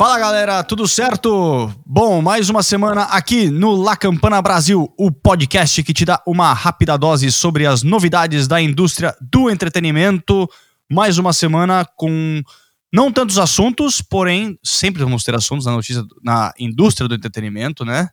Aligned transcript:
Fala 0.00 0.18
galera, 0.18 0.64
tudo 0.64 0.88
certo? 0.88 1.70
Bom, 1.84 2.22
mais 2.22 2.48
uma 2.48 2.62
semana 2.62 3.02
aqui 3.02 3.50
no 3.50 3.76
La 3.76 3.94
Campana 3.94 4.40
Brasil, 4.40 4.90
o 4.96 5.12
podcast 5.12 5.82
que 5.82 5.92
te 5.92 6.06
dá 6.06 6.22
uma 6.26 6.54
rápida 6.54 6.96
dose 6.96 7.30
sobre 7.30 7.66
as 7.66 7.82
novidades 7.82 8.48
da 8.48 8.62
indústria 8.62 9.14
do 9.20 9.50
entretenimento. 9.50 10.48
Mais 10.90 11.18
uma 11.18 11.34
semana 11.34 11.84
com 11.84 12.42
não 12.90 13.12
tantos 13.12 13.38
assuntos, 13.38 14.00
porém 14.00 14.58
sempre 14.64 15.04
vamos 15.04 15.22
ter 15.22 15.34
assuntos 15.34 15.66
na 15.66 15.72
notícia 15.72 16.02
na 16.24 16.50
indústria 16.58 17.06
do 17.06 17.14
entretenimento, 17.14 17.84
né? 17.84 18.08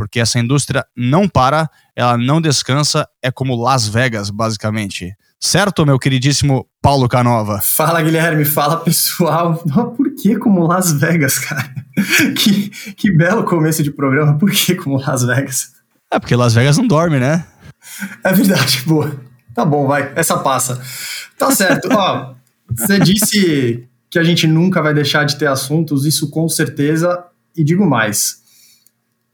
Porque 0.00 0.18
essa 0.18 0.38
indústria 0.38 0.82
não 0.96 1.28
para, 1.28 1.68
ela 1.94 2.16
não 2.16 2.40
descansa, 2.40 3.06
é 3.20 3.30
como 3.30 3.54
Las 3.54 3.86
Vegas, 3.86 4.30
basicamente. 4.30 5.14
Certo, 5.38 5.84
meu 5.84 5.98
queridíssimo 5.98 6.66
Paulo 6.80 7.06
Canova? 7.06 7.60
Fala, 7.62 8.00
Guilherme. 8.00 8.46
Fala, 8.46 8.78
pessoal. 8.78 9.62
Por 9.94 10.14
que 10.14 10.38
como 10.38 10.66
Las 10.66 10.90
Vegas, 10.92 11.38
cara? 11.38 11.70
Que, 12.34 12.70
que 12.94 13.14
belo 13.14 13.44
começo 13.44 13.82
de 13.82 13.90
programa. 13.90 14.38
Por 14.38 14.50
que 14.50 14.74
como 14.74 14.98
Las 14.98 15.22
Vegas? 15.22 15.72
É 16.10 16.18
porque 16.18 16.34
Las 16.34 16.54
Vegas 16.54 16.78
não 16.78 16.86
dorme, 16.86 17.20
né? 17.20 17.44
É 18.24 18.32
verdade, 18.32 18.82
boa. 18.86 19.20
Tá 19.54 19.66
bom, 19.66 19.86
vai. 19.86 20.12
Essa 20.16 20.38
passa. 20.38 20.80
Tá 21.36 21.50
certo. 21.50 21.90
Ó, 21.92 22.32
você 22.70 22.98
disse 22.98 23.86
que 24.08 24.18
a 24.18 24.24
gente 24.24 24.46
nunca 24.46 24.80
vai 24.80 24.94
deixar 24.94 25.24
de 25.24 25.36
ter 25.36 25.46
assuntos, 25.46 26.06
isso 26.06 26.30
com 26.30 26.48
certeza. 26.48 27.22
E 27.54 27.62
digo 27.62 27.84
mais, 27.84 28.39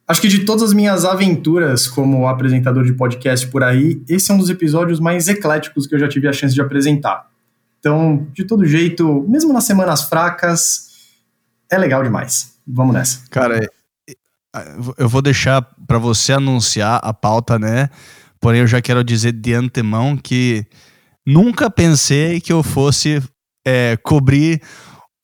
Acho 0.08 0.20
que 0.20 0.28
de 0.28 0.44
todas 0.44 0.62
as 0.62 0.72
minhas 0.72 1.04
aventuras 1.04 1.88
como 1.88 2.28
apresentador 2.28 2.84
de 2.84 2.92
podcast 2.92 3.46
por 3.48 3.64
aí, 3.64 4.00
esse 4.08 4.30
é 4.30 4.34
um 4.34 4.38
dos 4.38 4.48
episódios 4.48 5.00
mais 5.00 5.26
ecléticos 5.26 5.86
que 5.86 5.94
eu 5.94 5.98
já 5.98 6.08
tive 6.08 6.28
a 6.28 6.32
chance 6.32 6.54
de 6.54 6.60
apresentar. 6.60 7.28
Então, 7.80 8.26
de 8.32 8.44
todo 8.44 8.64
jeito, 8.64 9.24
mesmo 9.28 9.52
nas 9.52 9.64
semanas 9.64 10.02
fracas, 10.02 10.86
é 11.70 11.76
legal 11.76 12.02
demais. 12.02 12.54
Vamos 12.66 12.94
nessa. 12.94 13.20
Cara, 13.30 13.68
eu 14.96 15.08
vou 15.08 15.20
deixar 15.20 15.62
para 15.86 15.98
você 15.98 16.32
anunciar 16.32 17.00
a 17.02 17.12
pauta, 17.12 17.58
né? 17.58 17.90
Porém, 18.40 18.60
eu 18.60 18.66
já 18.66 18.80
quero 18.80 19.02
dizer 19.02 19.32
de 19.32 19.54
antemão 19.54 20.16
que 20.16 20.64
nunca 21.26 21.68
pensei 21.68 22.40
que 22.40 22.52
eu 22.52 22.62
fosse 22.62 23.20
é, 23.66 23.96
cobrir 24.02 24.62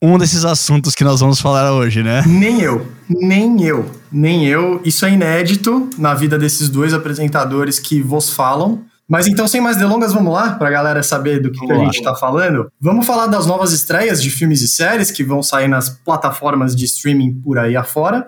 um 0.02 0.18
desses 0.18 0.44
assuntos 0.44 0.96
que 0.96 1.04
nós 1.04 1.20
vamos 1.20 1.40
falar 1.40 1.72
hoje, 1.72 2.02
né? 2.02 2.24
Nem 2.26 2.60
eu, 2.60 2.88
nem 3.08 3.62
eu, 3.62 3.88
nem 4.10 4.48
eu. 4.48 4.80
Isso 4.84 5.06
é 5.06 5.12
inédito 5.12 5.88
na 5.96 6.12
vida 6.12 6.36
desses 6.36 6.68
dois 6.68 6.92
apresentadores 6.92 7.78
que 7.78 8.02
vos 8.02 8.30
falam. 8.30 8.82
Mas 9.08 9.28
então, 9.28 9.46
sem 9.46 9.60
mais 9.60 9.76
delongas, 9.76 10.12
vamos 10.12 10.32
lá 10.32 10.52
para 10.52 10.68
a 10.68 10.70
galera 10.70 11.02
saber 11.02 11.40
do 11.40 11.52
que, 11.52 11.64
que 11.64 11.72
a 11.72 11.78
gente 11.78 11.98
está 11.98 12.14
falando. 12.14 12.68
Vamos 12.80 13.06
falar 13.06 13.26
das 13.28 13.46
novas 13.46 13.72
estreias 13.72 14.20
de 14.20 14.30
filmes 14.30 14.60
e 14.62 14.68
séries 14.68 15.10
que 15.10 15.22
vão 15.22 15.42
sair 15.42 15.68
nas 15.68 15.88
plataformas 15.88 16.74
de 16.74 16.84
streaming 16.86 17.34
por 17.34 17.58
aí 17.58 17.76
afora. 17.76 18.26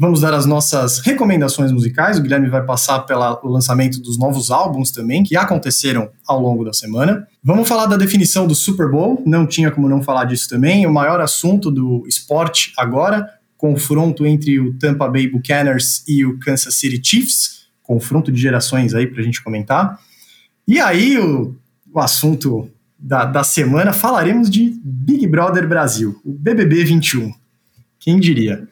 Vamos 0.00 0.22
dar 0.22 0.32
as 0.32 0.46
nossas 0.46 1.00
recomendações 1.00 1.70
musicais. 1.70 2.16
O 2.16 2.22
Guilherme 2.22 2.48
vai 2.48 2.64
passar 2.64 3.00
pelo 3.00 3.38
lançamento 3.44 4.00
dos 4.00 4.18
novos 4.18 4.50
álbuns 4.50 4.90
também, 4.90 5.22
que 5.22 5.36
aconteceram 5.36 6.08
ao 6.26 6.40
longo 6.40 6.64
da 6.64 6.72
semana. 6.72 7.28
Vamos 7.44 7.68
falar 7.68 7.84
da 7.84 7.98
definição 7.98 8.46
do 8.46 8.54
Super 8.54 8.90
Bowl. 8.90 9.22
Não 9.26 9.46
tinha 9.46 9.70
como 9.70 9.90
não 9.90 10.02
falar 10.02 10.24
disso 10.24 10.48
também. 10.48 10.86
O 10.86 10.90
maior 10.90 11.20
assunto 11.20 11.70
do 11.70 12.02
esporte 12.08 12.72
agora, 12.78 13.28
confronto 13.58 14.24
entre 14.24 14.58
o 14.58 14.72
Tampa 14.78 15.06
Bay 15.06 15.28
Buccaneers 15.28 16.02
e 16.08 16.24
o 16.24 16.38
Kansas 16.38 16.76
City 16.76 16.98
Chiefs. 17.06 17.66
Confronto 17.82 18.32
de 18.32 18.40
gerações 18.40 18.94
aí 18.94 19.06
para 19.06 19.20
a 19.20 19.22
gente 19.22 19.44
comentar. 19.44 20.00
E 20.66 20.80
aí, 20.80 21.18
o, 21.18 21.54
o 21.92 22.00
assunto 22.00 22.70
da, 22.98 23.26
da 23.26 23.44
semana, 23.44 23.92
falaremos 23.92 24.48
de 24.48 24.80
Big 24.82 25.26
Brother 25.26 25.68
Brasil, 25.68 26.18
o 26.24 26.32
BBB 26.32 26.84
21. 26.84 27.34
Quem 27.98 28.18
diria? 28.18 28.66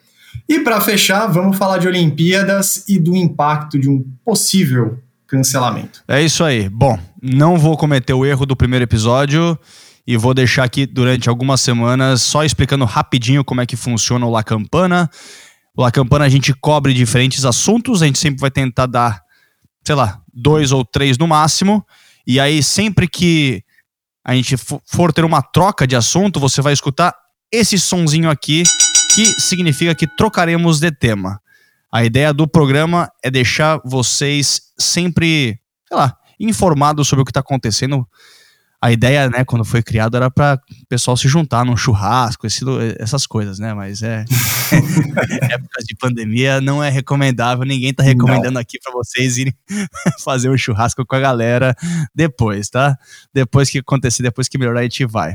E 0.49 0.61
para 0.61 0.81
fechar, 0.81 1.27
vamos 1.27 1.59
falar 1.59 1.77
de 1.77 1.87
Olimpíadas 1.87 2.85
e 2.89 2.99
do 2.99 3.15
impacto 3.15 3.79
de 3.79 3.89
um 3.89 4.03
possível 4.25 4.99
cancelamento. 5.27 6.03
É 6.09 6.23
isso 6.23 6.43
aí. 6.43 6.71
Bom, 6.71 6.99
não 7.23 7.59
vou 7.59 7.77
cometer 7.77 8.15
o 8.15 8.25
erro 8.25 8.47
do 8.47 8.57
primeiro 8.57 8.83
episódio 8.83 9.59
e 10.07 10.17
vou 10.17 10.33
deixar 10.33 10.65
aqui 10.65 10.87
durante 10.87 11.29
algumas 11.29 11.61
semanas 11.61 12.23
só 12.23 12.45
explicando 12.45 12.87
rapidinho 12.87 13.45
como 13.45 13.61
é 13.61 13.67
que 13.67 13.77
funciona 13.77 14.25
o 14.25 14.31
La 14.31 14.43
Campana. 14.43 15.11
O 15.77 15.83
La 15.83 15.91
Campana 15.91 16.25
a 16.25 16.29
gente 16.31 16.55
cobre 16.55 16.95
diferentes 16.95 17.45
assuntos, 17.45 18.03
a 18.03 18.07
gente 18.07 18.19
sempre 18.19 18.41
vai 18.41 18.51
tentar 18.51 18.87
dar, 18.87 19.21
sei 19.85 19.95
lá, 19.95 20.23
dois 20.33 20.73
ou 20.73 20.83
três 20.83 21.19
no 21.19 21.27
máximo. 21.27 21.85
E 22.27 22.41
aí, 22.41 22.63
sempre 22.63 23.07
que 23.07 23.63
a 24.25 24.35
gente 24.35 24.57
for 24.87 25.13
ter 25.13 25.27
uma 25.27 25.43
troca 25.43 25.87
de 25.87 25.95
assunto, 25.95 26.41
você 26.41 26.63
vai 26.63 26.73
escutar 26.73 27.15
esse 27.53 27.79
sonzinho 27.79 28.31
aqui 28.31 28.63
que 29.19 29.41
significa 29.41 29.97
que 29.97 30.07
trocaremos 30.07 30.79
de 30.79 30.93
tema. 30.93 31.41
A 31.91 32.05
ideia 32.05 32.33
do 32.33 32.47
programa 32.47 33.11
é 33.21 33.29
deixar 33.29 33.81
vocês 33.85 34.61
sempre, 34.79 35.59
sei 35.89 35.97
lá, 35.97 36.17
informados 36.39 37.09
sobre 37.09 37.23
o 37.23 37.25
que 37.25 37.33
está 37.33 37.41
acontecendo. 37.41 38.07
A 38.81 38.93
ideia, 38.93 39.29
né, 39.29 39.45
quando 39.45 39.65
foi 39.65 39.83
criado, 39.83 40.17
era 40.17 40.31
para 40.31 40.55
o 40.55 40.87
pessoal 40.87 41.17
se 41.17 41.27
juntar 41.27 41.65
num 41.65 41.77
churrasco, 41.77 42.47
esse, 42.47 42.65
essas 42.97 43.27
coisas, 43.27 43.59
né? 43.59 43.75
Mas 43.75 44.05
é. 44.05 44.25
épocas 45.51 45.85
de 45.85 45.97
pandemia 45.97 46.61
não 46.61 46.85
é 46.85 46.89
recomendável, 46.89 47.65
ninguém 47.65 47.93
tá 47.93 48.05
recomendando 48.05 48.53
não. 48.53 48.61
aqui 48.61 48.79
para 48.79 48.93
vocês 48.93 49.37
irem 49.37 49.53
fazer 50.23 50.49
um 50.49 50.57
churrasco 50.57 51.05
com 51.05 51.17
a 51.17 51.21
galera 51.21 51.75
depois, 52.15 52.71
tá? 52.71 52.97
Depois 53.35 53.69
que 53.69 53.79
acontecer, 53.79 54.23
depois 54.23 54.47
que 54.49 54.57
melhorar, 54.59 54.79
a 54.79 54.85
gente 54.85 55.05
vai. 55.05 55.35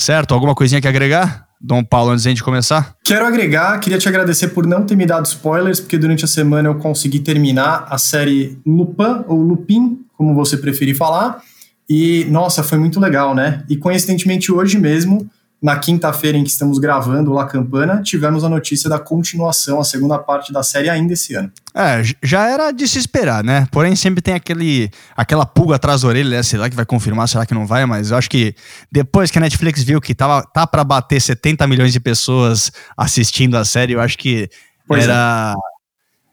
Certo? 0.00 0.32
Alguma 0.32 0.54
coisinha 0.54 0.80
que 0.80 0.88
agregar? 0.88 1.46
Dom 1.60 1.84
Paulo, 1.84 2.12
antes 2.12 2.34
de 2.34 2.42
começar? 2.42 2.96
Quero 3.04 3.26
agregar, 3.26 3.78
queria 3.80 3.98
te 3.98 4.08
agradecer 4.08 4.48
por 4.48 4.66
não 4.66 4.86
ter 4.86 4.96
me 4.96 5.04
dado 5.04 5.26
spoilers, 5.26 5.78
porque 5.78 5.98
durante 5.98 6.24
a 6.24 6.28
semana 6.28 6.70
eu 6.70 6.76
consegui 6.76 7.20
terminar 7.20 7.84
a 7.86 7.98
série 7.98 8.58
Lupin, 8.64 9.24
ou 9.28 9.42
Lupin, 9.42 10.00
como 10.16 10.34
você 10.34 10.56
preferir 10.56 10.96
falar. 10.96 11.42
E, 11.86 12.24
nossa, 12.30 12.62
foi 12.62 12.78
muito 12.78 12.98
legal, 12.98 13.34
né? 13.34 13.62
E 13.68 13.76
coincidentemente 13.76 14.50
hoje 14.50 14.78
mesmo 14.78 15.30
na 15.62 15.78
quinta-feira 15.78 16.38
em 16.38 16.44
que 16.44 16.50
estamos 16.50 16.78
gravando 16.78 17.32
La 17.32 17.44
Campana, 17.44 18.00
tivemos 18.02 18.42
a 18.44 18.48
notícia 18.48 18.88
da 18.88 18.98
continuação, 18.98 19.78
a 19.78 19.84
segunda 19.84 20.18
parte 20.18 20.52
da 20.52 20.62
série 20.62 20.88
ainda 20.88 21.12
esse 21.12 21.34
ano. 21.34 21.52
É, 21.74 22.02
já 22.22 22.48
era 22.48 22.70
de 22.72 22.88
se 22.88 22.98
esperar, 22.98 23.44
né? 23.44 23.68
Porém, 23.70 23.94
sempre 23.94 24.22
tem 24.22 24.32
aquele, 24.32 24.90
aquela 25.14 25.44
pulga 25.44 25.76
atrás 25.76 26.00
da 26.00 26.08
orelha, 26.08 26.38
né? 26.38 26.42
Será 26.42 26.70
que 26.70 26.74
vai 26.74 26.86
confirmar, 26.86 27.28
será 27.28 27.44
que 27.44 27.52
não 27.52 27.66
vai? 27.66 27.84
Mas 27.84 28.10
eu 28.10 28.16
acho 28.16 28.30
que 28.30 28.54
depois 28.90 29.30
que 29.30 29.36
a 29.36 29.40
Netflix 29.40 29.82
viu 29.82 30.00
que 30.00 30.14
tava, 30.14 30.42
tá 30.42 30.66
para 30.66 30.82
bater 30.82 31.20
70 31.20 31.66
milhões 31.66 31.92
de 31.92 32.00
pessoas 32.00 32.72
assistindo 32.96 33.56
a 33.56 33.64
série, 33.64 33.92
eu 33.92 34.00
acho 34.00 34.16
que 34.16 34.48
pois 34.88 35.04
era. 35.04 35.54
É. 35.56 35.80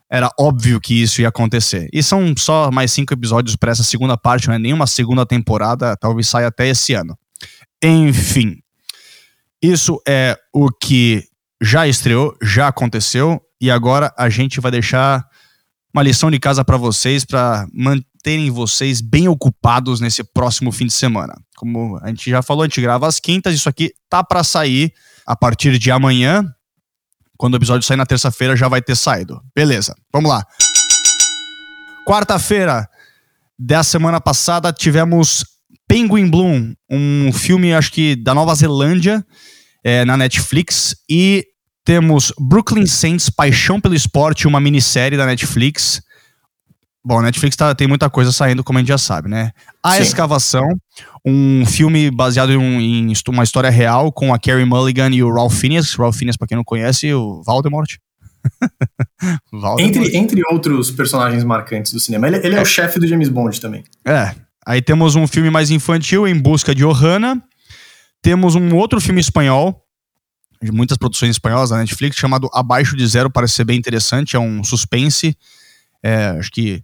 Era 0.09 0.31
óbvio 0.39 0.79
que 0.79 1.03
isso 1.03 1.19
ia 1.21 1.27
acontecer. 1.27 1.89
E 1.91 2.01
são 2.01 2.33
só 2.37 2.71
mais 2.71 2.93
cinco 2.93 3.13
episódios 3.13 3.57
para 3.57 3.73
essa 3.73 3.83
segunda 3.83 4.15
parte, 4.15 4.47
não 4.47 4.55
é 4.55 4.57
nenhuma 4.57 4.87
segunda 4.87 5.25
temporada, 5.25 5.97
talvez 5.97 6.29
saia 6.29 6.47
até 6.47 6.65
esse 6.69 6.93
ano. 6.93 7.13
Enfim, 7.83 8.55
isso 9.61 10.01
é 10.07 10.37
o 10.53 10.69
que 10.69 11.23
já 11.61 11.87
estreou, 11.87 12.35
já 12.41 12.67
aconteceu 12.67 13.41
e 13.59 13.71
agora 13.71 14.13
a 14.17 14.29
gente 14.29 14.59
vai 14.59 14.71
deixar 14.71 15.25
uma 15.93 16.03
lição 16.03 16.29
de 16.29 16.39
casa 16.39 16.63
para 16.63 16.77
vocês 16.77 17.25
para 17.25 17.67
manterem 17.73 18.51
vocês 18.51 19.01
bem 19.01 19.27
ocupados 19.27 19.99
nesse 19.99 20.23
próximo 20.23 20.71
fim 20.71 20.85
de 20.85 20.93
semana. 20.93 21.33
Como 21.55 21.97
a 22.03 22.07
gente 22.09 22.29
já 22.29 22.41
falou, 22.43 22.63
a 22.63 22.67
gente 22.67 22.81
grava 22.81 23.07
às 23.07 23.19
quintas, 23.19 23.55
isso 23.55 23.67
aqui 23.67 23.91
tá 24.09 24.23
para 24.23 24.43
sair 24.43 24.93
a 25.25 25.35
partir 25.35 25.79
de 25.79 25.89
amanhã. 25.89 26.43
Quando 27.35 27.53
o 27.53 27.57
episódio 27.57 27.85
sair 27.85 27.97
na 27.97 28.05
terça-feira 28.05 28.55
já 28.55 28.67
vai 28.67 28.81
ter 28.81 28.95
saído. 28.95 29.41
Beleza, 29.55 29.95
vamos 30.13 30.29
lá. 30.29 30.45
Quarta-feira 32.07 32.87
da 33.57 33.83
semana 33.83 34.21
passada 34.21 34.71
tivemos 34.71 35.43
Penguin 35.87 36.29
Bloom, 36.29 36.73
um 36.89 37.31
filme, 37.31 37.73
acho 37.73 37.91
que 37.91 38.15
da 38.15 38.33
Nova 38.33 38.53
Zelândia, 38.53 39.25
é, 39.83 40.03
na 40.03 40.17
Netflix. 40.17 40.95
E 41.09 41.45
temos 41.85 42.33
Brooklyn 42.37 42.85
Saints, 42.85 43.29
Paixão 43.29 43.79
pelo 43.79 43.95
Esporte, 43.95 44.47
uma 44.47 44.59
minissérie 44.59 45.17
da 45.17 45.25
Netflix. 45.25 46.01
Bom, 47.05 47.19
a 47.19 47.21
Netflix 47.21 47.55
tá, 47.55 47.73
tem 47.73 47.87
muita 47.87 48.09
coisa 48.09 48.33
saindo, 48.33 48.65
como 48.65 48.77
a 48.77 48.81
gente 48.81 48.89
já 48.89 48.97
sabe, 48.97 49.29
né? 49.29 49.51
A 49.81 49.93
Sim. 49.93 50.01
Escavação, 50.01 50.67
um 51.25 51.65
filme 51.65 52.11
baseado 52.11 52.51
em, 52.51 53.09
em, 53.09 53.13
uma 53.29 53.45
história 53.45 53.69
real 53.69 54.11
com 54.11 54.33
a 54.33 54.39
Carrie 54.39 54.65
Mulligan 54.65 55.09
e 55.11 55.23
o 55.23 55.33
Ralph 55.33 55.53
Fiennes. 55.53 55.93
Ralph 55.93 56.17
Fiennes, 56.17 56.35
pra 56.35 56.45
quem 56.45 56.57
não 56.57 56.65
conhece, 56.65 57.13
o 57.13 57.41
Voldemort. 57.45 57.95
entre, 59.79 60.17
entre 60.17 60.41
outros 60.51 60.91
personagens 60.91 61.45
marcantes 61.45 61.93
do 61.93 61.99
cinema. 61.99 62.27
Ele, 62.27 62.37
ele 62.37 62.55
é, 62.55 62.59
é, 62.59 62.61
o 62.61 62.65
chefe 62.65 62.99
do 62.99 63.07
James 63.07 63.29
Bond 63.29 63.61
também. 63.61 63.85
É. 64.05 64.35
Aí 64.67 64.81
temos 64.81 65.15
um 65.15 65.25
filme 65.25 65.49
mais 65.49 65.71
infantil, 65.71 66.27
Em 66.27 66.37
Busca 66.37 66.75
de 66.75 66.83
Ohana. 66.83 67.41
Temos 68.21 68.53
um 68.53 68.75
outro 68.75 68.99
filme 68.99 69.21
espanhol, 69.21 69.81
de 70.61 70.73
muitas 70.73 70.97
produções 70.97 71.31
espanholas 71.31 71.69
da 71.69 71.77
Netflix, 71.77 72.17
chamado 72.17 72.49
Abaixo 72.53 72.97
de 72.97 73.07
Zero, 73.07 73.31
parece 73.31 73.53
ser 73.53 73.63
bem 73.63 73.77
interessante, 73.77 74.35
é 74.35 74.39
um 74.39 74.61
suspense. 74.65 75.37
É, 76.03 76.35
acho 76.37 76.51
que 76.51 76.83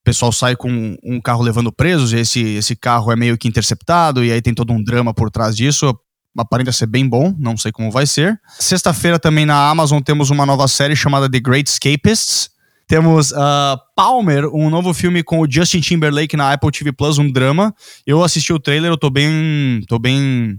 o 0.00 0.04
pessoal 0.04 0.30
sai 0.30 0.54
com 0.54 0.96
um 1.02 1.20
carro 1.20 1.42
levando 1.42 1.72
presos, 1.72 2.12
e 2.12 2.18
esse, 2.18 2.40
esse 2.40 2.76
carro 2.76 3.10
é 3.10 3.16
meio 3.16 3.36
que 3.36 3.48
interceptado, 3.48 4.24
e 4.24 4.30
aí 4.30 4.40
tem 4.40 4.54
todo 4.54 4.72
um 4.72 4.80
drama 4.80 5.12
por 5.12 5.28
trás 5.28 5.56
disso. 5.56 5.92
aparenta 6.38 6.70
ser 6.70 6.86
bem 6.86 7.08
bom, 7.08 7.34
não 7.36 7.56
sei 7.56 7.72
como 7.72 7.90
vai 7.90 8.06
ser. 8.06 8.40
Sexta-feira 8.60 9.18
também 9.18 9.44
na 9.44 9.68
Amazon 9.68 10.00
temos 10.00 10.30
uma 10.30 10.46
nova 10.46 10.68
série 10.68 10.94
chamada 10.94 11.28
The 11.28 11.40
Great 11.40 11.68
Escapists. 11.68 12.48
Temos 12.88 13.32
uh, 13.32 13.78
Palmer, 13.94 14.46
um 14.46 14.70
novo 14.70 14.94
filme 14.94 15.22
com 15.22 15.40
o 15.40 15.46
Justin 15.48 15.80
Timberlake 15.80 16.38
na 16.38 16.54
Apple 16.54 16.70
TV 16.70 16.90
Plus, 16.90 17.18
um 17.18 17.30
drama. 17.30 17.74
Eu 18.06 18.24
assisti 18.24 18.50
o 18.50 18.58
trailer, 18.58 18.90
eu 18.90 18.96
tô 18.96 19.10
bem, 19.10 19.82
tô 19.86 19.98
bem 19.98 20.58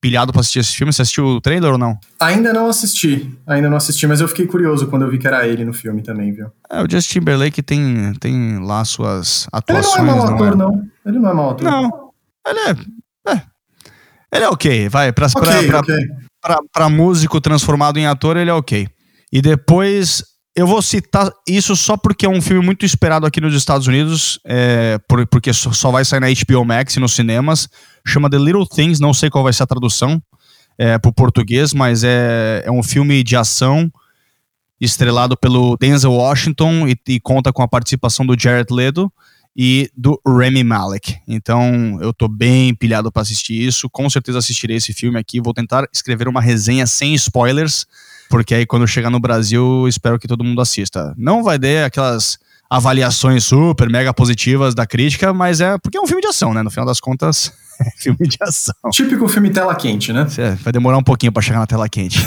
pilhado 0.00 0.32
pra 0.32 0.40
assistir 0.40 0.58
esse 0.58 0.74
filme. 0.74 0.92
Você 0.92 1.02
assistiu 1.02 1.26
o 1.26 1.40
trailer 1.40 1.70
ou 1.70 1.78
não? 1.78 1.96
Ainda 2.18 2.52
não 2.52 2.66
assisti, 2.68 3.38
ainda 3.46 3.70
não 3.70 3.76
assisti, 3.76 4.04
mas 4.04 4.20
eu 4.20 4.26
fiquei 4.26 4.48
curioso 4.48 4.88
quando 4.88 5.02
eu 5.02 5.10
vi 5.12 5.18
que 5.18 5.28
era 5.28 5.46
ele 5.46 5.64
no 5.64 5.72
filme 5.72 6.02
também, 6.02 6.32
viu? 6.32 6.50
É, 6.68 6.82
o 6.82 6.90
Justin 6.90 7.20
Timberlake 7.20 7.62
tem, 7.62 8.14
tem 8.18 8.58
lá 8.58 8.84
suas 8.84 9.46
atuações. 9.52 9.94
Ele 9.96 10.06
não 10.06 10.12
é 10.12 10.16
mau 10.16 10.34
ator, 10.34 10.56
não. 10.56 10.66
É? 10.66 10.72
não. 10.72 10.90
Ele 11.06 11.18
não 11.20 11.30
é 11.30 11.34
mau 11.34 11.50
ator. 11.50 11.70
Não, 11.70 12.10
ele 12.48 12.58
é, 12.58 13.32
é. 13.32 13.42
Ele 14.32 14.44
é 14.44 14.48
ok, 14.48 14.88
vai. 14.88 15.12
Pra, 15.12 15.26
okay, 15.26 15.68
pra, 15.68 15.78
okay. 15.78 16.06
Pra, 16.42 16.54
pra, 16.56 16.58
pra 16.72 16.88
músico 16.88 17.40
transformado 17.40 17.96
em 17.96 18.06
ator, 18.06 18.36
ele 18.36 18.50
é 18.50 18.54
ok. 18.54 18.88
E 19.32 19.40
depois 19.40 20.24
eu 20.54 20.66
vou 20.66 20.82
citar 20.82 21.30
isso 21.46 21.76
só 21.76 21.96
porque 21.96 22.26
é 22.26 22.28
um 22.28 22.42
filme 22.42 22.64
muito 22.64 22.84
esperado 22.84 23.24
aqui 23.24 23.40
nos 23.40 23.54
Estados 23.54 23.86
Unidos, 23.86 24.40
é, 24.44 24.98
porque 25.30 25.52
só 25.52 25.90
vai 25.90 26.04
sair 26.04 26.20
na 26.20 26.26
HBO 26.28 26.64
Max 26.64 26.96
e 26.96 27.00
nos 27.00 27.12
cinemas. 27.12 27.68
Chama 28.06 28.28
The 28.28 28.38
Little 28.38 28.66
Things, 28.66 28.98
não 28.98 29.14
sei 29.14 29.30
qual 29.30 29.44
vai 29.44 29.52
ser 29.52 29.62
a 29.62 29.66
tradução 29.66 30.20
é, 30.76 30.98
para 30.98 31.08
o 31.08 31.14
português, 31.14 31.72
mas 31.72 32.02
é, 32.02 32.62
é 32.64 32.70
um 32.70 32.82
filme 32.82 33.22
de 33.22 33.36
ação 33.36 33.90
estrelado 34.80 35.36
pelo 35.36 35.76
Denzel 35.76 36.12
Washington 36.12 36.88
e, 36.88 36.96
e 37.06 37.20
conta 37.20 37.52
com 37.52 37.62
a 37.62 37.68
participação 37.68 38.26
do 38.26 38.38
Jared 38.38 38.72
Leto 38.72 39.12
e 39.54 39.90
do 39.96 40.20
Remy 40.26 40.64
Malek. 40.64 41.16
Então 41.28 41.98
eu 42.00 42.12
tô 42.12 42.26
bem 42.26 42.74
pilhado 42.74 43.12
para 43.12 43.22
assistir 43.22 43.54
isso. 43.54 43.88
Com 43.90 44.08
certeza 44.08 44.38
assistirei 44.38 44.78
esse 44.78 44.92
filme 44.92 45.18
aqui. 45.18 45.40
Vou 45.40 45.52
tentar 45.52 45.86
escrever 45.92 46.26
uma 46.28 46.40
resenha 46.40 46.86
sem 46.86 47.14
spoilers 47.14 47.86
porque 48.30 48.54
aí 48.54 48.64
quando 48.64 48.86
chegar 48.86 49.10
no 49.10 49.18
Brasil, 49.18 49.86
espero 49.88 50.18
que 50.18 50.28
todo 50.28 50.44
mundo 50.44 50.62
assista. 50.62 51.12
Não 51.18 51.42
vai 51.42 51.58
ter 51.58 51.84
aquelas 51.84 52.38
avaliações 52.70 53.44
super, 53.44 53.90
mega 53.90 54.14
positivas 54.14 54.72
da 54.72 54.86
crítica, 54.86 55.34
mas 55.34 55.60
é 55.60 55.76
porque 55.76 55.98
é 55.98 56.00
um 56.00 56.06
filme 56.06 56.22
de 56.22 56.28
ação, 56.28 56.54
né? 56.54 56.62
No 56.62 56.70
final 56.70 56.86
das 56.86 57.00
contas, 57.00 57.52
é 57.82 57.90
filme 57.98 58.28
de 58.28 58.38
ação. 58.40 58.74
Típico 58.92 59.26
filme 59.26 59.50
tela 59.50 59.74
quente, 59.74 60.12
né? 60.12 60.26
É, 60.38 60.50
vai 60.54 60.72
demorar 60.72 60.96
um 60.96 61.02
pouquinho 61.02 61.32
para 61.32 61.42
chegar 61.42 61.58
na 61.58 61.66
tela 61.66 61.88
quente. 61.88 62.24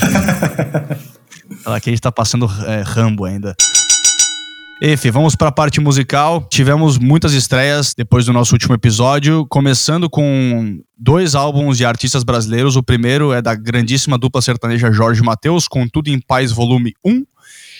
tela 1.63 1.79
quente 1.79 2.01
tá 2.01 2.11
passando 2.11 2.51
é, 2.67 2.81
Rambo 2.85 3.23
ainda. 3.23 3.55
Efe, 4.85 5.09
vamos 5.09 5.33
para 5.33 5.47
a 5.47 5.51
parte 5.51 5.79
musical. 5.79 6.45
Tivemos 6.51 6.99
muitas 6.99 7.31
estreias 7.31 7.93
depois 7.95 8.25
do 8.25 8.33
nosso 8.33 8.53
último 8.53 8.75
episódio, 8.75 9.47
começando 9.47 10.09
com 10.09 10.77
dois 10.97 11.35
álbuns 11.35 11.77
de 11.77 11.85
artistas 11.85 12.21
brasileiros. 12.21 12.75
O 12.75 12.83
primeiro 12.83 13.31
é 13.31 13.41
da 13.41 13.55
grandíssima 13.55 14.17
dupla 14.17 14.41
sertaneja 14.41 14.91
Jorge 14.91 15.23
Mateus, 15.23 15.69
com 15.69 15.87
Tudo 15.87 16.09
em 16.09 16.19
Paz 16.19 16.51
Volume 16.51 16.93
1, 17.01 17.23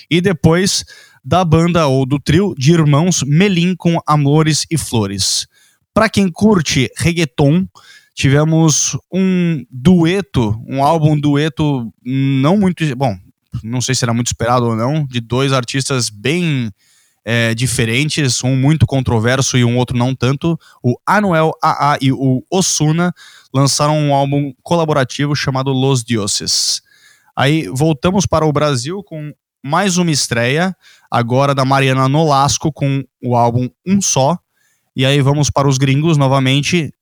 e 0.09 0.21
depois 0.21 0.85
da 1.21 1.44
banda 1.44 1.88
ou 1.88 2.05
do 2.05 2.17
trio 2.17 2.55
de 2.57 2.71
irmãos 2.71 3.21
Melim 3.27 3.75
com 3.75 4.00
Amores 4.07 4.65
e 4.71 4.77
Flores. 4.77 5.45
Para 5.94 6.07
quem 6.07 6.31
curte 6.31 6.89
reggaeton, 6.97 7.67
tivemos 8.15 8.97
um 9.11 9.65
dueto, 9.69 10.57
um 10.65 10.81
álbum 10.81 11.19
dueto 11.19 11.94
não 12.01 12.55
muito, 12.55 12.95
bom, 12.95 13.13
não 13.61 13.81
sei 13.81 13.94
se 13.94 14.05
era 14.05 14.13
muito 14.13 14.27
esperado 14.27 14.67
ou 14.67 14.75
não, 14.77 15.05
de 15.05 15.19
dois 15.19 15.51
artistas 15.51 16.09
bem 16.09 16.71
é, 17.25 17.55
diferentes, 17.55 18.43
um 18.43 18.55
muito 18.55 18.85
controverso 18.85 19.57
e 19.57 19.63
um 19.63 19.77
outro 19.77 19.97
não 19.97 20.13
tanto. 20.13 20.59
O 20.83 20.95
Anuel 21.05 21.53
AA 21.61 21.97
e 22.01 22.11
o 22.11 22.43
Osuna 22.51 23.13
lançaram 23.53 23.97
um 23.97 24.13
álbum 24.13 24.53
colaborativo 24.61 25.35
chamado 25.35 25.71
Los 25.71 26.03
Dioses. 26.03 26.81
Aí 27.35 27.67
voltamos 27.67 28.25
para 28.25 28.45
o 28.45 28.51
Brasil 28.51 29.01
com 29.03 29.33
mais 29.63 29.97
uma 29.97 30.11
estreia, 30.11 30.75
agora 31.09 31.55
da 31.55 31.63
Mariana 31.63 32.09
Nolasco 32.09 32.71
com 32.71 33.03
o 33.23 33.35
álbum 33.35 33.69
Um 33.87 34.01
Só. 34.01 34.37
E 34.95 35.05
aí 35.05 35.21
vamos 35.21 35.49
para 35.49 35.67
os 35.67 35.77
gringos 35.77 36.17
novamente. 36.17 36.93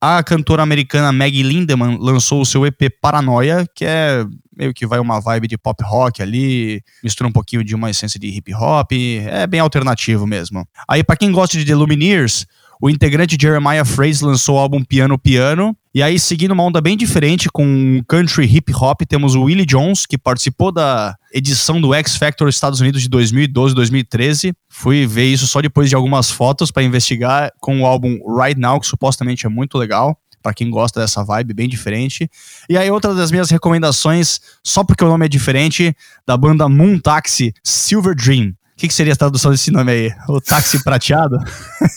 A 0.00 0.22
cantora 0.22 0.62
americana 0.62 1.12
Maggie 1.12 1.42
Lindemann 1.42 1.98
lançou 2.00 2.40
o 2.40 2.46
seu 2.46 2.66
EP 2.66 2.90
Paranoia, 3.00 3.66
que 3.74 3.84
é 3.84 4.24
meio 4.56 4.72
que 4.72 4.86
vai 4.86 4.98
uma 4.98 5.20
vibe 5.20 5.46
de 5.46 5.58
pop 5.58 5.82
rock 5.84 6.22
ali, 6.22 6.82
mistura 7.02 7.28
um 7.28 7.32
pouquinho 7.32 7.62
de 7.62 7.74
uma 7.74 7.90
essência 7.90 8.18
de 8.18 8.28
hip 8.28 8.54
hop, 8.54 8.92
é 8.92 9.46
bem 9.46 9.60
alternativo 9.60 10.26
mesmo. 10.26 10.66
Aí 10.88 11.04
para 11.04 11.16
quem 11.16 11.30
gosta 11.30 11.58
de 11.58 11.64
The 11.64 11.74
Lumineers, 11.74 12.46
o 12.80 12.90
integrante 12.90 13.38
Jeremiah 13.40 13.84
Fraze 13.84 14.24
lançou 14.24 14.56
o 14.56 14.58
álbum 14.58 14.82
Piano 14.84 15.18
Piano. 15.18 15.76
E 15.94 16.02
aí, 16.02 16.18
seguindo 16.18 16.50
uma 16.50 16.62
onda 16.62 16.78
bem 16.78 16.94
diferente 16.94 17.48
com 17.50 18.02
country 18.06 18.44
hip 18.44 18.70
hop, 18.74 19.00
temos 19.08 19.34
o 19.34 19.44
Willie 19.44 19.64
Jones, 19.64 20.04
que 20.04 20.18
participou 20.18 20.70
da 20.70 21.16
edição 21.32 21.80
do 21.80 21.94
X 21.94 22.16
Factor 22.16 22.48
Estados 22.50 22.80
Unidos 22.80 23.00
de 23.00 23.08
2012, 23.08 23.74
2013. 23.74 24.52
Fui 24.68 25.06
ver 25.06 25.24
isso 25.24 25.46
só 25.46 25.62
depois 25.62 25.88
de 25.88 25.94
algumas 25.94 26.30
fotos 26.30 26.70
para 26.70 26.82
investigar 26.82 27.50
com 27.60 27.80
o 27.80 27.86
álbum 27.86 28.18
Right 28.38 28.60
Now, 28.60 28.78
que 28.78 28.86
supostamente 28.86 29.46
é 29.46 29.48
muito 29.48 29.78
legal 29.78 30.18
para 30.46 30.54
quem 30.54 30.70
gosta 30.70 31.00
dessa 31.00 31.24
vibe 31.24 31.52
bem 31.52 31.68
diferente. 31.68 32.30
E 32.70 32.78
aí, 32.78 32.88
outra 32.88 33.12
das 33.12 33.32
minhas 33.32 33.50
recomendações, 33.50 34.40
só 34.62 34.84
porque 34.84 35.04
o 35.04 35.08
nome 35.08 35.26
é 35.26 35.28
diferente, 35.28 35.92
da 36.24 36.36
banda 36.36 36.68
Moon 36.68 37.00
Taxi 37.00 37.52
Silver 37.64 38.14
Dream. 38.14 38.50
O 38.50 38.54
que, 38.76 38.86
que, 38.86 38.94
seria 38.94 39.14
a 39.14 39.16
tradução 39.16 39.50
desse 39.50 39.72
nome 39.72 39.90
aí? 39.90 40.12
O 40.28 40.40
táxi 40.40 40.84
prateado? 40.84 41.36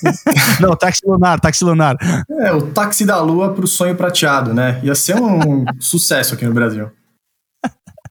Não, 0.59 0.75
táxi 0.75 1.01
lunar, 1.05 1.39
táxi 1.39 1.63
lunar. 1.63 1.95
É, 2.39 2.51
o 2.51 2.71
táxi 2.71 3.05
da 3.05 3.21
lua 3.21 3.53
pro 3.53 3.67
sonho 3.67 3.95
prateado, 3.95 4.51
né? 4.51 4.79
Ia 4.81 4.95
ser 4.95 5.15
um 5.17 5.63
sucesso 5.79 6.33
aqui 6.33 6.45
no 6.45 6.53
Brasil. 6.53 6.89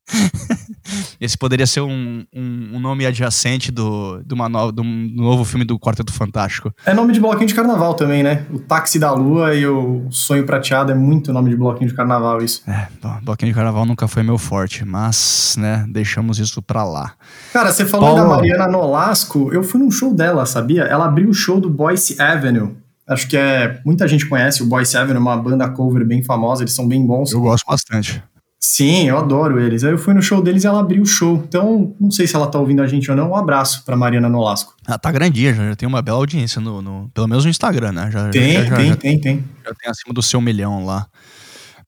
Esse 1.20 1.37
poderia 1.37 1.67
ser 1.67 1.81
um, 1.81 2.25
um, 2.35 2.70
um 2.75 2.81
nome 2.81 3.06
adjacente 3.06 3.70
do, 3.70 4.23
do, 4.25 4.35
uma 4.35 4.49
no, 4.49 4.73
do 4.73 4.85
novo 4.85 5.44
filme 5.44 5.64
do 5.64 5.79
Quarteto 5.79 6.12
Fantástico. 6.12 6.73
É 6.85 6.94
nome 6.94 7.12
de 7.12 7.20
bloquinho 7.20 7.46
de 7.46 7.55
carnaval 7.55 7.94
também, 7.94 8.23
né? 8.23 8.46
O 8.50 8.58
Táxi 8.58 8.99
da 8.99 9.12
Lua 9.12 9.55
e 9.55 9.67
o 9.67 10.06
Sonho 10.11 10.44
Prateado 10.44 10.93
é 10.93 10.94
muito 10.94 11.32
nome 11.32 11.50
de 11.50 11.56
bloquinho 11.56 11.88
de 11.88 11.94
carnaval, 11.96 12.43
isso. 12.43 12.62
É, 12.69 12.88
bloquinho 13.23 13.52
de 13.52 13.55
carnaval 13.55 13.85
nunca 13.85 14.08
foi 14.08 14.23
meu 14.23 14.38
forte, 14.38 14.85
mas, 14.85 15.56
né, 15.58 15.85
deixamos 15.88 16.38
isso 16.38 16.62
pra 16.62 16.85
lá. 16.85 17.14
Cara, 17.52 17.73
você 17.73 17.85
falou 17.85 18.14
Paulo... 18.14 18.23
da 18.23 18.37
Mariana 18.37 18.69
Nolasco, 18.69 19.52
eu 19.52 19.62
fui 19.62 19.81
num 19.81 19.90
show 19.90 20.14
dela, 20.14 20.46
sabia? 20.46 20.82
Ela 20.82 21.07
abriu 21.07 21.30
o 21.30 21.35
show 21.35 21.61
do 21.61 21.71
Boyce 21.71 22.21
Avenue. 22.21 22.76
Acho 23.09 23.26
que 23.26 23.37
é. 23.37 23.80
Muita 23.87 24.07
gente 24.07 24.26
conhece 24.26 24.62
o 24.62 24.66
Boyce 24.66 24.97
Avenue, 24.97 25.18
uma 25.18 25.37
banda 25.37 25.68
cover 25.71 26.07
bem 26.07 26.23
famosa, 26.23 26.62
eles 26.62 26.75
são 26.75 26.87
bem 26.87 27.04
bons. 27.07 27.33
Eu 27.33 27.40
gosto 27.40 27.64
bastante. 27.66 28.23
Sim, 28.61 29.09
eu 29.09 29.17
adoro 29.17 29.61
eles. 29.61 29.85
Aí 29.85 29.93
eu 29.93 29.99
fui 29.99 30.12
no 30.12 30.21
show 30.21 30.43
deles 30.43 30.65
e 30.65 30.67
ela 30.67 30.81
abriu 30.81 31.03
o 31.03 31.07
show. 31.07 31.45
Então, 31.47 31.95
não 32.00 32.11
sei 32.11 32.27
se 32.27 32.35
ela 32.35 32.49
tá 32.49 32.59
ouvindo 32.59 32.83
a 32.83 32.88
gente 32.88 33.09
ou 33.09 33.17
não. 33.17 33.31
Um 33.31 33.37
abraço 33.37 33.85
pra 33.85 33.97
Mariana 33.97 34.29
Nolasco. 34.29 34.75
Ela 34.87 34.99
tá 34.99 35.12
grandinha, 35.12 35.55
já, 35.55 35.69
já 35.69 35.77
tem 35.77 35.87
uma 35.87 36.03
bela 36.03 36.19
audiência, 36.19 36.61
no, 36.61 36.83
no, 36.83 37.09
pelo 37.15 37.29
menos 37.29 37.45
no 37.45 37.50
Instagram, 37.50 37.93
né? 37.93 38.11
Já, 38.11 38.29
tem, 38.31 38.55
já, 38.55 38.65
já, 38.65 38.77
tem, 38.77 38.97
tem, 38.97 39.21
tem. 39.21 39.45
Já 39.65 39.75
tem 39.75 39.91
acima 39.91 40.12
do 40.12 40.23
seu 40.23 40.41
milhão 40.41 40.85
lá. 40.85 41.07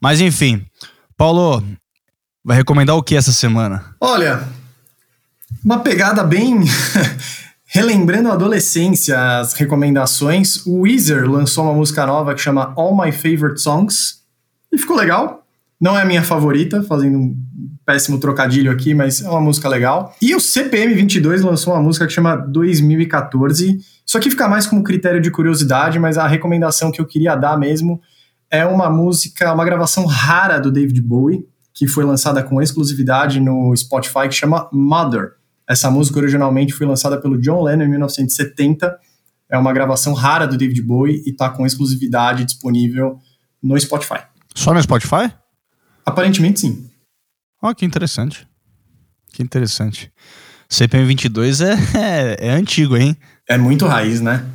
Mas 0.01 0.21
enfim, 0.21 0.65
Paulo, 1.17 1.63
vai 2.45 2.57
recomendar 2.57 2.97
o 2.97 3.03
que 3.03 3.17
essa 3.17 3.33
semana? 3.33 3.85
Olha, 4.01 4.49
uma 5.65 5.81
pegada 5.81 6.23
bem. 6.23 6.61
Relembrando 7.73 8.29
a 8.31 8.33
adolescência, 8.33 9.39
as 9.39 9.53
recomendações, 9.53 10.67
o 10.67 10.81
Weezer 10.81 11.31
lançou 11.31 11.63
uma 11.65 11.73
música 11.73 12.05
nova 12.05 12.35
que 12.35 12.41
chama 12.41 12.73
All 12.77 12.97
My 12.97 13.13
Favorite 13.13 13.61
Songs 13.61 14.23
e 14.73 14.79
ficou 14.79 14.97
legal. 14.97 15.47
Não 15.81 15.97
é 15.97 16.03
a 16.03 16.05
minha 16.05 16.23
favorita, 16.23 16.83
fazendo 16.83 17.17
um 17.17 17.37
péssimo 17.87 18.21
trocadilho 18.21 18.71
aqui, 18.71 18.95
mas 18.95 19.23
é 19.23 19.29
uma 19.29 19.41
música 19.41 19.69
legal. 19.69 20.15
E 20.21 20.35
o 20.35 20.41
CPM 20.41 20.95
22 20.95 21.43
lançou 21.43 21.73
uma 21.73 21.83
música 21.83 22.07
que 22.07 22.13
chama 22.13 22.37
2014. 22.37 23.79
Isso 24.07 24.19
aqui 24.19 24.31
fica 24.31 24.47
mais 24.47 24.67
como 24.67 24.83
critério 24.83 25.21
de 25.21 25.31
curiosidade, 25.31 25.99
mas 25.99 26.19
a 26.19 26.27
recomendação 26.27 26.93
que 26.93 27.01
eu 27.01 27.07
queria 27.07 27.35
dar 27.35 27.59
mesmo 27.59 28.01
é 28.51 28.67
uma 28.67 28.91
música, 28.91 29.53
uma 29.53 29.65
gravação 29.65 30.05
rara 30.05 30.59
do 30.59 30.71
David 30.71 31.01
Bowie, 31.01 31.47
que 31.73 31.87
foi 31.87 32.05
lançada 32.05 32.43
com 32.43 32.61
exclusividade 32.61 33.41
no 33.41 33.75
Spotify, 33.75 34.29
que 34.29 34.35
chama 34.35 34.69
Mother. 34.73 35.33
Essa 35.67 35.91
música 35.91 36.19
originalmente 36.19 36.73
foi 36.75 36.87
lançada 36.87 37.19
pelo 37.19 37.41
John 37.41 37.63
Lennon 37.63 37.85
em 37.85 37.89
1970. 37.89 38.99
É 39.49 39.57
uma 39.57 39.73
gravação 39.73 40.13
rara 40.13 40.47
do 40.47 40.57
David 40.57 40.83
Bowie 40.83 41.23
e 41.25 41.31
está 41.31 41.49
com 41.49 41.65
exclusividade 41.65 42.45
disponível 42.45 43.19
no 43.63 43.79
Spotify. 43.81 44.21
Só 44.55 44.75
no 44.75 44.83
Spotify? 44.83 45.33
Aparentemente 46.05 46.61
sim. 46.61 46.91
Ó, 47.63 47.71
oh, 47.71 47.75
que 47.75 47.85
interessante. 47.85 48.47
Que 49.33 49.43
interessante. 49.43 50.13
CPM 50.69 51.07
22 51.07 51.61
é, 51.61 51.75
é, 51.95 52.49
é 52.49 52.51
antigo, 52.51 52.97
hein? 52.97 53.17
É 53.49 53.59
muito 53.59 53.87
raiz, 53.87 54.21
né? 54.21 54.47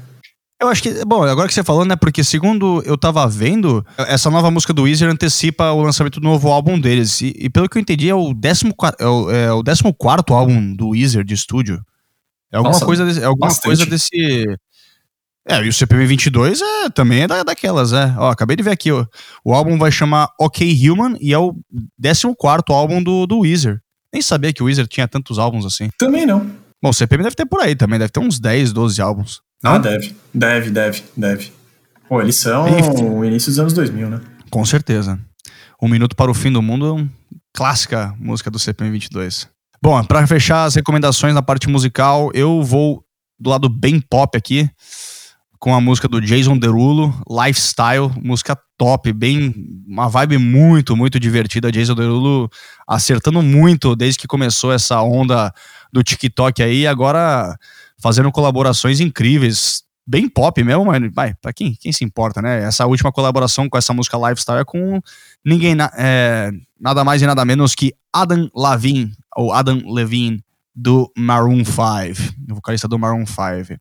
Eu 0.61 0.69
acho 0.69 0.81
que, 0.81 1.03
bom, 1.03 1.21
agora 1.23 1.49
que 1.49 1.53
você 1.53 1.63
falou, 1.63 1.83
né? 1.83 1.97
Porque 1.97 2.23
segundo 2.23 2.81
eu 2.85 2.97
tava 2.97 3.27
vendo, 3.27 3.85
essa 3.97 4.31
nova 4.31 4.49
música 4.49 4.73
do 4.73 4.83
Weezer 4.83 5.09
antecipa 5.09 5.71
o 5.71 5.81
lançamento 5.81 6.19
do 6.19 6.23
novo 6.23 6.49
álbum 6.49 6.79
deles. 6.79 7.21
E, 7.21 7.33
e 7.37 7.49
pelo 7.49 7.67
que 7.67 7.77
eu 7.77 7.81
entendi, 7.81 8.09
é 8.09 8.15
o, 8.15 8.33
décimo, 8.33 8.73
é 8.97 9.05
o, 9.05 9.29
é 9.29 9.51
o 9.51 9.61
14 9.61 10.23
álbum 10.29 10.73
do 10.73 10.89
Weezer 10.89 11.25
de 11.25 11.33
estúdio. 11.33 11.83
É 12.51 12.57
alguma, 12.57 12.73
Nossa, 12.73 12.85
coisa, 12.85 13.05
desse, 13.05 13.21
é 13.21 13.25
alguma 13.25 13.53
coisa 13.53 13.85
desse. 13.85 14.57
É, 15.47 15.63
e 15.63 15.69
o 15.69 15.73
CPM 15.73 16.07
22 16.07 16.59
é, 16.59 16.89
também 16.89 17.21
é 17.21 17.27
da, 17.27 17.43
daquelas, 17.43 17.93
é. 17.93 18.15
Ó, 18.17 18.31
acabei 18.31 18.55
de 18.55 18.63
ver 18.63 18.71
aqui, 18.71 18.91
ó. 18.91 19.05
O 19.43 19.53
álbum 19.53 19.77
vai 19.77 19.91
chamar 19.91 20.29
OK 20.39 20.89
Human 20.89 21.15
e 21.21 21.33
é 21.33 21.37
o 21.37 21.55
14 22.01 22.33
álbum 22.69 23.01
do, 23.01 23.27
do 23.27 23.39
Weezer. 23.39 23.79
Nem 24.11 24.23
sabia 24.23 24.51
que 24.51 24.63
o 24.63 24.65
Weezer 24.65 24.87
tinha 24.87 25.07
tantos 25.07 25.37
álbuns 25.37 25.63
assim. 25.65 25.89
Também 25.99 26.25
não. 26.25 26.49
Bom, 26.81 26.89
o 26.89 26.93
CPM 26.93 27.23
deve 27.23 27.35
ter 27.35 27.45
por 27.45 27.61
aí 27.61 27.75
também, 27.75 27.99
deve 27.99 28.11
ter 28.11 28.19
uns 28.19 28.39
10, 28.39 28.73
12 28.73 28.99
álbuns. 29.01 29.41
Ah, 29.63 29.77
deve. 29.77 30.15
Deve, 30.33 30.69
deve, 30.71 31.03
deve. 31.15 31.51
Pô, 32.09 32.21
eles 32.21 32.35
são 32.35 32.65
o 33.17 33.23
início 33.23 33.51
dos 33.51 33.59
anos 33.59 33.73
2000, 33.73 34.09
né? 34.09 34.21
Com 34.49 34.65
certeza. 34.65 35.19
Um 35.81 35.87
Minuto 35.87 36.15
para 36.15 36.31
o 36.31 36.33
Fim 36.33 36.51
do 36.51 36.61
Mundo 36.61 36.87
é 36.87 36.91
uma 36.91 37.09
clássica 37.53 38.15
música 38.17 38.49
do 38.49 38.57
CPM 38.57 38.91
22. 38.91 39.47
Bom, 39.81 40.03
para 40.03 40.25
fechar 40.25 40.65
as 40.65 40.75
recomendações 40.75 41.35
na 41.35 41.41
parte 41.41 41.69
musical, 41.69 42.31
eu 42.33 42.63
vou 42.63 43.03
do 43.39 43.49
lado 43.49 43.69
bem 43.69 43.99
pop 43.99 44.35
aqui 44.37 44.69
com 45.65 45.73
a 45.73 45.81
música 45.81 46.07
do 46.07 46.21
Jason 46.21 46.59
Derulo, 46.59 47.11
Lifestyle, 47.27 48.11
música 48.21 48.55
top, 48.77 49.11
bem 49.11 49.51
uma 49.87 50.07
vibe 50.07 50.37
muito, 50.37 50.95
muito 50.95 51.19
divertida. 51.19 51.71
Jason 51.71 51.95
Derulo 51.95 52.47
acertando 52.87 53.41
muito 53.41 53.95
desde 53.95 54.19
que 54.19 54.27
começou 54.27 54.71
essa 54.71 55.01
onda 55.01 55.51
do 55.91 56.03
TikTok 56.03 56.61
aí, 56.61 56.85
agora 56.85 57.57
fazendo 57.99 58.31
colaborações 58.31 58.99
incríveis, 58.99 59.81
bem 60.05 60.29
pop 60.29 60.63
mesmo, 60.63 60.85
mas 60.85 61.01
vai, 61.11 61.33
pra 61.33 61.51
quem, 61.51 61.73
quem 61.73 61.91
se 61.91 62.05
importa, 62.05 62.43
né? 62.43 62.61
Essa 62.63 62.85
última 62.85 63.11
colaboração 63.11 63.67
com 63.67 63.75
essa 63.75 63.91
música 63.91 64.19
Lifestyle 64.19 64.59
é 64.59 64.63
com 64.63 65.01
ninguém, 65.43 65.75
é, 65.97 66.51
nada 66.79 67.03
mais 67.03 67.23
e 67.23 67.25
nada 67.25 67.43
menos 67.43 67.73
que 67.73 67.91
Adam 68.13 68.51
Levine, 68.55 69.13
ou 69.35 69.51
Adam 69.51 69.81
Levine, 69.91 70.45
do 70.75 71.11
Maroon 71.17 71.63
5, 71.65 72.51
o 72.51 72.55
vocalista 72.55 72.87
do 72.87 72.99
Maroon 72.99 73.25
5. 73.25 73.79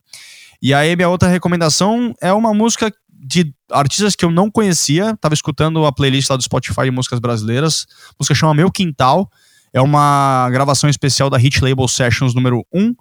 E 0.64 0.72
aí, 0.72 0.96
minha 0.96 1.10
outra 1.10 1.28
recomendação 1.28 2.14
é 2.22 2.32
uma 2.32 2.54
música 2.54 2.90
de 3.10 3.54
artistas 3.70 4.16
que 4.16 4.24
eu 4.24 4.30
não 4.30 4.50
conhecia, 4.50 5.14
tava 5.20 5.34
escutando 5.34 5.84
a 5.84 5.92
playlist 5.92 6.30
lá 6.30 6.38
do 6.38 6.42
Spotify 6.42 6.84
de 6.84 6.90
músicas 6.90 7.18
brasileiras. 7.18 7.84
A 8.08 8.14
música 8.18 8.34
chama 8.34 8.54
Meu 8.54 8.72
Quintal, 8.72 9.30
é 9.74 9.82
uma 9.82 10.48
gravação 10.50 10.88
especial 10.88 11.28
da 11.28 11.36
Hit 11.36 11.62
Label 11.62 11.86
Sessions 11.86 12.34
número 12.34 12.66
1 12.72 12.94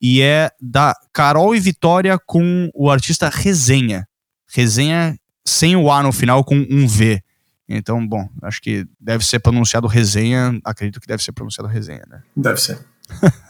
e 0.00 0.22
é 0.22 0.48
da 0.60 0.94
Carol 1.12 1.56
e 1.56 1.58
Vitória 1.58 2.16
com 2.24 2.70
o 2.72 2.88
artista 2.88 3.28
Resenha. 3.28 4.06
Resenha 4.46 5.18
sem 5.44 5.74
o 5.74 5.90
A 5.90 6.04
no 6.04 6.12
final, 6.12 6.44
com 6.44 6.54
um 6.70 6.86
V. 6.86 7.20
Então, 7.68 8.06
bom, 8.06 8.28
acho 8.42 8.62
que 8.62 8.86
deve 9.00 9.26
ser 9.26 9.40
pronunciado 9.40 9.88
Resenha, 9.88 10.56
acredito 10.64 11.00
que 11.00 11.08
deve 11.08 11.24
ser 11.24 11.32
pronunciado 11.32 11.68
Resenha, 11.68 12.04
né? 12.08 12.22
Deve 12.36 12.60
ser. 12.60 12.78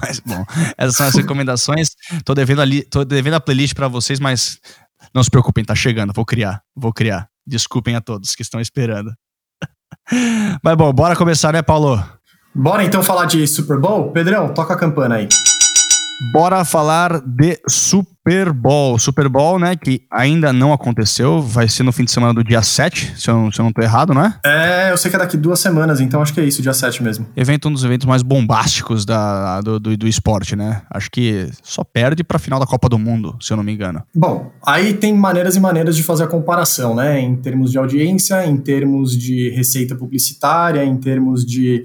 Mas 0.00 0.20
bom, 0.20 0.44
essas 0.76 0.96
são 0.96 1.06
as 1.06 1.14
recomendações. 1.14 1.89
Tô 2.24 2.34
devendo 2.34 2.62
ali, 2.62 2.82
tô 2.82 3.04
devendo 3.04 3.34
a 3.34 3.40
playlist 3.40 3.74
para 3.74 3.88
vocês, 3.88 4.18
mas 4.18 4.58
não 5.14 5.22
se 5.22 5.30
preocupem, 5.30 5.64
tá 5.64 5.74
chegando, 5.74 6.12
vou 6.12 6.24
criar, 6.24 6.62
vou 6.74 6.92
criar. 6.92 7.28
Desculpem 7.46 7.96
a 7.96 8.00
todos 8.00 8.34
que 8.34 8.42
estão 8.42 8.60
esperando. 8.60 9.12
Mas 10.62 10.76
bom, 10.76 10.92
bora 10.92 11.16
começar, 11.16 11.52
né, 11.52 11.62
Paulo? 11.62 12.02
Bora 12.54 12.84
então 12.84 13.02
falar 13.02 13.26
de 13.26 13.46
Super 13.46 13.78
Bowl? 13.78 14.12
Pedrão, 14.12 14.52
toca 14.52 14.74
a 14.74 14.76
campana 14.76 15.16
aí. 15.16 15.28
Bora 16.22 16.66
falar 16.66 17.22
de 17.22 17.58
Super 17.66 18.52
Bowl. 18.52 18.98
Super 18.98 19.26
Bowl, 19.26 19.58
né, 19.58 19.74
que 19.74 20.02
ainda 20.12 20.52
não 20.52 20.70
aconteceu, 20.70 21.40
vai 21.40 21.66
ser 21.66 21.82
no 21.82 21.92
fim 21.92 22.04
de 22.04 22.10
semana 22.10 22.34
do 22.34 22.44
dia 22.44 22.60
7, 22.60 23.14
se 23.16 23.30
eu 23.30 23.34
não, 23.34 23.50
se 23.50 23.58
eu 23.58 23.64
não 23.64 23.72
tô 23.72 23.80
errado, 23.80 24.12
não 24.12 24.22
é? 24.22 24.38
É, 24.44 24.92
eu 24.92 24.98
sei 24.98 25.10
que 25.10 25.16
é 25.16 25.18
daqui 25.18 25.38
duas 25.38 25.58
semanas, 25.60 25.98
então 25.98 26.20
acho 26.20 26.34
que 26.34 26.40
é 26.40 26.44
isso, 26.44 26.60
dia 26.60 26.74
7 26.74 27.02
mesmo. 27.02 27.26
Evento 27.34 27.68
um 27.68 27.72
dos 27.72 27.84
eventos 27.84 28.06
mais 28.06 28.22
bombásticos 28.22 29.06
da, 29.06 29.62
do, 29.62 29.80
do, 29.80 29.96
do 29.96 30.06
esporte, 30.06 30.54
né? 30.54 30.82
Acho 30.90 31.10
que 31.10 31.48
só 31.62 31.82
perde 31.82 32.22
pra 32.22 32.38
final 32.38 32.60
da 32.60 32.66
Copa 32.66 32.86
do 32.86 32.98
Mundo, 32.98 33.38
se 33.40 33.50
eu 33.50 33.56
não 33.56 33.64
me 33.64 33.72
engano. 33.72 34.02
Bom, 34.14 34.52
aí 34.64 34.92
tem 34.92 35.14
maneiras 35.14 35.56
e 35.56 35.60
maneiras 35.60 35.96
de 35.96 36.02
fazer 36.02 36.24
a 36.24 36.28
comparação, 36.28 36.94
né? 36.94 37.18
Em 37.18 37.34
termos 37.36 37.70
de 37.70 37.78
audiência, 37.78 38.44
em 38.44 38.58
termos 38.58 39.16
de 39.16 39.48
receita 39.50 39.94
publicitária, 39.94 40.84
em 40.84 40.98
termos 40.98 41.46
de 41.46 41.82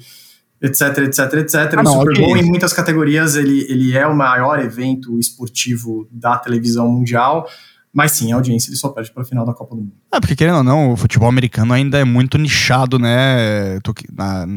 etc, 0.61 0.97
etc, 0.99 1.33
etc. 1.33 1.55
Ah, 1.77 1.83
não, 1.83 1.97
o 1.97 1.99
Super 1.99 2.17
Bowl, 2.19 2.31
okay. 2.31 2.41
em 2.41 2.45
muitas 2.45 2.73
categorias, 2.73 3.35
ele, 3.35 3.65
ele 3.69 3.97
é 3.97 4.05
o 4.07 4.15
maior 4.15 4.59
evento 4.59 5.19
esportivo 5.19 6.07
da 6.11 6.37
televisão 6.37 6.89
mundial. 6.89 7.47
Mas 7.95 8.11
sim, 8.11 8.33
a 8.33 8.35
audiência 8.35 8.69
ele 8.69 8.75
só 8.75 8.89
perde 8.89 9.09
para 9.09 9.23
o 9.23 9.25
final 9.25 9.45
da 9.45 9.53
Copa 9.53 9.73
do 9.73 9.81
Mundo. 9.81 9.93
É, 10.13 10.19
porque 10.19 10.35
querendo 10.35 10.57
ou 10.57 10.63
não, 10.65 10.91
o 10.91 10.97
futebol 10.97 11.29
americano 11.29 11.71
ainda 11.71 11.97
é 11.97 12.03
muito 12.03 12.37
nichado, 12.37 12.99
né, 12.99 13.79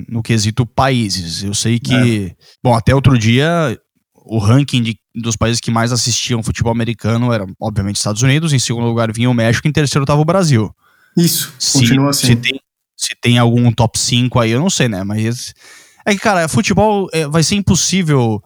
no 0.08 0.24
quesito 0.24 0.66
países. 0.66 1.44
Eu 1.44 1.54
sei 1.54 1.78
que, 1.78 2.34
é. 2.34 2.36
bom, 2.60 2.74
até 2.74 2.92
outro 2.92 3.16
dia, 3.16 3.78
o 4.12 4.38
ranking 4.38 4.82
de, 4.82 4.98
dos 5.14 5.36
países 5.36 5.60
que 5.60 5.70
mais 5.70 5.92
assistiam 5.92 6.42
futebol 6.42 6.72
americano 6.72 7.32
era, 7.32 7.46
obviamente, 7.60 7.94
Estados 7.94 8.22
Unidos, 8.22 8.52
em 8.52 8.58
segundo 8.58 8.88
lugar 8.88 9.12
vinha 9.12 9.30
o 9.30 9.34
México, 9.34 9.68
em 9.68 9.72
terceiro 9.72 10.02
estava 10.02 10.20
o 10.20 10.24
Brasil. 10.24 10.74
Isso, 11.16 11.54
se, 11.60 11.78
continua 11.78 12.10
assim. 12.10 12.26
Se 12.26 12.36
tem, 12.36 12.60
se 12.96 13.14
tem 13.22 13.38
algum 13.38 13.70
top 13.70 13.96
5 13.96 14.40
aí, 14.40 14.50
eu 14.50 14.60
não 14.60 14.68
sei, 14.68 14.88
né, 14.88 15.04
mas 15.04 15.54
é 16.08 16.14
que, 16.14 16.20
cara, 16.20 16.48
futebol 16.48 17.08
é, 17.12 17.26
vai 17.26 17.42
ser 17.42 17.54
impossível 17.56 18.42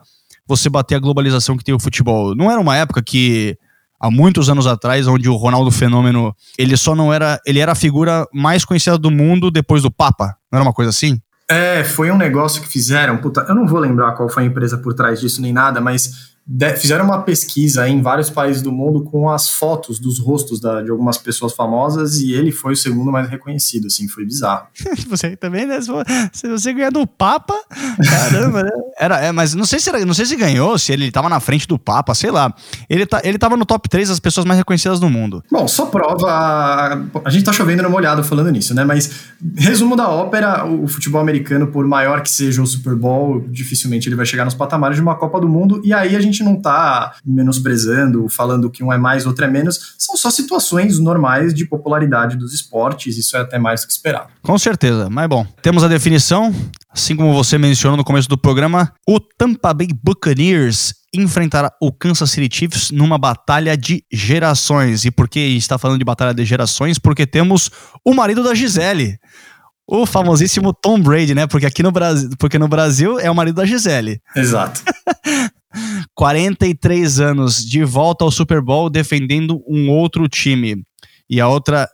você 0.47 0.69
bater 0.69 0.97
a 0.97 0.99
globalização 0.99 1.57
que 1.57 1.64
tem 1.64 1.75
o 1.75 1.78
futebol. 1.78 2.35
Não 2.35 2.50
era 2.50 2.61
uma 2.61 2.76
época 2.76 3.02
que 3.02 3.57
há 4.00 4.11
muitos 4.11 4.50
anos 4.50 4.66
atrás, 4.66 5.07
onde 5.07 5.28
o 5.28 5.37
Ronaldo 5.37 5.71
Fenômeno, 5.71 6.35
ele 6.59 6.76
só 6.76 6.95
não 6.95 7.12
era, 7.12 7.40
ele 7.47 7.61
era 7.61 7.73
a 7.73 7.76
figura 7.76 8.26
mais 8.33 8.64
conhecida 8.64 8.99
do 8.99 9.11
mundo 9.11 9.50
depois 9.50 9.83
do 9.83 9.92
Papa. 9.92 10.37
Não 10.50 10.59
era 10.59 10.64
uma 10.64 10.73
coisa 10.73 10.90
assim? 10.90 11.21
É, 11.49 11.85
foi 11.85 12.11
um 12.11 12.16
negócio 12.16 12.61
que 12.61 12.69
fizeram, 12.69 13.19
puta, 13.19 13.45
eu 13.49 13.54
não 13.54 13.66
vou 13.66 13.78
lembrar 13.78 14.12
qual 14.12 14.28
foi 14.28 14.42
a 14.42 14.47
empresa 14.47 14.78
por 14.78 14.95
trás 14.95 15.21
disso 15.21 15.40
nem 15.40 15.52
nada, 15.52 15.81
mas 15.81 16.32
de, 16.45 16.77
fizeram 16.77 17.05
uma 17.05 17.23
pesquisa 17.23 17.89
em 17.89 18.03
vários 18.03 18.29
países 18.29 18.63
do 18.63 18.73
mundo 18.73 19.05
com 19.05 19.31
as 19.31 19.49
fotos 19.49 20.01
dos 20.01 20.19
rostos 20.19 20.61
da, 20.61 20.83
de 20.83 20.91
algumas 20.91 21.17
pessoas 21.17 21.53
famosas 21.53 22.19
e 22.19 22.33
ele 22.33 22.51
foi 22.51 22.73
o 22.73 22.77
segundo 22.77 23.13
mais 23.13 23.29
reconhecido, 23.29 23.87
assim, 23.87 24.09
foi 24.09 24.25
bizarro. 24.25 24.67
você 25.09 25.37
também, 25.37 25.67
né? 25.67 25.79
Se 26.33 26.49
você 26.49 26.73
ganhar 26.73 26.91
do 26.91 27.07
Papa, 27.07 27.55
caramba, 28.09 28.65
né? 28.65 28.71
Era, 28.99 29.19
é, 29.21 29.33
mas 29.33 29.55
não 29.55 29.65
sei, 29.65 29.81
se 29.81 29.89
era, 29.89 30.05
não 30.05 30.15
sei 30.15 30.27
se 30.27 30.37
ganhou, 30.37 30.79
se 30.79 30.93
ele 30.93 31.11
tava 31.11 31.29
na 31.29 31.41
frente 31.41 31.67
do 31.67 31.79
Papa, 31.79 32.15
sei 32.15 32.31
lá. 32.31 32.55
Ele, 32.89 33.07
tá, 33.07 33.21
ele 33.25 33.39
tava 33.39 33.57
no 33.57 33.65
top 33.65 33.89
3 33.89 34.09
das 34.09 34.21
pessoas 34.21 34.47
mais 34.47 34.59
reconhecidas 34.59 35.01
do 35.01 35.09
mundo. 35.09 35.43
Bom, 35.51 35.67
só 35.67 35.87
prova. 35.87 36.29
A 37.25 37.31
gente 37.31 37.45
tá 37.45 37.53
chovendo 37.53 37.83
numa 37.83 37.97
olhada 37.97 38.23
falando 38.23 38.51
nisso, 38.51 38.75
né? 38.75 38.85
Mas, 38.85 39.11
resumo 39.57 39.97
da 39.97 40.09
ópera: 40.09 40.65
o 40.67 40.87
futebol 40.87 41.21
americano, 41.21 41.67
por 41.69 41.87
maior 41.87 42.23
que 42.23 42.31
seja 42.31 42.63
o 42.63 42.67
Super 42.67 42.95
Bowl, 42.95 43.45
dificilmente 43.49 44.09
ele 44.09 44.15
vai 44.15 44.27
chegar 44.27 44.45
nos 44.45 44.55
patamares 44.55 44.97
de 44.97 45.03
uma 45.03 45.17
Copa 45.17 45.41
do 45.41 45.49
Mundo. 45.49 45.81
E 45.85 45.93
aí 45.93 46.15
a 46.15 46.21
gente 46.21 46.32
gente 46.33 46.43
não 46.43 46.55
está 46.55 47.15
menosprezando, 47.25 48.29
falando 48.29 48.71
que 48.71 48.83
um 48.83 48.93
é 48.93 48.99
mais, 48.99 49.27
outro 49.27 49.45
é 49.45 49.49
menos. 49.49 49.95
São 49.99 50.17
só 50.17 50.31
situações 50.31 50.99
normais 50.99 51.55
de 51.55 51.65
popularidade 51.65 52.37
dos 52.37 52.53
esportes. 52.53 53.17
Isso 53.17 53.37
é 53.37 53.41
até 53.41 53.59
mais 53.59 53.83
do 53.83 53.87
que 53.87 53.93
esperado. 53.93 54.29
Com 54.43 54.59
certeza. 54.59 55.09
Mas 55.11 55.29
bom, 55.29 55.47
temos 55.62 55.85
a 55.85 55.89
definição. 55.89 56.55
Assim 56.91 57.17
como 57.17 57.33
você 57.33 57.57
mencionou 57.57 57.97
no 57.97 58.05
começo 58.05 58.29
do 58.29 58.37
programa, 58.37 58.93
o 59.09 59.19
Tampa 59.19 59.73
Bay 59.73 59.89
Buccaneers 60.03 60.95
enfrentará 61.15 61.71
o 61.81 61.93
Kansas 61.93 62.31
City 62.31 62.55
Chiefs 62.55 62.91
numa 62.91 63.19
batalha 63.19 63.77
de 63.77 64.05
gerações. 64.11 65.05
E 65.05 65.11
por 65.11 65.29
que 65.29 65.41
está 65.41 65.79
falando 65.79 65.99
de 65.99 66.05
batalha 66.05 66.35
de 66.35 66.45
gerações? 66.45 66.99
Porque 66.99 67.27
temos 67.27 67.71
o 68.05 68.15
marido 68.15 68.43
da 68.43 68.55
Gisele. 68.55 69.19
O 69.87 70.07
famosíssimo 70.07 70.73
Tom 70.73 71.01
Brady, 71.01 71.35
né? 71.35 71.47
Porque 71.47 71.67
aqui 71.67 71.83
no 71.83 71.93
Brasil, 71.93 72.31
porque 72.39 72.59
no 72.59 72.69
Brasil 72.69 73.19
é 73.19 73.31
o 73.31 73.35
marido 73.35 73.57
da 73.57 73.67
Gisele. 73.67 74.21
Exato. 74.35 74.81
43 76.14 77.21
anos 77.21 77.64
de 77.64 77.85
volta 77.85 78.25
ao 78.25 78.31
Super 78.31 78.61
Bowl 78.61 78.91
defendendo 78.91 79.62
um 79.67 79.91
outro 79.91 80.29
time. 80.29 80.85
E 81.29 81.41
a 81.41 81.49
outra 81.49 81.88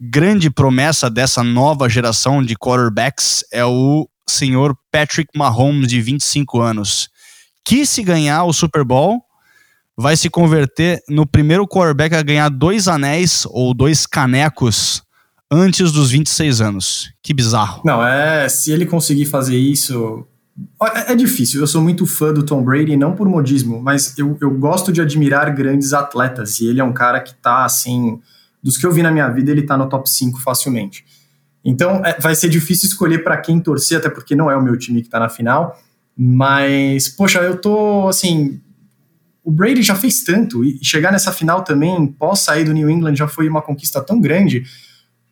grande 0.00 0.50
promessa 0.50 1.08
dessa 1.08 1.42
nova 1.42 1.88
geração 1.88 2.42
de 2.42 2.56
quarterbacks 2.56 3.44
é 3.52 3.64
o 3.64 4.08
senhor 4.28 4.76
Patrick 4.90 5.30
Mahomes, 5.36 5.88
de 5.88 6.00
25 6.00 6.60
anos, 6.60 7.08
que 7.64 7.86
se 7.86 8.02
ganhar 8.02 8.44
o 8.44 8.52
Super 8.52 8.84
Bowl 8.84 9.22
vai 9.96 10.16
se 10.16 10.28
converter 10.28 11.00
no 11.08 11.26
primeiro 11.26 11.66
quarterback 11.66 12.14
a 12.14 12.22
ganhar 12.22 12.48
dois 12.48 12.88
anéis 12.88 13.46
ou 13.50 13.72
dois 13.72 14.06
canecos 14.06 15.02
antes 15.50 15.92
dos 15.92 16.10
26 16.10 16.60
anos. 16.60 17.12
Que 17.22 17.32
bizarro. 17.32 17.82
Não, 17.84 18.04
é. 18.04 18.48
Se 18.48 18.72
ele 18.72 18.86
conseguir 18.86 19.26
fazer 19.26 19.56
isso, 19.56 20.26
é, 20.82 21.12
é 21.12 21.16
difícil, 21.16 21.60
eu 21.60 21.66
sou 21.66 21.82
muito 21.82 22.06
fã 22.06 22.32
do 22.32 22.44
Tom 22.44 22.62
Brady, 22.62 22.96
não 22.96 23.14
por 23.14 23.28
modismo, 23.28 23.82
mas 23.82 24.16
eu, 24.16 24.36
eu 24.40 24.50
gosto 24.50 24.92
de 24.92 25.00
admirar 25.00 25.52
grandes 25.54 25.92
atletas, 25.92 26.60
e 26.60 26.68
ele 26.68 26.80
é 26.80 26.84
um 26.84 26.92
cara 26.92 27.20
que 27.20 27.34
tá, 27.34 27.64
assim, 27.64 28.20
dos 28.62 28.78
que 28.78 28.86
eu 28.86 28.92
vi 28.92 29.02
na 29.02 29.10
minha 29.10 29.28
vida, 29.28 29.50
ele 29.50 29.62
tá 29.62 29.76
no 29.76 29.88
top 29.88 30.08
5 30.08 30.40
facilmente. 30.40 31.04
Então, 31.64 32.04
é, 32.04 32.18
vai 32.20 32.34
ser 32.34 32.48
difícil 32.48 32.88
escolher 32.88 33.24
para 33.24 33.36
quem 33.36 33.58
torcer, 33.58 33.98
até 33.98 34.08
porque 34.08 34.36
não 34.36 34.50
é 34.50 34.56
o 34.56 34.62
meu 34.62 34.76
time 34.78 35.02
que 35.02 35.08
tá 35.08 35.18
na 35.18 35.28
final, 35.28 35.76
mas, 36.16 37.08
poxa, 37.08 37.40
eu 37.40 37.56
tô, 37.56 38.06
assim, 38.06 38.60
o 39.42 39.50
Brady 39.50 39.82
já 39.82 39.96
fez 39.96 40.22
tanto, 40.22 40.64
e 40.64 40.78
chegar 40.82 41.10
nessa 41.10 41.32
final 41.32 41.64
também, 41.64 42.06
pós 42.06 42.40
sair 42.40 42.64
do 42.64 42.72
New 42.72 42.88
England, 42.88 43.16
já 43.16 43.26
foi 43.26 43.48
uma 43.48 43.60
conquista 43.60 44.00
tão 44.00 44.20
grande, 44.20 44.64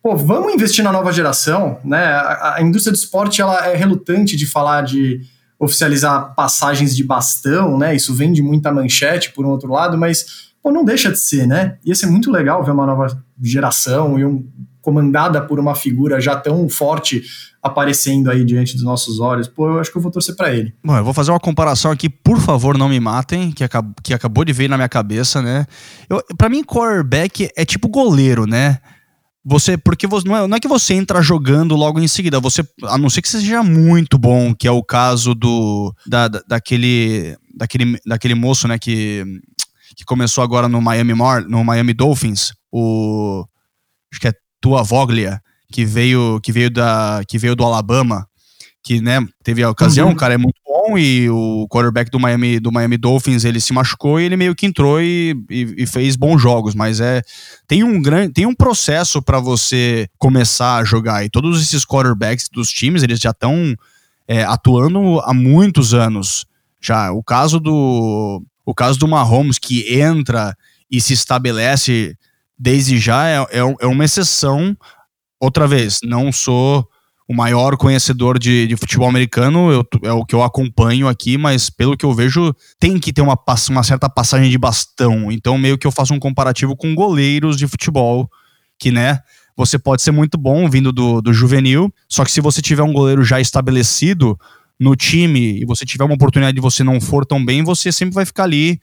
pô, 0.03 0.17
vamos 0.17 0.53
investir 0.53 0.83
na 0.83 0.91
nova 0.91 1.13
geração, 1.13 1.79
né? 1.83 2.03
A, 2.03 2.55
a, 2.57 2.61
indústria 2.61 2.91
do 2.91 2.97
esporte 2.97 3.41
ela 3.41 3.65
é 3.67 3.75
relutante 3.75 4.35
de 4.35 4.45
falar 4.45 4.81
de 4.81 5.21
oficializar 5.57 6.35
passagens 6.35 6.93
de 6.93 7.05
bastão, 7.05 7.77
né? 7.77 7.95
Isso 7.95 8.13
vende 8.13 8.41
muita 8.41 8.69
manchete 8.69 9.31
por 9.31 9.45
um 9.45 9.49
outro 9.49 9.71
lado, 9.71 9.97
mas 9.97 10.51
pô, 10.61 10.71
não 10.71 10.83
deixa 10.83 11.09
de 11.09 11.17
ser, 11.17 11.47
né? 11.47 11.77
Ia 11.85 11.95
ser 11.95 12.07
muito 12.07 12.29
legal 12.29 12.61
ver 12.65 12.71
uma 12.71 12.85
nova 12.85 13.17
geração 13.41 14.19
e 14.19 14.25
um, 14.25 14.45
comandada 14.81 15.39
por 15.41 15.57
uma 15.57 15.73
figura 15.73 16.19
já 16.19 16.35
tão 16.35 16.67
forte 16.67 17.23
aparecendo 17.61 18.29
aí 18.29 18.43
diante 18.43 18.73
dos 18.73 18.83
nossos 18.83 19.21
olhos. 19.21 19.47
Pô, 19.47 19.69
eu 19.69 19.79
acho 19.79 19.89
que 19.89 19.97
eu 19.97 20.01
vou 20.01 20.11
torcer 20.11 20.35
para 20.35 20.53
ele. 20.53 20.73
Bom, 20.83 20.97
eu 20.97 21.03
vou 21.05 21.13
fazer 21.13 21.31
uma 21.31 21.39
comparação 21.39 21.89
aqui, 21.89 22.09
por 22.09 22.41
favor, 22.41 22.77
não 22.77 22.89
me 22.89 22.99
matem, 22.99 23.53
que, 23.53 23.63
acab 23.63 23.93
que 24.03 24.13
acabou 24.13 24.43
de 24.43 24.51
vir 24.51 24.69
na 24.69 24.75
minha 24.75 24.89
cabeça, 24.89 25.41
né? 25.41 25.65
Para 26.37 26.49
mim, 26.49 26.61
quarterback 26.61 27.49
é 27.55 27.63
tipo 27.63 27.87
goleiro, 27.87 28.45
né? 28.45 28.79
Você, 29.45 29.77
porque 29.77 30.07
você, 30.07 30.27
não, 30.27 30.37
é, 30.37 30.47
não 30.47 30.57
é 30.57 30.59
que 30.59 30.67
você 30.67 30.93
entra 30.93 31.21
jogando 31.21 31.75
logo 31.75 31.99
em 31.99 32.07
seguida, 32.07 32.39
você, 32.39 32.63
a 32.83 32.97
não 32.97 33.09
ser 33.09 33.21
que 33.21 33.27
você 33.27 33.41
seja 33.41 33.61
muito 33.61 34.17
bom, 34.17 34.55
que 34.55 34.67
é 34.67 34.71
o 34.71 34.81
caso 34.81 35.35
do 35.35 35.93
da, 36.07 36.29
da 36.29 36.41
daquele, 36.47 37.35
daquele, 37.53 37.99
daquele 38.05 38.35
moço, 38.35 38.69
né, 38.69 38.79
que, 38.79 39.25
que 39.97 40.05
começou 40.05 40.43
agora 40.43 40.69
no 40.69 40.81
Miami 40.81 41.13
Mar, 41.13 41.43
no 41.43 41.61
Miami 41.61 41.93
Dolphins, 41.93 42.53
o 42.71 43.45
acho 44.11 44.21
que 44.21 44.29
é 44.29 44.33
Tua 44.61 44.81
Voglia, 44.81 45.41
que 45.73 45.83
veio 45.83 46.39
que 46.41 46.51
veio 46.53 46.71
da 46.71 47.21
que 47.27 47.37
veio 47.37 47.55
do 47.55 47.65
Alabama, 47.65 48.25
que 48.81 49.01
né, 49.01 49.19
teve 49.43 49.61
a 49.61 49.69
ocasião, 49.69 50.07
uhum. 50.07 50.13
o 50.13 50.17
cara 50.17 50.35
é 50.35 50.37
muito 50.37 50.61
bom 50.83 50.97
e 50.97 51.29
o 51.29 51.67
quarterback 51.69 52.11
do 52.11 52.19
Miami 52.19 52.59
do 52.59 52.71
Miami 52.71 52.97
Dolphins, 52.97 53.45
ele 53.45 53.59
se 53.59 53.71
machucou 53.71 54.19
e 54.19 54.25
ele 54.25 54.35
meio 54.35 54.55
que 54.55 54.65
entrou 54.65 55.01
e, 55.01 55.35
e, 55.49 55.83
e 55.83 55.87
fez 55.87 56.15
bons 56.15 56.41
jogos, 56.41 56.75
mas 56.75 56.99
é 56.99 57.21
tem 57.67 57.83
um 57.83 58.01
grande 58.01 58.33
tem 58.33 58.45
um 58.45 58.55
processo 58.55 59.21
para 59.21 59.39
você 59.39 60.07
começar 60.17 60.77
a 60.77 60.83
jogar 60.83 61.23
e 61.23 61.29
todos 61.29 61.61
esses 61.61 61.85
quarterbacks 61.85 62.49
dos 62.51 62.69
times, 62.69 63.03
eles 63.03 63.19
já 63.19 63.31
estão 63.31 63.75
é, 64.27 64.43
atuando 64.43 65.19
há 65.21 65.33
muitos 65.33 65.93
anos. 65.93 66.45
Já 66.81 67.11
o 67.11 67.23
caso 67.23 67.59
do 67.59 68.43
o 68.65 68.73
caso 68.73 68.99
do 68.99 69.07
Mahomes 69.07 69.57
que 69.57 69.99
entra 69.99 70.55
e 70.91 70.99
se 70.99 71.13
estabelece 71.13 72.17
desde 72.57 72.97
já 72.97 73.27
é, 73.27 73.37
é, 73.51 73.75
é 73.79 73.87
uma 73.87 74.05
exceção. 74.05 74.75
Outra 75.39 75.67
vez, 75.67 75.99
não 76.03 76.31
sou 76.31 76.87
o 77.27 77.33
maior 77.33 77.77
conhecedor 77.77 78.37
de, 78.37 78.67
de 78.67 78.75
futebol 78.75 79.07
americano, 79.07 79.71
eu, 79.71 79.85
é 80.03 80.11
o 80.11 80.25
que 80.25 80.35
eu 80.35 80.43
acompanho 80.43 81.07
aqui, 81.07 81.37
mas 81.37 81.69
pelo 81.69 81.95
que 81.95 82.05
eu 82.05 82.13
vejo, 82.13 82.53
tem 82.79 82.99
que 82.99 83.13
ter 83.13 83.21
uma, 83.21 83.37
uma 83.69 83.83
certa 83.83 84.09
passagem 84.09 84.49
de 84.49 84.57
bastão. 84.57 85.31
Então, 85.31 85.57
meio 85.57 85.77
que 85.77 85.87
eu 85.87 85.91
faço 85.91 86.13
um 86.13 86.19
comparativo 86.19 86.75
com 86.75 86.93
goleiros 86.93 87.57
de 87.57 87.67
futebol, 87.67 88.29
que, 88.77 88.91
né, 88.91 89.19
você 89.55 89.79
pode 89.79 90.01
ser 90.01 90.11
muito 90.11 90.37
bom 90.37 90.69
vindo 90.69 90.91
do, 90.91 91.21
do 91.21 91.33
juvenil, 91.33 91.93
só 92.09 92.25
que 92.25 92.31
se 92.31 92.41
você 92.41 92.61
tiver 92.61 92.83
um 92.83 92.91
goleiro 92.91 93.23
já 93.23 93.39
estabelecido 93.39 94.37
no 94.79 94.95
time 94.95 95.61
e 95.61 95.65
você 95.65 95.85
tiver 95.85 96.03
uma 96.03 96.15
oportunidade 96.15 96.55
de 96.55 96.61
você 96.61 96.83
não 96.83 96.99
for 96.99 97.25
tão 97.25 97.43
bem, 97.43 97.63
você 97.63 97.91
sempre 97.91 98.15
vai 98.15 98.25
ficar 98.25 98.43
ali 98.43 98.81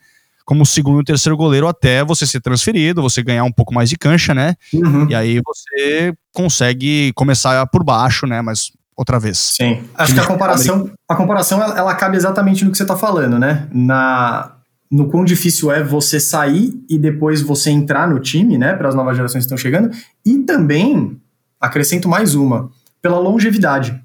como 0.50 0.66
segundo 0.66 1.00
e 1.00 1.04
terceiro 1.04 1.36
goleiro 1.36 1.68
até 1.68 2.04
você 2.04 2.26
ser 2.26 2.40
transferido, 2.40 3.00
você 3.00 3.22
ganhar 3.22 3.44
um 3.44 3.52
pouco 3.52 3.72
mais 3.72 3.88
de 3.88 3.96
cancha, 3.96 4.34
né? 4.34 4.56
Uhum. 4.74 5.08
E 5.08 5.14
aí 5.14 5.40
você 5.46 6.12
consegue 6.34 7.12
começar 7.14 7.64
por 7.68 7.84
baixo, 7.84 8.26
né? 8.26 8.42
Mas 8.42 8.72
outra 8.96 9.20
vez. 9.20 9.38
Sim. 9.38 9.84
Acho 9.94 10.12
que 10.12 10.18
a 10.18 10.26
comparação, 10.26 10.90
a 11.08 11.14
comparação 11.14 11.62
ela, 11.62 11.78
ela 11.78 11.94
cabe 11.94 12.16
exatamente 12.16 12.64
no 12.64 12.72
que 12.72 12.76
você 12.76 12.82
está 12.82 12.96
falando, 12.96 13.38
né? 13.38 13.68
Na, 13.72 14.56
no 14.90 15.08
quão 15.08 15.24
difícil 15.24 15.70
é 15.70 15.84
você 15.84 16.18
sair 16.18 16.74
e 16.90 16.98
depois 16.98 17.40
você 17.40 17.70
entrar 17.70 18.08
no 18.08 18.18
time, 18.18 18.58
né? 18.58 18.74
Para 18.74 18.88
as 18.88 18.94
novas 18.96 19.16
gerações 19.16 19.42
que 19.42 19.46
estão 19.46 19.56
chegando. 19.56 19.96
E 20.26 20.38
também, 20.38 21.16
acrescento 21.60 22.08
mais 22.08 22.34
uma, 22.34 22.72
pela 23.00 23.20
longevidade. 23.20 23.96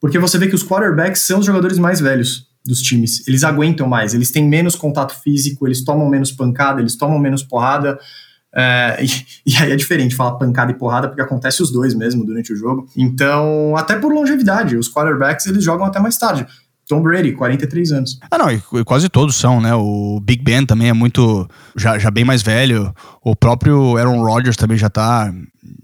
Porque 0.00 0.18
você 0.18 0.38
vê 0.38 0.46
que 0.46 0.54
os 0.54 0.66
quarterbacks 0.66 1.20
são 1.20 1.40
os 1.40 1.44
jogadores 1.44 1.78
mais 1.78 2.00
velhos 2.00 2.49
dos 2.64 2.82
times. 2.82 3.26
Eles 3.26 3.44
aguentam 3.44 3.88
mais, 3.88 4.14
eles 4.14 4.30
têm 4.30 4.46
menos 4.46 4.74
contato 4.74 5.14
físico, 5.22 5.66
eles 5.66 5.84
tomam 5.84 6.08
menos 6.08 6.32
pancada, 6.32 6.80
eles 6.80 6.96
tomam 6.96 7.18
menos 7.18 7.42
porrada. 7.42 7.98
É, 8.54 8.98
e, 9.04 9.52
e, 9.52 9.56
aí 9.56 9.72
é 9.72 9.76
diferente 9.76 10.14
falar 10.14 10.32
pancada 10.32 10.72
e 10.72 10.74
porrada, 10.74 11.08
porque 11.08 11.22
acontece 11.22 11.62
os 11.62 11.70
dois 11.70 11.94
mesmo 11.94 12.24
durante 12.24 12.52
o 12.52 12.56
jogo. 12.56 12.88
Então, 12.96 13.76
até 13.76 13.96
por 13.96 14.12
longevidade, 14.12 14.76
os 14.76 14.92
quarterbacks 14.92 15.46
eles 15.46 15.64
jogam 15.64 15.86
até 15.86 16.00
mais 16.00 16.16
tarde. 16.16 16.46
Tom 16.90 17.02
Brady, 17.02 17.32
43 17.32 17.92
anos. 17.92 18.18
Ah, 18.28 18.36
não, 18.36 18.50
e 18.50 18.60
quase 18.84 19.08
todos 19.08 19.36
são, 19.36 19.60
né? 19.60 19.72
O 19.76 20.18
Big 20.20 20.42
Ben 20.42 20.66
também 20.66 20.88
é 20.88 20.92
muito. 20.92 21.48
já, 21.76 21.96
já 22.00 22.10
bem 22.10 22.24
mais 22.24 22.42
velho. 22.42 22.92
O 23.22 23.36
próprio 23.36 23.96
Aaron 23.96 24.20
Rodgers 24.20 24.56
também 24.56 24.76
já 24.76 24.90
tá. 24.90 25.32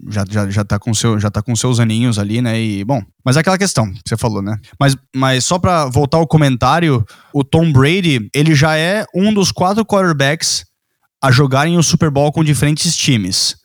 Já, 0.09 0.25
já, 0.29 0.49
já, 0.49 0.65
tá 0.65 0.77
com 0.77 0.93
seu, 0.93 1.17
já 1.17 1.31
tá 1.31 1.41
com 1.41 1.55
seus 1.55 1.79
aninhos 1.79 2.19
ali, 2.19 2.41
né? 2.41 2.59
E, 2.59 2.83
bom, 2.83 3.01
mas 3.23 3.37
é 3.37 3.39
aquela 3.39 3.57
questão 3.57 3.89
que 3.89 4.01
você 4.05 4.17
falou, 4.17 4.41
né? 4.41 4.57
Mas, 4.77 4.97
mas 5.15 5.45
só 5.45 5.57
pra 5.57 5.85
voltar 5.85 6.17
ao 6.17 6.27
comentário, 6.27 7.05
o 7.33 7.41
Tom 7.41 7.71
Brady, 7.71 8.29
ele 8.33 8.53
já 8.53 8.75
é 8.75 9.05
um 9.15 9.33
dos 9.33 9.49
quatro 9.49 9.85
quarterbacks 9.85 10.65
a 11.23 11.31
jogarem 11.31 11.77
o 11.77 11.83
Super 11.83 12.11
Bowl 12.11 12.33
com 12.33 12.43
diferentes 12.43 12.97
times. 12.97 13.55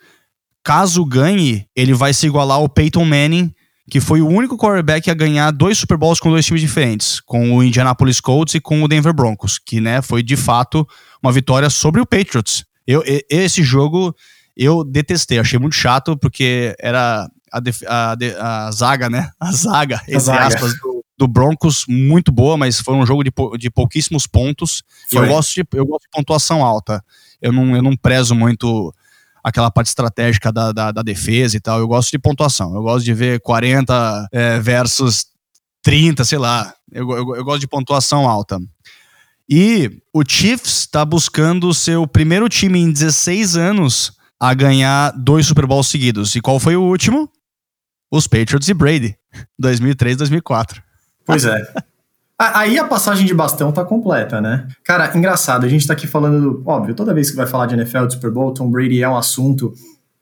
Caso 0.65 1.05
ganhe, 1.05 1.67
ele 1.75 1.93
vai 1.93 2.15
se 2.15 2.27
igualar 2.27 2.59
ao 2.59 2.69
Peyton 2.69 3.05
Manning 3.05 3.53
que 3.91 4.01
foi 4.01 4.21
o 4.21 4.29
único 4.29 4.57
quarterback 4.57 5.11
a 5.11 5.15
ganhar 5.15 5.51
dois 5.51 5.79
Super 5.79 5.97
Bowls 5.97 6.21
com 6.21 6.31
dois 6.31 6.47
times 6.47 6.61
diferentes, 6.61 7.21
com 7.21 7.57
o 7.57 7.63
Indianapolis 7.63 8.21
Colts 8.21 8.55
e 8.55 8.61
com 8.61 8.83
o 8.83 8.89
Denver 8.89 9.13
Broncos, 9.13 9.59
que 9.59 9.81
né, 9.81 10.01
foi 10.01 10.23
de 10.23 10.37
fato 10.37 10.87
uma 11.23 11.33
vitória 11.33 11.69
sobre 11.69 12.01
o 12.01 12.07
Patriots. 12.07 12.65
Eu, 12.87 13.03
esse 13.29 13.63
jogo 13.63 14.15
eu 14.57 14.85
detestei, 14.85 15.39
achei 15.39 15.59
muito 15.59 15.75
chato, 15.75 16.17
porque 16.17 16.75
era 16.79 17.29
a, 17.53 17.61
a, 17.87 18.67
a 18.67 18.71
zaga, 18.71 19.09
né? 19.09 19.31
A 19.41 19.53
zaga, 19.53 19.97
a 19.97 20.03
entre 20.03 20.21
zaga. 20.21 20.47
aspas, 20.47 20.75
do, 20.79 21.05
do, 21.19 21.29
Broncos, 21.29 21.85
muito 21.89 22.31
boa, 22.31 22.57
mas 22.57 22.81
foi 22.81 22.95
um 22.95 23.07
jogo 23.07 23.23
de, 23.25 23.33
de 23.59 23.71
pouquíssimos 23.71 24.27
pontos. 24.27 24.83
Eu 25.13 25.27
gosto, 25.27 25.55
de, 25.55 25.65
eu 25.75 25.87
gosto 25.87 26.03
de 26.03 26.11
pontuação 26.11 26.65
alta. 26.65 27.03
Eu 27.41 27.53
não, 27.53 27.75
eu 27.77 27.83
não 27.83 27.97
prezo 27.97 28.35
muito 28.35 28.95
aquela 29.43 29.71
parte 29.71 29.89
estratégica 29.89 30.53
da, 30.53 30.73
da, 30.73 30.93
da, 30.93 31.03
defesa 31.03 31.57
e 31.57 31.61
tal. 31.61 31.79
Eu 31.79 31.89
gosto 31.89 32.11
de 32.11 32.19
pontuação. 32.19 32.75
Eu 32.75 32.83
gosto 32.83 33.05
de 33.05 33.13
ver 33.13 33.41
40 33.41 34.29
é, 34.33 34.59
versus 34.61 35.27
30, 35.83 36.25
sei 36.25 36.39
lá. 36.39 36.73
Eu, 36.91 37.11
eu, 37.11 37.37
eu 37.37 37.45
gosto 37.45 37.61
de 37.61 37.69
pontuação 37.69 38.29
alta. 38.29 38.61
E 39.49 40.01
o 40.13 40.23
Chiefs 40.27 40.81
está 40.81 41.05
buscando 41.05 41.69
o 41.69 41.75
seu 41.75 42.07
primeiro 42.07 42.49
time 42.49 42.79
em 42.79 42.93
16 42.93 43.57
anos 43.57 44.13
a 44.41 44.55
ganhar 44.55 45.13
dois 45.13 45.47
Super 45.47 45.67
Bowls 45.67 45.89
seguidos. 45.89 46.35
E 46.35 46.41
qual 46.41 46.59
foi 46.59 46.77
o 46.77 46.83
último? 46.83 47.31
Os 48.11 48.27
Patriots 48.27 48.69
e 48.69 48.75
Brady, 48.75 49.17
2003, 49.59 50.17
2004. 50.19 50.83
Pois 51.25 51.45
é. 51.45 51.57
Aí 52.55 52.77
a 52.77 52.85
passagem 52.85 53.25
de 53.25 53.33
bastão 53.33 53.71
tá 53.71 53.85
completa, 53.85 54.41
né? 54.41 54.67
Cara, 54.83 55.17
engraçado, 55.17 55.65
a 55.65 55.69
gente 55.69 55.87
tá 55.87 55.93
aqui 55.93 56.09
falando 56.09 56.41
do. 56.41 56.63
Óbvio, 56.67 56.93
toda 56.93 57.15
vez 57.15 57.31
que 57.31 57.37
vai 57.37 57.47
falar 57.47 57.67
de 57.67 57.75
NFL, 57.75 58.07
de 58.07 58.15
Super 58.15 58.33
Bowl, 58.33 58.53
Tom 58.53 58.69
Brady 58.69 59.01
é 59.01 59.09
um 59.09 59.17
assunto. 59.17 59.73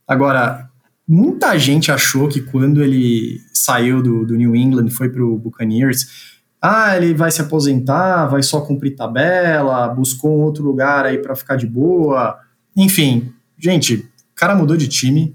Agora, 0.07 0.69
muita 1.09 1.59
gente 1.59 1.91
achou 1.91 2.29
que 2.29 2.43
quando 2.43 2.83
ele 2.83 3.41
saiu 3.55 4.03
do, 4.03 4.27
do 4.27 4.37
New 4.37 4.55
England 4.55 4.91
foi 4.91 5.09
pro 5.09 5.39
Buccaneers, 5.39 6.39
ah, 6.61 6.95
ele 6.95 7.15
vai 7.15 7.31
se 7.31 7.41
aposentar, 7.41 8.27
vai 8.27 8.43
só 8.43 8.61
cumprir 8.61 8.97
tabela, 8.97 9.89
buscou 9.89 10.39
um 10.39 10.43
outro 10.43 10.63
lugar 10.63 11.07
aí 11.07 11.17
para 11.17 11.35
ficar 11.35 11.57
de 11.57 11.67
boa. 11.67 12.39
Enfim, 12.77 13.33
gente, 13.59 13.95
o 13.95 14.35
cara 14.35 14.55
mudou 14.55 14.77
de 14.77 14.89
time, 14.89 15.35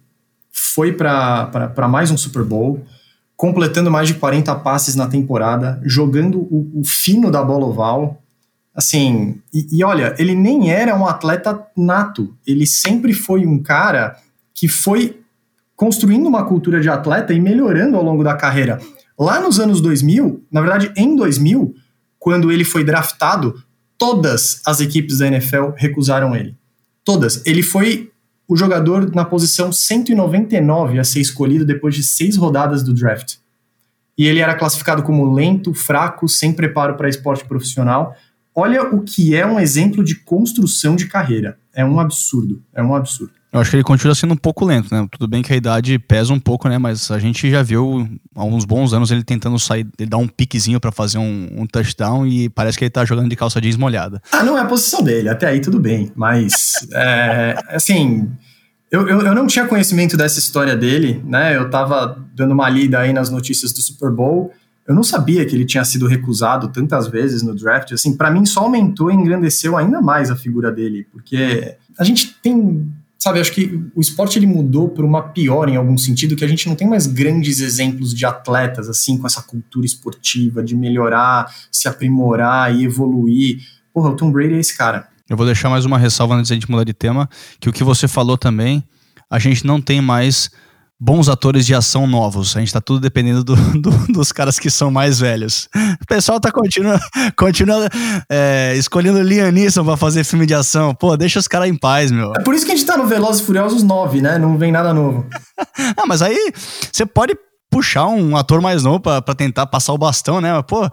foi 0.51 0.93
para 0.93 1.87
mais 1.89 2.11
um 2.11 2.17
Super 2.17 2.43
Bowl 2.43 2.85
completando 3.35 3.91
mais 3.91 4.07
de 4.07 4.15
40 4.15 4.55
passes 4.55 4.95
na 4.95 5.07
temporada, 5.07 5.81
jogando 5.83 6.39
o, 6.39 6.81
o 6.81 6.83
fino 6.83 7.29
da 7.29 7.43
bola 7.43 7.65
oval. 7.65 8.21
Assim, 8.73 9.39
e, 9.53 9.79
e, 9.79 9.83
olha, 9.83 10.15
ele 10.17 10.35
nem 10.35 10.71
era 10.71 10.95
um 10.95 11.05
atleta 11.05 11.65
nato, 11.75 12.35
ele 12.45 12.65
sempre 12.65 13.13
foi 13.13 13.45
um 13.45 13.61
cara 13.61 14.17
que 14.53 14.67
foi 14.67 15.19
construindo 15.75 16.27
uma 16.27 16.45
cultura 16.45 16.79
de 16.79 16.89
atleta 16.89 17.33
e 17.33 17.39
melhorando 17.39 17.97
ao 17.97 18.03
longo 18.03 18.23
da 18.23 18.35
carreira. 18.35 18.79
Lá 19.17 19.39
nos 19.39 19.59
anos 19.59 19.81
2000, 19.81 20.43
na 20.51 20.61
verdade 20.61 20.91
em 20.95 21.15
2000, 21.15 21.75
quando 22.19 22.51
ele 22.51 22.63
foi 22.63 22.83
draftado, 22.83 23.61
todas 23.97 24.61
as 24.65 24.79
equipes 24.79 25.19
da 25.19 25.27
NFL 25.27 25.71
recusaram 25.75 26.35
ele. 26.35 26.55
Todas. 27.03 27.45
Ele 27.45 27.61
foi 27.61 28.11
o 28.47 28.55
jogador 28.55 29.13
na 29.13 29.25
posição 29.25 29.71
199 29.71 30.99
a 30.99 31.03
ser 31.03 31.19
escolhido 31.19 31.65
depois 31.65 31.95
de 31.95 32.03
seis 32.03 32.35
rodadas 32.35 32.83
do 32.83 32.93
draft. 32.93 33.37
E 34.17 34.27
ele 34.27 34.39
era 34.39 34.55
classificado 34.55 35.03
como 35.03 35.33
lento, 35.33 35.73
fraco, 35.73 36.27
sem 36.27 36.53
preparo 36.53 36.95
para 36.95 37.09
esporte 37.09 37.43
profissional. 37.45 38.15
Olha 38.53 38.83
o 38.83 39.01
que 39.01 39.35
é 39.35 39.45
um 39.45 39.59
exemplo 39.59 40.03
de 40.03 40.15
construção 40.15 40.95
de 40.95 41.07
carreira. 41.07 41.57
É 41.73 41.83
um 41.83 41.99
absurdo. 41.99 42.63
É 42.73 42.81
um 42.81 42.95
absurdo. 42.95 43.33
Eu 43.55 43.61
acho 43.61 43.69
que 43.69 43.77
ele 43.77 43.83
continua 43.85 44.13
sendo 44.13 44.33
um 44.33 44.37
pouco 44.37 44.65
lento, 44.65 44.93
né? 44.93 45.07
Tudo 45.09 45.29
bem 45.29 45.41
que 45.41 45.53
a 45.53 45.55
idade 45.55 45.97
pesa 45.97 46.33
um 46.33 46.39
pouco, 46.39 46.67
né? 46.67 46.77
Mas 46.77 47.09
a 47.09 47.17
gente 47.17 47.49
já 47.49 47.63
viu 47.63 48.05
há 48.35 48.43
uns 48.43 48.65
bons 48.65 48.91
anos 48.91 49.11
ele 49.11 49.23
tentando 49.23 49.57
sair, 49.57 49.87
ele 49.97 50.09
dar 50.09 50.17
um 50.17 50.27
piquezinho 50.27 50.77
para 50.77 50.91
fazer 50.91 51.19
um, 51.19 51.47
um, 51.55 51.65
touchdown 51.65 52.27
e 52.27 52.49
parece 52.49 52.77
que 52.77 52.83
ele 52.83 52.89
tá 52.89 53.05
jogando 53.05 53.29
de 53.29 53.35
calça 53.37 53.61
jeans 53.61 53.77
molhada. 53.77 54.21
Ah, 54.33 54.43
não 54.43 54.57
é 54.57 54.61
a 54.61 54.65
posição 54.65 55.01
dele, 55.01 55.29
até 55.29 55.47
aí 55.47 55.61
tudo 55.61 55.79
bem. 55.79 56.11
Mas, 56.17 56.85
é, 56.91 57.55
assim, 57.69 58.29
eu, 58.91 59.07
eu, 59.07 59.21
eu, 59.21 59.33
não 59.33 59.47
tinha 59.47 59.65
conhecimento 59.65 60.17
dessa 60.17 60.37
história 60.37 60.75
dele, 60.75 61.23
né? 61.25 61.55
Eu 61.55 61.69
tava 61.69 62.21
dando 62.35 62.51
uma 62.51 62.69
lida 62.69 62.99
aí 62.99 63.13
nas 63.13 63.29
notícias 63.29 63.71
do 63.71 63.81
Super 63.81 64.11
Bowl 64.11 64.51
Eu 64.85 64.93
não 64.93 65.01
sabia 65.01 65.45
que 65.45 65.55
ele 65.55 65.63
tinha 65.63 65.85
sido 65.85 66.07
recusado 66.07 66.67
tantas 66.73 67.07
vezes 67.07 67.41
no 67.41 67.55
draft. 67.55 67.93
Assim, 67.93 68.17
para 68.17 68.29
mim 68.29 68.45
só 68.45 68.63
aumentou 68.63 69.09
e 69.09 69.13
engrandeceu 69.13 69.77
ainda 69.77 70.01
mais 70.01 70.29
a 70.29 70.35
figura 70.35 70.73
dele, 70.73 71.07
porque 71.09 71.77
a 71.97 72.03
gente 72.03 72.35
tem, 72.41 72.93
sabe, 73.25 73.39
acho 73.39 73.53
que 73.53 73.83
o 73.95 73.99
esporte 73.99 74.37
ele 74.37 74.45
mudou 74.45 74.87
por 74.87 75.03
uma 75.03 75.19
pior 75.29 75.67
em 75.67 75.75
algum 75.75 75.97
sentido, 75.97 76.35
que 76.35 76.45
a 76.45 76.47
gente 76.47 76.69
não 76.69 76.75
tem 76.75 76.87
mais 76.87 77.07
grandes 77.07 77.59
exemplos 77.59 78.13
de 78.13 78.23
atletas 78.23 78.87
assim 78.87 79.17
com 79.17 79.25
essa 79.25 79.41
cultura 79.41 79.83
esportiva 79.83 80.61
de 80.61 80.75
melhorar, 80.75 81.51
se 81.71 81.87
aprimorar 81.87 82.75
e 82.75 82.85
evoluir. 82.85 83.63
Porra, 83.91 84.11
o 84.11 84.15
Tom 84.15 84.31
Brady 84.31 84.53
é 84.53 84.59
esse 84.59 84.77
cara. 84.77 85.07
Eu 85.27 85.35
vou 85.35 85.43
deixar 85.43 85.71
mais 85.71 85.85
uma 85.85 85.97
ressalva 85.97 86.35
antes 86.35 86.49
de 86.49 86.53
a 86.53 86.55
gente 86.55 86.69
mudar 86.69 86.83
de 86.83 86.93
tema, 86.93 87.27
que 87.59 87.67
o 87.67 87.73
que 87.73 87.83
você 87.83 88.07
falou 88.07 88.37
também, 88.37 88.83
a 89.27 89.39
gente 89.39 89.65
não 89.65 89.81
tem 89.81 89.99
mais 89.99 90.51
bons 90.99 91.27
atores 91.27 91.65
de 91.65 91.75
ação 91.75 92.07
novos. 92.07 92.55
A 92.55 92.59
gente 92.59 92.71
tá 92.73 92.81
tudo 92.81 92.99
dependendo 92.99 93.43
do, 93.43 93.55
do, 93.79 93.91
dos 94.11 94.31
caras 94.31 94.57
que 94.57 94.69
são 94.69 94.89
mais 94.89 95.19
velhos. 95.19 95.67
O 96.01 96.05
pessoal 96.07 96.39
tá 96.39 96.51
continua, 96.51 96.99
continua 97.37 97.89
é, 98.29 98.73
escolhendo 98.77 99.21
Liam 99.21 99.51
Neeson 99.51 99.83
pra 99.83 99.97
fazer 99.97 100.23
filme 100.23 100.45
de 100.45 100.53
ação. 100.53 100.95
Pô, 100.95 101.15
deixa 101.17 101.39
os 101.39 101.47
caras 101.47 101.69
em 101.69 101.77
paz, 101.77 102.11
meu. 102.11 102.33
É 102.35 102.41
por 102.41 102.53
isso 102.53 102.65
que 102.65 102.71
a 102.71 102.75
gente 102.75 102.85
tá 102.85 102.97
no 102.97 103.07
Velozes 103.07 103.41
e 103.41 103.45
Furiosos 103.45 103.83
9, 103.83 104.21
né? 104.21 104.37
Não 104.37 104.57
vem 104.57 104.71
nada 104.71 104.93
novo. 104.93 105.27
ah, 105.97 106.05
mas 106.07 106.21
aí 106.21 106.51
você 106.91 107.05
pode 107.05 107.35
puxar 107.69 108.07
um 108.07 108.37
ator 108.37 108.61
mais 108.61 108.83
novo 108.83 108.99
pra, 108.99 109.21
pra 109.21 109.35
tentar 109.35 109.65
passar 109.67 109.93
o 109.93 109.97
bastão, 109.97 110.39
né? 110.39 110.53
Mas, 110.53 110.63
pô... 110.67 110.89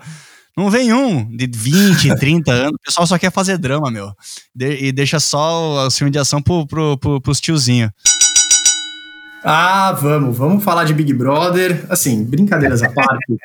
Não 0.54 0.70
vem 0.70 0.92
um 0.92 1.34
de 1.34 1.46
20, 1.50 2.14
30 2.16 2.52
anos. 2.52 2.74
O 2.74 2.84
pessoal 2.84 3.06
só 3.06 3.18
quer 3.18 3.32
fazer 3.32 3.56
drama, 3.56 3.90
meu. 3.90 4.12
De, 4.54 4.84
e 4.84 4.92
deixa 4.92 5.18
só 5.18 5.86
o 5.86 5.90
filme 5.90 6.10
de 6.10 6.18
ação 6.18 6.42
pro, 6.42 6.66
pro, 6.66 6.98
pro, 6.98 7.20
pros 7.22 7.40
tiozinhos. 7.40 7.90
Ah, 9.44 9.92
vamos, 9.92 10.36
vamos 10.36 10.62
falar 10.62 10.84
de 10.84 10.94
Big 10.94 11.12
Brother. 11.12 11.84
Assim, 11.88 12.24
brincadeiras 12.24 12.82
à 12.82 12.90
parte. 12.90 13.36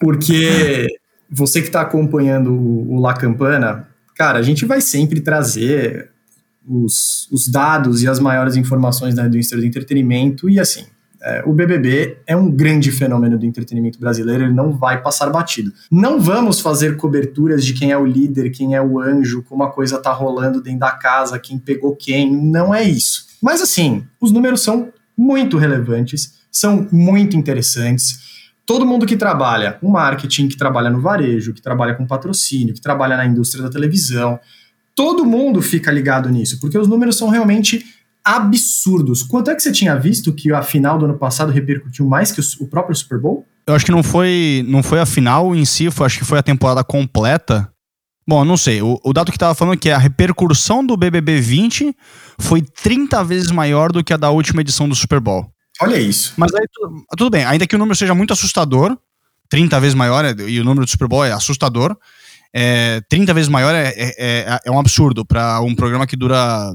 Porque 0.00 0.88
você 1.30 1.60
que 1.60 1.68
está 1.68 1.82
acompanhando 1.82 2.52
o, 2.52 3.00
La 3.00 3.14
Campana, 3.14 3.88
cara, 4.16 4.38
a 4.38 4.42
gente 4.42 4.64
vai 4.64 4.80
sempre 4.80 5.20
trazer 5.20 6.10
os, 6.66 7.28
os 7.30 7.48
dados 7.48 8.02
e 8.02 8.08
as 8.08 8.18
maiores 8.18 8.56
informações 8.56 9.14
da 9.14 9.26
indústria 9.26 9.60
do 9.60 9.66
entretenimento. 9.66 10.48
E 10.48 10.58
assim, 10.58 10.86
é, 11.22 11.42
o 11.46 11.52
BBB 11.52 12.18
é 12.26 12.34
um 12.34 12.50
grande 12.50 12.90
fenômeno 12.90 13.38
do 13.38 13.46
entretenimento 13.46 13.98
brasileiro, 14.00 14.44
ele 14.44 14.52
não 14.52 14.72
vai 14.72 15.00
passar 15.00 15.30
batido. 15.30 15.72
Não 15.90 16.20
vamos 16.20 16.58
fazer 16.58 16.96
coberturas 16.96 17.64
de 17.64 17.74
quem 17.74 17.92
é 17.92 17.98
o 17.98 18.04
líder, 18.04 18.50
quem 18.50 18.74
é 18.74 18.82
o 18.82 18.98
anjo, 18.98 19.42
como 19.42 19.62
a 19.62 19.70
coisa 19.70 19.98
tá 19.98 20.12
rolando 20.12 20.60
dentro 20.60 20.80
da 20.80 20.90
casa, 20.90 21.38
quem 21.38 21.58
pegou 21.58 21.94
quem, 21.94 22.34
não 22.34 22.74
é 22.74 22.82
isso. 22.82 23.31
Mas 23.42 23.60
assim, 23.60 24.04
os 24.20 24.30
números 24.30 24.62
são 24.62 24.92
muito 25.16 25.58
relevantes, 25.58 26.34
são 26.50 26.86
muito 26.92 27.36
interessantes. 27.36 28.20
Todo 28.64 28.86
mundo 28.86 29.04
que 29.04 29.16
trabalha 29.16 29.72
com 29.72 29.90
marketing, 29.90 30.48
que 30.48 30.56
trabalha 30.56 30.88
no 30.88 31.00
varejo, 31.00 31.52
que 31.52 31.60
trabalha 31.60 31.94
com 31.94 32.06
patrocínio, 32.06 32.72
que 32.72 32.80
trabalha 32.80 33.16
na 33.16 33.26
indústria 33.26 33.62
da 33.62 33.68
televisão, 33.68 34.38
todo 34.94 35.24
mundo 35.24 35.60
fica 35.60 35.90
ligado 35.90 36.28
nisso, 36.28 36.60
porque 36.60 36.78
os 36.78 36.86
números 36.86 37.16
são 37.16 37.28
realmente 37.28 37.84
absurdos. 38.24 39.22
Quanto 39.22 39.50
é 39.50 39.54
que 39.54 39.62
você 39.62 39.72
tinha 39.72 39.96
visto 39.96 40.32
que 40.32 40.52
a 40.52 40.62
final 40.62 40.98
do 40.98 41.06
ano 41.06 41.18
passado 41.18 41.50
repercutiu 41.50 42.06
mais 42.06 42.30
que 42.30 42.40
o, 42.62 42.66
próprio 42.68 42.94
Super 42.94 43.18
Bowl? 43.18 43.44
Eu 43.66 43.74
acho 43.74 43.84
que 43.84 43.92
não 43.92 44.02
foi, 44.02 44.64
não 44.68 44.82
foi 44.82 45.00
a 45.00 45.06
final 45.06 45.54
em 45.54 45.64
si, 45.64 45.90
foi, 45.90 46.06
acho 46.06 46.18
que 46.18 46.24
foi 46.24 46.38
a 46.38 46.42
temporada 46.42 46.84
completa. 46.84 47.71
Bom, 48.26 48.44
não 48.44 48.56
sei. 48.56 48.80
O, 48.82 49.00
o 49.02 49.12
dado 49.12 49.32
que 49.32 49.38
tava 49.38 49.54
falando 49.54 49.74
é 49.74 49.76
que 49.78 49.90
a 49.90 49.98
repercussão 49.98 50.84
do 50.84 50.96
BBB 50.96 51.40
20 51.40 51.96
foi 52.38 52.62
30 52.62 53.22
vezes 53.24 53.50
maior 53.50 53.90
do 53.90 54.02
que 54.02 54.12
a 54.12 54.16
da 54.16 54.30
última 54.30 54.60
edição 54.60 54.88
do 54.88 54.94
Super 54.94 55.20
Bowl. 55.20 55.46
Olha 55.80 55.96
isso. 55.96 56.34
Mas 56.36 56.54
aí 56.54 56.66
tudo 57.16 57.30
bem, 57.30 57.44
ainda 57.44 57.66
que 57.66 57.74
o 57.74 57.78
número 57.78 57.96
seja 57.96 58.14
muito 58.14 58.32
assustador, 58.32 58.96
30 59.48 59.80
vezes 59.80 59.94
maior, 59.94 60.24
é, 60.24 60.34
e 60.46 60.60
o 60.60 60.64
número 60.64 60.86
do 60.86 60.90
Super 60.90 61.08
Bowl 61.08 61.24
é 61.24 61.32
assustador, 61.32 61.96
é, 62.54 63.00
30 63.08 63.34
vezes 63.34 63.48
maior 63.48 63.74
é, 63.74 63.88
é, 63.88 64.14
é, 64.18 64.60
é 64.66 64.70
um 64.70 64.78
absurdo 64.78 65.24
para 65.24 65.60
um 65.60 65.74
programa 65.74 66.06
que 66.06 66.16
dura 66.16 66.74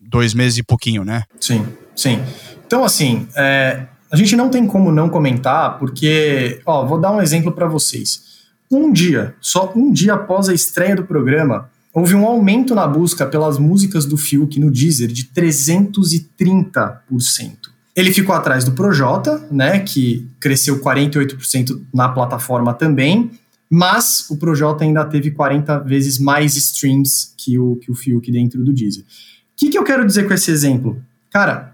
dois 0.00 0.34
meses 0.34 0.58
e 0.58 0.62
pouquinho, 0.62 1.04
né? 1.04 1.24
Sim, 1.40 1.66
sim. 1.94 2.22
Então, 2.66 2.84
assim, 2.84 3.28
é, 3.36 3.86
a 4.10 4.16
gente 4.16 4.34
não 4.34 4.48
tem 4.48 4.66
como 4.66 4.90
não 4.90 5.08
comentar, 5.08 5.78
porque, 5.78 6.60
ó, 6.64 6.86
vou 6.86 7.00
dar 7.00 7.12
um 7.12 7.20
exemplo 7.20 7.52
para 7.52 7.66
vocês. 7.66 8.23
Um 8.70 8.92
dia, 8.92 9.34
só 9.40 9.72
um 9.74 9.92
dia 9.92 10.14
após 10.14 10.48
a 10.48 10.54
estreia 10.54 10.96
do 10.96 11.04
programa, 11.04 11.70
houve 11.92 12.14
um 12.14 12.24
aumento 12.24 12.74
na 12.74 12.86
busca 12.86 13.26
pelas 13.26 13.58
músicas 13.58 14.04
do 14.04 14.16
Fiuk 14.16 14.58
no 14.58 14.70
Deezer 14.70 15.08
de 15.08 15.24
330%. 15.24 17.74
Ele 17.94 18.12
ficou 18.12 18.34
atrás 18.34 18.64
do 18.64 18.72
Projota, 18.72 19.46
né, 19.50 19.78
que 19.78 20.28
cresceu 20.40 20.80
48% 20.80 21.80
na 21.94 22.08
plataforma 22.08 22.74
também, 22.74 23.30
mas 23.70 24.28
o 24.28 24.36
Projota 24.36 24.82
ainda 24.82 25.04
teve 25.04 25.30
40 25.30 25.78
vezes 25.80 26.18
mais 26.18 26.56
streams 26.56 27.32
que 27.36 27.58
o, 27.58 27.76
que 27.76 27.90
o 27.90 27.94
Fiuk 27.94 28.30
dentro 28.32 28.64
do 28.64 28.72
Deezer. 28.72 29.04
O 29.04 29.56
que, 29.56 29.70
que 29.70 29.78
eu 29.78 29.84
quero 29.84 30.04
dizer 30.04 30.26
com 30.26 30.34
esse 30.34 30.50
exemplo? 30.50 31.00
Cara, 31.30 31.73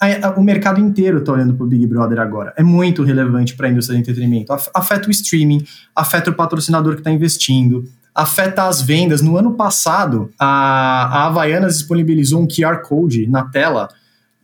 a, 0.00 0.28
a, 0.28 0.30
o 0.30 0.42
mercado 0.42 0.80
inteiro 0.80 1.18
está 1.18 1.32
olhando 1.32 1.54
para 1.54 1.64
o 1.64 1.68
Big 1.68 1.86
Brother 1.86 2.18
agora. 2.18 2.54
É 2.56 2.62
muito 2.62 3.02
relevante 3.02 3.54
para 3.54 3.66
a 3.66 3.70
indústria 3.70 3.98
do 3.98 4.00
entretenimento. 4.00 4.52
Afeta 4.74 5.06
o 5.06 5.10
streaming, 5.10 5.62
afeta 5.94 6.30
o 6.30 6.34
patrocinador 6.34 6.94
que 6.94 7.00
está 7.00 7.10
investindo, 7.10 7.84
afeta 8.14 8.66
as 8.66 8.80
vendas. 8.80 9.20
No 9.20 9.36
ano 9.36 9.54
passado, 9.54 10.30
a, 10.38 10.46
a 10.46 11.26
Havaianas 11.26 11.76
disponibilizou 11.76 12.40
um 12.40 12.48
QR 12.48 12.80
Code 12.82 13.26
na 13.26 13.44
tela 13.44 13.88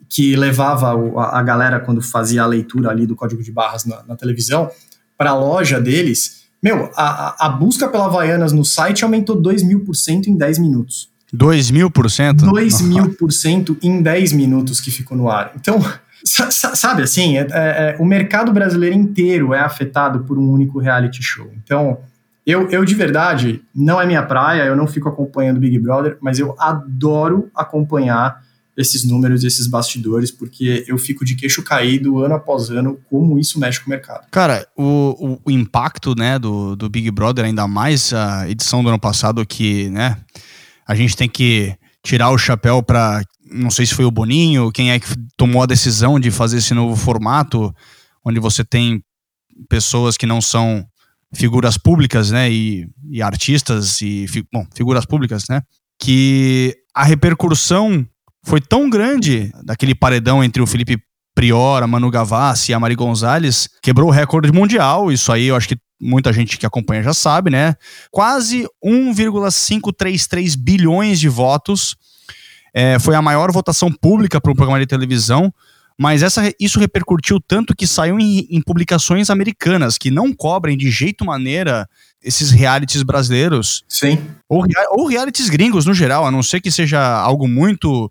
que 0.09 0.37
levava 0.37 0.92
a, 1.19 1.38
a 1.38 1.42
galera, 1.42 1.81
quando 1.81 2.03
fazia 2.03 2.42
a 2.42 2.47
leitura 2.47 2.90
ali 2.90 3.07
do 3.07 3.16
código 3.16 3.42
de 3.42 3.51
barras 3.51 3.87
na, 3.87 4.03
na 4.05 4.14
televisão, 4.14 4.71
para 5.16 5.31
a 5.31 5.35
loja 5.35 5.81
deles. 5.81 6.45
Meu, 6.62 6.90
a, 6.95 7.47
a 7.47 7.49
busca 7.49 7.88
pela 7.88 8.05
Havaianas 8.05 8.53
no 8.53 8.64
site 8.64 9.05
aumentou 9.05 9.40
2 9.40 9.62
mil 9.62 9.85
por 9.85 9.95
cento 9.95 10.29
em 10.29 10.37
10 10.37 10.59
minutos. 10.59 11.11
2 11.33 11.71
mil 11.71 11.91
por 11.91 12.11
cento? 12.11 12.45
2 12.47 12.81
mil 12.83 13.15
por 13.15 13.33
cento 13.33 13.77
em 13.83 14.01
10 14.01 14.33
minutos 14.33 14.81
que 14.81 14.91
ficou 14.91 15.17
no 15.17 15.31
ar. 15.31 15.53
Então, 15.57 15.81
sabe 16.25 17.03
assim, 17.03 17.37
é, 17.37 17.41
é, 17.41 17.47
é, 17.51 17.97
o 17.99 18.05
mercado 18.05 18.53
brasileiro 18.53 18.95
inteiro 18.95 19.53
é 19.53 19.61
afetado 19.61 20.21
por 20.21 20.39
um 20.39 20.51
único 20.51 20.79
reality 20.79 21.23
show. 21.23 21.51
Então, 21.62 21.99
eu, 22.47 22.71
eu 22.71 22.85
de 22.85 22.95
verdade, 22.95 23.62
não 23.75 24.01
é 24.01 24.07
minha 24.07 24.23
praia, 24.23 24.62
eu 24.62 24.77
não 24.77 24.87
fico 24.87 25.09
acompanhando 25.09 25.59
Big 25.59 25.79
Brother, 25.79 26.17
mas 26.21 26.39
eu 26.39 26.55
adoro 26.59 27.51
acompanhar 27.55 28.45
esses 28.77 29.05
números, 29.05 29.43
esses 29.43 29.67
bastidores, 29.67 30.31
porque 30.31 30.85
eu 30.87 30.99
fico 30.99 31.25
de 31.25 31.35
queixo 31.35 31.62
caído 31.62 32.23
ano 32.23 32.35
após 32.35 32.69
ano 32.71 33.01
como 33.09 33.39
isso 33.39 33.59
mexe 33.59 33.81
com 33.81 33.87
o 33.87 33.91
mercado. 33.91 34.27
Cara, 34.31 34.67
o, 34.77 35.17
o, 35.19 35.41
o 35.47 35.51
impacto 35.51 36.15
né, 36.15 36.39
do, 36.39 36.77
do 36.77 36.89
Big 36.89 37.11
Brother, 37.11 37.47
ainda 37.47 37.67
mais 37.67 38.12
a 38.12 38.49
edição 38.49 38.83
do 38.83 38.91
ano 38.91 38.99
passado 38.99 39.47
que, 39.47 39.89
né, 39.89 40.19
a 40.87 40.94
gente 40.94 41.16
tem 41.16 41.29
que 41.29 41.75
tirar 42.05 42.31
o 42.31 42.38
chapéu 42.38 42.83
para 42.83 43.22
não 43.51 43.70
sei 43.70 43.87
se 43.87 43.94
foi 43.94 44.05
o 44.05 44.11
Boninho, 44.11 44.72
quem 44.72 44.90
é 44.90 44.99
que 44.99 45.07
tomou 45.37 45.62
a 45.62 45.66
decisão 45.66 46.18
de 46.18 46.31
fazer 46.31 46.59
esse 46.59 46.75
novo 46.75 46.96
formato, 46.96 47.72
onde 48.25 48.40
você 48.40 48.64
tem 48.64 49.03
pessoas 49.68 50.16
que 50.16 50.27
não 50.27 50.40
são 50.40 50.85
figuras 51.35 51.79
públicas, 51.79 52.31
né, 52.31 52.51
e, 52.51 52.88
e 53.11 53.22
artistas 53.22 54.01
e 54.01 54.27
bom, 54.53 54.66
figuras 54.75 55.07
públicas, 55.07 55.44
né, 55.49 55.62
que 56.01 56.75
a 56.94 57.05
repercussão 57.05 58.07
foi 58.44 58.61
tão 58.61 58.88
grande 58.88 59.51
daquele 59.64 59.94
paredão 59.94 60.42
entre 60.42 60.62
o 60.62 60.66
Felipe 60.66 60.99
Prior, 61.35 61.87
Manu 61.87 62.11
Gavassi 62.11 62.70
e 62.70 62.75
a 62.75 62.81
Mari 62.81 62.94
Gonzalez, 62.94 63.68
quebrou 63.83 64.09
o 64.09 64.12
recorde 64.12 64.51
mundial. 64.51 65.12
Isso 65.12 65.31
aí 65.31 65.46
eu 65.46 65.57
acho 65.57 65.68
que 65.68 65.77
muita 66.01 66.33
gente 66.33 66.59
que 66.59 66.67
acompanha 66.67 67.03
já 67.03 67.15
sabe, 67.15 67.51
né? 67.51 67.75
Quase 68.11 68.67
1,533 68.83 70.55
bilhões 70.55 71.19
de 71.19 71.29
votos. 71.29 71.97
É, 72.75 72.99
foi 72.99 73.15
a 73.15 73.23
maior 73.23 73.51
votação 73.51 73.91
pública 73.91 74.41
para 74.41 74.53
um 74.53 74.55
programa 74.55 74.79
de 74.79 74.87
televisão, 74.87 75.53
mas 75.99 76.23
essa, 76.23 76.53
isso 76.61 76.79
repercutiu 76.79 77.41
tanto 77.41 77.75
que 77.75 77.87
saiu 77.87 78.21
em, 78.21 78.47
em, 78.51 78.61
publicações 78.61 79.31
americanas 79.31 79.97
que 79.97 80.11
não 80.11 80.33
cobrem 80.35 80.77
de 80.77 80.91
jeito 80.91 81.25
maneira 81.25 81.89
esses 82.23 82.51
realities 82.51 83.03
brasileiros. 83.03 83.83
Sim. 83.89 84.19
Ou, 84.47 84.65
ou 84.91 85.07
realities 85.07 85.49
gringos 85.49 85.87
no 85.87 85.95
geral, 85.95 86.27
a 86.27 86.31
não 86.31 86.43
ser 86.43 86.61
que 86.61 86.71
seja 86.71 87.01
algo 87.01 87.49
muito 87.49 88.11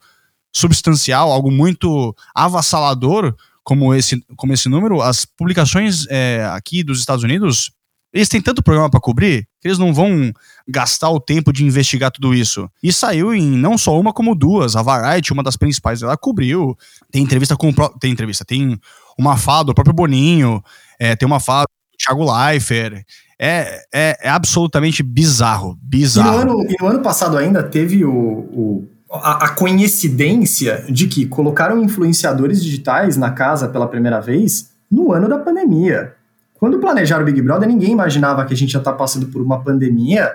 substancial, 0.52 1.32
algo 1.32 1.52
muito 1.52 2.15
avassalador 2.34 3.36
como 3.65 3.93
esse, 3.93 4.23
como 4.38 4.54
esse 4.54 4.69
número, 4.69 5.01
as 5.01 5.25
publicações 5.25 6.06
é, 6.10 6.47
aqui 6.54 6.84
dos 6.84 6.99
Estados 6.99 7.23
Unidos 7.23 7.71
eles 8.15 8.30
têm 8.30 8.41
tanto 8.41 8.63
programa 8.63 8.89
para 8.89 9.01
cobrir 9.01 9.45
que 9.60 9.67
eles 9.67 9.78
não 9.78 9.93
vão 9.93 10.32
gastar 10.65 11.10
o 11.10 11.19
tempo 11.19 11.51
de 11.51 11.65
investigar 11.65 12.10
tudo 12.10 12.34
isso. 12.34 12.71
E 12.82 12.93
saiu 12.93 13.34
em 13.34 13.41
não 13.41 13.78
só 13.78 13.99
uma, 13.99 14.13
como 14.13 14.34
duas. 14.34 14.78
A 14.78 14.82
Variety, 14.82 15.34
uma 15.34 15.43
das 15.43 15.58
principais, 15.58 16.01
ela 16.01 16.15
cobriu. 16.15 16.78
Tem 17.12 17.21
entrevista 17.21 17.58
com. 17.58 17.73
Tem 17.99 18.13
entrevista, 18.13 18.45
tem 18.45 18.80
uma 19.19 19.36
fala 19.36 19.65
do 19.65 19.73
próprio 19.73 19.93
Boninho, 19.93 20.63
é, 20.97 21.13
tem 21.13 21.28
uma 21.28 21.41
fala 21.41 21.65
do 21.65 21.97
Thiago 21.97 22.23
Leifert. 22.23 23.04
É, 23.38 23.82
é, 23.93 24.17
é, 24.21 24.30
absolutamente 24.30 25.04
bizarro. 25.04 25.78
Bizarro. 25.82 26.41
E 26.41 26.45
no, 26.45 26.51
ano, 26.51 26.65
e 26.69 26.75
no 26.82 26.88
ano 26.88 27.01
passado 27.01 27.38
ainda 27.38 27.62
teve 27.62 28.06
o, 28.06 28.13
o 28.13 28.89
a, 29.12 29.46
a, 29.46 29.50
coincidência 29.50 30.86
de 30.89 31.08
que 31.08 31.26
colocaram 31.26 31.82
influenciadores 31.82 32.63
digitais 32.63 33.18
na 33.18 33.32
casa 33.32 33.68
pela 33.68 33.88
primeira 33.88 34.20
vez 34.20 34.72
no 34.91 35.12
ano 35.12 35.28
da 35.28 35.38
pandemia. 35.38 36.13
Quando 36.56 36.80
planejaram 36.80 37.24
o 37.24 37.26
Big 37.26 37.41
Brother, 37.41 37.68
ninguém 37.68 37.91
imaginava 37.91 38.46
que 38.46 38.54
a 38.54 38.58
gente 38.58 38.72
já 38.72 38.80
tá 38.80 38.91
passando 38.91 39.28
por 39.28 39.41
uma 39.41 39.62
pandemia. 39.62 40.34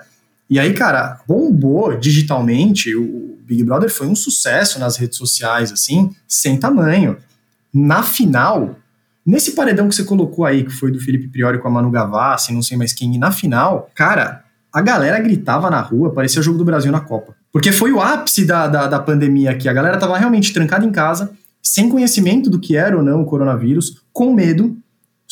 E 0.48 0.58
aí, 0.58 0.72
cara, 0.74 1.20
bombou 1.26 1.96
digitalmente. 1.96 2.94
O 2.94 3.38
Big 3.42 3.64
Brother 3.64 3.90
foi 3.90 4.06
um 4.06 4.14
sucesso 4.14 4.78
nas 4.78 4.96
redes 4.96 5.18
sociais, 5.18 5.72
assim, 5.72 6.10
sem 6.28 6.58
tamanho. 6.58 7.16
Na 7.72 8.02
final, 8.02 8.76
nesse 9.24 9.52
paredão 9.52 9.88
que 9.88 9.94
você 9.94 10.04
colocou 10.04 10.44
aí, 10.44 10.64
que 10.64 10.70
foi 10.70 10.92
do 10.92 11.00
Felipe 11.00 11.28
Priori 11.28 11.58
com 11.58 11.68
a 11.68 11.70
Manu 11.70 11.90
Gavassi, 11.90 12.52
não 12.52 12.62
sei 12.62 12.76
mais 12.76 12.92
quem, 12.92 13.14
e 13.14 13.18
na 13.18 13.32
final, 13.32 13.90
cara, 13.94 14.44
a 14.72 14.80
galera 14.80 15.18
gritava 15.20 15.70
na 15.70 15.80
rua, 15.80 16.12
parecia 16.12 16.40
o 16.40 16.44
jogo 16.44 16.58
do 16.58 16.64
Brasil 16.64 16.92
na 16.92 17.00
Copa. 17.00 17.34
Porque 17.52 17.72
foi 17.72 17.92
o 17.92 18.00
ápice 18.00 18.44
da, 18.44 18.66
da, 18.68 18.86
da 18.86 18.98
pandemia 18.98 19.50
aqui. 19.50 19.68
A 19.68 19.72
galera 19.72 19.98
tava 19.98 20.16
realmente 20.16 20.52
trancada 20.52 20.84
em 20.84 20.92
casa, 20.92 21.32
sem 21.62 21.88
conhecimento 21.88 22.48
do 22.48 22.60
que 22.60 22.76
era 22.76 22.96
ou 22.96 23.02
não 23.02 23.22
o 23.22 23.26
coronavírus, 23.26 24.02
com 24.12 24.32
medo, 24.32 24.76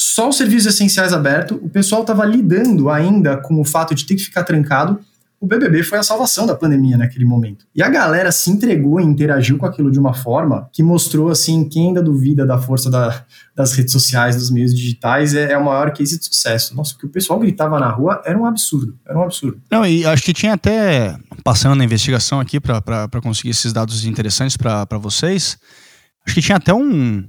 só 0.00 0.28
os 0.28 0.36
serviços 0.36 0.74
essenciais 0.74 1.12
abertos, 1.12 1.58
o 1.60 1.68
pessoal 1.68 2.02
estava 2.02 2.24
lidando 2.24 2.88
ainda 2.88 3.36
com 3.36 3.60
o 3.60 3.64
fato 3.64 3.96
de 3.96 4.06
ter 4.06 4.14
que 4.14 4.22
ficar 4.22 4.44
trancado. 4.44 5.00
O 5.40 5.46
BBB 5.46 5.84
foi 5.84 5.98
a 5.98 6.02
salvação 6.02 6.46
da 6.46 6.54
pandemia 6.54 6.96
naquele 6.96 7.24
momento. 7.24 7.64
E 7.74 7.82
a 7.82 7.88
galera 7.88 8.32
se 8.32 8.50
entregou 8.50 9.00
e 9.00 9.04
interagiu 9.04 9.56
com 9.56 9.66
aquilo 9.66 9.90
de 9.90 9.98
uma 9.98 10.12
forma 10.12 10.68
que 10.72 10.82
mostrou, 10.82 11.30
assim, 11.30 11.68
quem 11.68 11.88
ainda 11.88 12.02
duvida 12.02 12.44
da 12.44 12.58
força 12.58 12.90
da, 12.90 13.24
das 13.54 13.72
redes 13.72 13.92
sociais, 13.92 14.36
dos 14.36 14.50
meios 14.50 14.74
digitais, 14.74 15.34
é, 15.34 15.52
é 15.52 15.58
o 15.58 15.64
maior 15.64 15.92
case 15.92 16.18
de 16.18 16.24
sucesso. 16.24 16.74
Nossa, 16.74 16.94
o 16.94 16.98
que 16.98 17.06
o 17.06 17.10
pessoal 17.10 17.38
gritava 17.38 17.78
na 17.78 17.88
rua 17.88 18.20
era 18.24 18.36
um 18.36 18.44
absurdo. 18.44 18.98
Era 19.06 19.18
um 19.18 19.22
absurdo. 19.22 19.60
Não, 19.70 19.86
e 19.86 20.04
acho 20.04 20.22
que 20.22 20.32
tinha 20.32 20.54
até, 20.54 21.16
passando 21.44 21.76
na 21.76 21.84
investigação 21.84 22.40
aqui 22.40 22.58
para 22.58 23.20
conseguir 23.22 23.50
esses 23.50 23.72
dados 23.72 24.04
interessantes 24.04 24.56
para 24.56 24.98
vocês, 24.98 25.56
Acho 26.28 26.34
que 26.34 26.42
tinha 26.42 26.56
até 26.56 26.74
um, 26.74 27.26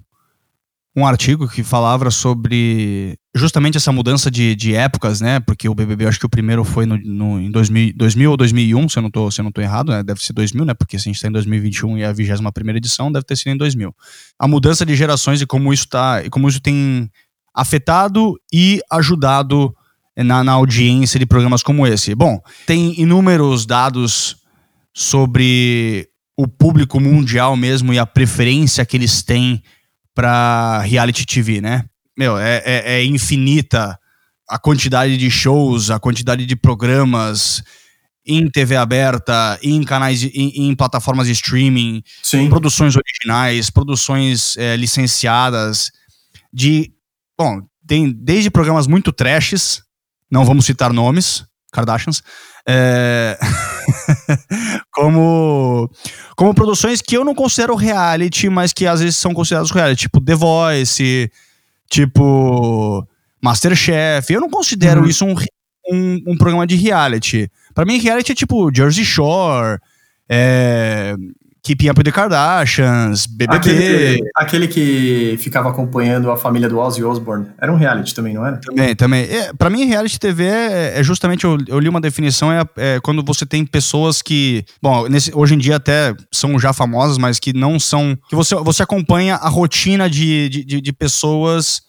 um 0.96 1.06
artigo 1.06 1.48
que 1.48 1.64
falava 1.64 2.10
sobre 2.10 3.16
justamente 3.36 3.78
essa 3.78 3.92
mudança 3.92 4.30
de, 4.30 4.56
de 4.56 4.74
épocas, 4.76 5.22
né? 5.22 5.40
Porque 5.40 5.70
o 5.70 5.76
BBB, 5.76 6.08
acho 6.08 6.20
que 6.20 6.26
o 6.26 6.30
primeiro 6.30 6.64
foi 6.64 6.86
no, 6.86 6.98
no, 6.98 7.40
em 7.40 7.52
2000, 7.52 7.94
2000 7.96 8.32
ou 8.32 8.38
2001, 8.38 8.90
se 8.90 8.98
eu 8.98 9.04
não 9.04 9.12
tô, 9.12 9.30
se 9.30 9.40
eu 9.40 9.44
não 9.44 9.52
tô 9.52 9.62
errado, 9.62 9.92
né? 9.92 10.04
Deve 10.04 10.24
ser 10.24 10.34
2000, 10.34 10.66
né? 10.66 10.74
Porque 10.74 10.98
se 10.98 11.04
a 11.04 11.10
gente 11.10 11.16
está 11.16 11.28
em 11.28 11.32
2021 11.32 11.98
e 12.00 12.02
é 12.02 12.08
a 12.08 12.14
21 12.14 12.52
primeira 12.52 12.78
edição, 12.78 13.12
deve 13.12 13.26
ter 13.26 13.36
sido 13.36 13.50
em 13.50 13.58
2000. 13.58 13.96
A 14.38 14.48
mudança 14.48 14.86
de 14.86 14.96
gerações 14.96 15.42
e 15.42 15.46
como 15.46 15.72
isso 15.72 15.88
tá, 15.88 16.24
e 16.26 16.30
como 16.30 16.50
isso 16.50 16.60
tem 16.60 17.10
afetado 17.54 18.36
e 18.52 18.82
ajudado 18.92 19.76
na, 20.18 20.44
na 20.44 20.54
audiência 20.54 21.20
de 21.20 21.26
programas 21.26 21.62
como 21.62 21.86
esse. 21.86 22.16
Bom, 22.16 22.42
tem 22.66 23.00
inúmeros 23.00 23.66
dados 23.66 24.38
sobre 24.94 26.10
o 26.36 26.48
público 26.48 27.00
mundial 27.00 27.56
mesmo 27.56 27.94
e 27.94 28.00
a 28.00 28.06
preferência 28.06 28.86
que 28.86 28.98
eles 28.98 29.22
têm 29.22 29.62
para 30.20 30.80
reality 30.80 31.26
TV, 31.26 31.62
né? 31.62 31.86
Meu, 32.18 32.38
é, 32.38 32.62
é, 32.66 32.94
é, 32.96 33.06
infinita 33.06 33.98
a 34.50 34.60
quantidade 34.60 35.16
de 35.16 35.32
shows, 35.32 35.90
a 35.90 35.98
quantidade 35.98 36.46
de 36.46 36.58
programas 36.58 37.64
em 38.26 38.50
TV 38.50 38.76
aberta, 38.76 39.58
em 39.64 39.82
canais, 39.82 40.22
em, 40.24 40.68
em 40.68 40.76
plataformas 40.76 41.28
de 41.28 41.32
streaming, 41.32 42.04
Sim. 42.22 42.50
produções 42.50 42.98
originais, 42.98 43.70
produções 43.70 44.58
é, 44.58 44.76
licenciadas, 44.76 45.90
de, 46.52 46.92
bom, 47.38 47.62
tem 47.88 48.12
desde 48.12 48.50
programas 48.50 48.88
muito 48.88 49.14
trashes, 49.14 49.82
não 50.30 50.44
vamos 50.44 50.66
citar 50.66 50.92
nomes, 50.92 51.46
Kardashians, 51.72 52.22
é... 52.72 53.38
como, 54.94 55.90
como 56.36 56.54
produções 56.54 57.02
que 57.02 57.18
eu 57.18 57.26
não 57.26 57.34
considero 57.34 57.74
reality, 57.74 58.48
mas 58.48 58.72
que 58.72 58.86
às 58.86 59.00
vezes 59.00 59.16
são 59.16 59.34
consideradas 59.34 59.72
reality, 59.72 60.02
tipo 60.04 60.22
The 60.22 60.36
Voice, 60.36 61.32
tipo 61.90 63.08
Masterchef. 63.42 64.32
Eu 64.32 64.42
não 64.42 64.50
considero 64.50 65.02
uhum. 65.02 65.08
isso 65.08 65.26
um, 65.26 65.36
um, 65.92 66.24
um, 66.28 66.38
programa 66.38 66.68
de 66.68 66.76
reality. 66.76 67.50
Para 67.74 67.86
mim, 67.86 67.98
reality 67.98 68.34
é 68.34 68.36
tipo 68.36 68.72
Jersey 68.72 69.04
Shore, 69.04 69.80
é, 70.30 71.16
Keeping 71.70 71.90
Up 71.90 72.00
with 72.00 72.06
the 72.06 72.12
Kardashians, 72.12 73.28
BBB. 73.28 73.56
Aquele, 73.56 74.20
aquele, 74.36 74.68
que 74.68 75.38
ficava 75.38 75.70
acompanhando 75.70 76.32
a 76.32 76.36
família 76.36 76.68
do 76.68 76.80
Ozzy 76.80 77.04
Osbourne. 77.04 77.46
Era 77.62 77.72
um 77.72 77.76
reality 77.76 78.16
também, 78.16 78.34
não 78.34 78.44
era? 78.44 78.58
Também, 78.58 78.96
também. 78.96 79.24
É, 79.26 79.54
pra 79.54 79.70
mim, 79.70 79.86
reality 79.86 80.20
TV 80.20 80.46
é, 80.46 81.00
é 81.00 81.04
justamente, 81.04 81.44
eu, 81.44 81.60
eu, 81.68 81.78
li 81.78 81.88
uma 81.88 82.02
definição, 82.02 82.52
é, 82.52 82.64
é, 82.76 83.00
quando 83.02 83.24
você 83.24 83.46
tem 83.46 83.64
pessoas 83.68 84.20
que, 84.20 84.66
bom, 84.82 85.08
nesse, 85.08 85.32
hoje 85.36 85.54
em 85.54 85.60
dia 85.60 85.76
até 85.76 86.16
são 86.32 86.58
já 86.58 86.74
famosas, 86.74 87.20
mas 87.20 87.40
que 87.40 87.54
não 87.54 87.80
são, 87.80 88.18
que 88.28 88.36
você, 88.36 88.56
você 88.56 88.82
acompanha 88.82 89.36
a 89.36 89.48
rotina 89.48 90.10
de, 90.10 90.50
de, 90.50 90.66
de, 90.66 90.82
de 90.82 90.94
pessoas 90.94 91.84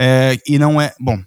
é, 0.00 0.38
e 0.48 0.58
não 0.58 0.80
é, 0.80 0.94
bom, 0.98 1.18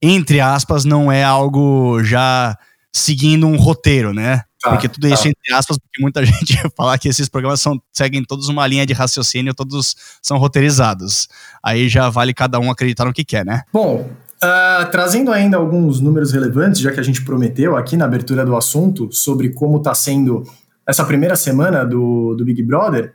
entre 0.00 0.40
aspas, 0.40 0.86
não 0.86 1.12
é 1.12 1.22
algo 1.22 2.02
já 2.02 2.56
seguindo 2.94 3.46
um 3.46 3.56
roteiro, 3.56 4.14
né? 4.14 4.42
Tá, 4.62 4.70
porque 4.70 4.88
tudo 4.88 5.08
isso, 5.08 5.22
tá. 5.22 5.28
entre 5.28 5.54
aspas, 5.54 5.78
porque 5.78 6.02
muita 6.02 6.22
gente 6.26 6.58
falar 6.76 6.98
que 6.98 7.08
esses 7.08 7.28
programas 7.28 7.60
são, 7.60 7.80
seguem 7.92 8.22
todos 8.24 8.48
uma 8.48 8.66
linha 8.66 8.84
de 8.84 8.92
raciocínio, 8.92 9.54
todos 9.54 9.96
são 10.22 10.36
roteirizados. 10.38 11.28
Aí 11.62 11.88
já 11.88 12.08
vale 12.10 12.34
cada 12.34 12.58
um 12.58 12.70
acreditar 12.70 13.04
no 13.04 13.12
que 13.12 13.24
quer, 13.24 13.44
né? 13.44 13.62
Bom, 13.72 14.10
uh, 14.42 14.90
trazendo 14.90 15.32
ainda 15.32 15.56
alguns 15.56 16.00
números 16.00 16.32
relevantes, 16.32 16.80
já 16.80 16.92
que 16.92 17.00
a 17.00 17.04
gente 17.04 17.24
prometeu 17.24 17.76
aqui 17.76 17.96
na 17.96 18.04
abertura 18.04 18.44
do 18.44 18.56
assunto 18.56 19.08
sobre 19.12 19.50
como 19.50 19.78
está 19.78 19.94
sendo 19.94 20.44
essa 20.86 21.04
primeira 21.04 21.36
semana 21.36 21.84
do, 21.84 22.34
do 22.34 22.44
Big 22.44 22.62
Brother, 22.62 23.14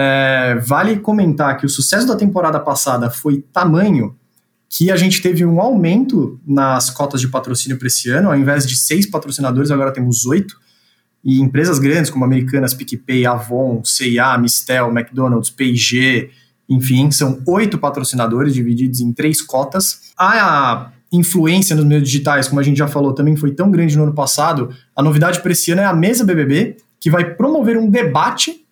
é, 0.00 0.54
vale 0.64 1.00
comentar 1.00 1.56
que 1.56 1.66
o 1.66 1.68
sucesso 1.68 2.06
da 2.06 2.14
temporada 2.14 2.60
passada 2.60 3.10
foi 3.10 3.42
tamanho 3.52 4.16
que 4.70 4.90
a 4.92 4.96
gente 4.96 5.20
teve 5.20 5.44
um 5.44 5.60
aumento 5.60 6.38
nas 6.46 6.90
cotas 6.90 7.20
de 7.20 7.26
patrocínio 7.26 7.78
para 7.78 7.88
esse 7.88 8.10
ano, 8.10 8.28
ao 8.28 8.36
invés 8.36 8.66
de 8.66 8.76
seis 8.76 9.10
patrocinadores, 9.10 9.70
agora 9.70 9.92
temos 9.92 10.26
oito. 10.26 10.56
E 11.24 11.40
empresas 11.40 11.78
grandes 11.78 12.10
como 12.10 12.24
Americanas, 12.24 12.74
PicPay, 12.74 13.26
Avon, 13.26 13.82
C&A, 13.84 14.38
Mistel, 14.38 14.88
McDonald's, 14.90 15.50
P&G, 15.50 16.30
enfim, 16.68 17.10
são 17.10 17.40
oito 17.46 17.78
patrocinadores 17.78 18.54
divididos 18.54 19.00
em 19.00 19.12
três 19.12 19.40
cotas. 19.40 20.12
A 20.18 20.92
influência 21.10 21.74
nos 21.74 21.84
meios 21.84 22.04
digitais, 22.04 22.48
como 22.48 22.60
a 22.60 22.62
gente 22.62 22.76
já 22.76 22.86
falou, 22.86 23.12
também 23.12 23.36
foi 23.36 23.52
tão 23.52 23.70
grande 23.70 23.96
no 23.96 24.04
ano 24.04 24.14
passado. 24.14 24.70
A 24.94 25.02
novidade 25.02 25.40
para 25.40 25.52
esse 25.52 25.70
ano 25.72 25.80
é 25.80 25.86
a 25.86 25.94
Mesa 25.94 26.24
BBB, 26.24 26.76
que 27.00 27.10
vai 27.10 27.34
promover 27.34 27.78
um 27.78 27.90
debate 27.90 28.64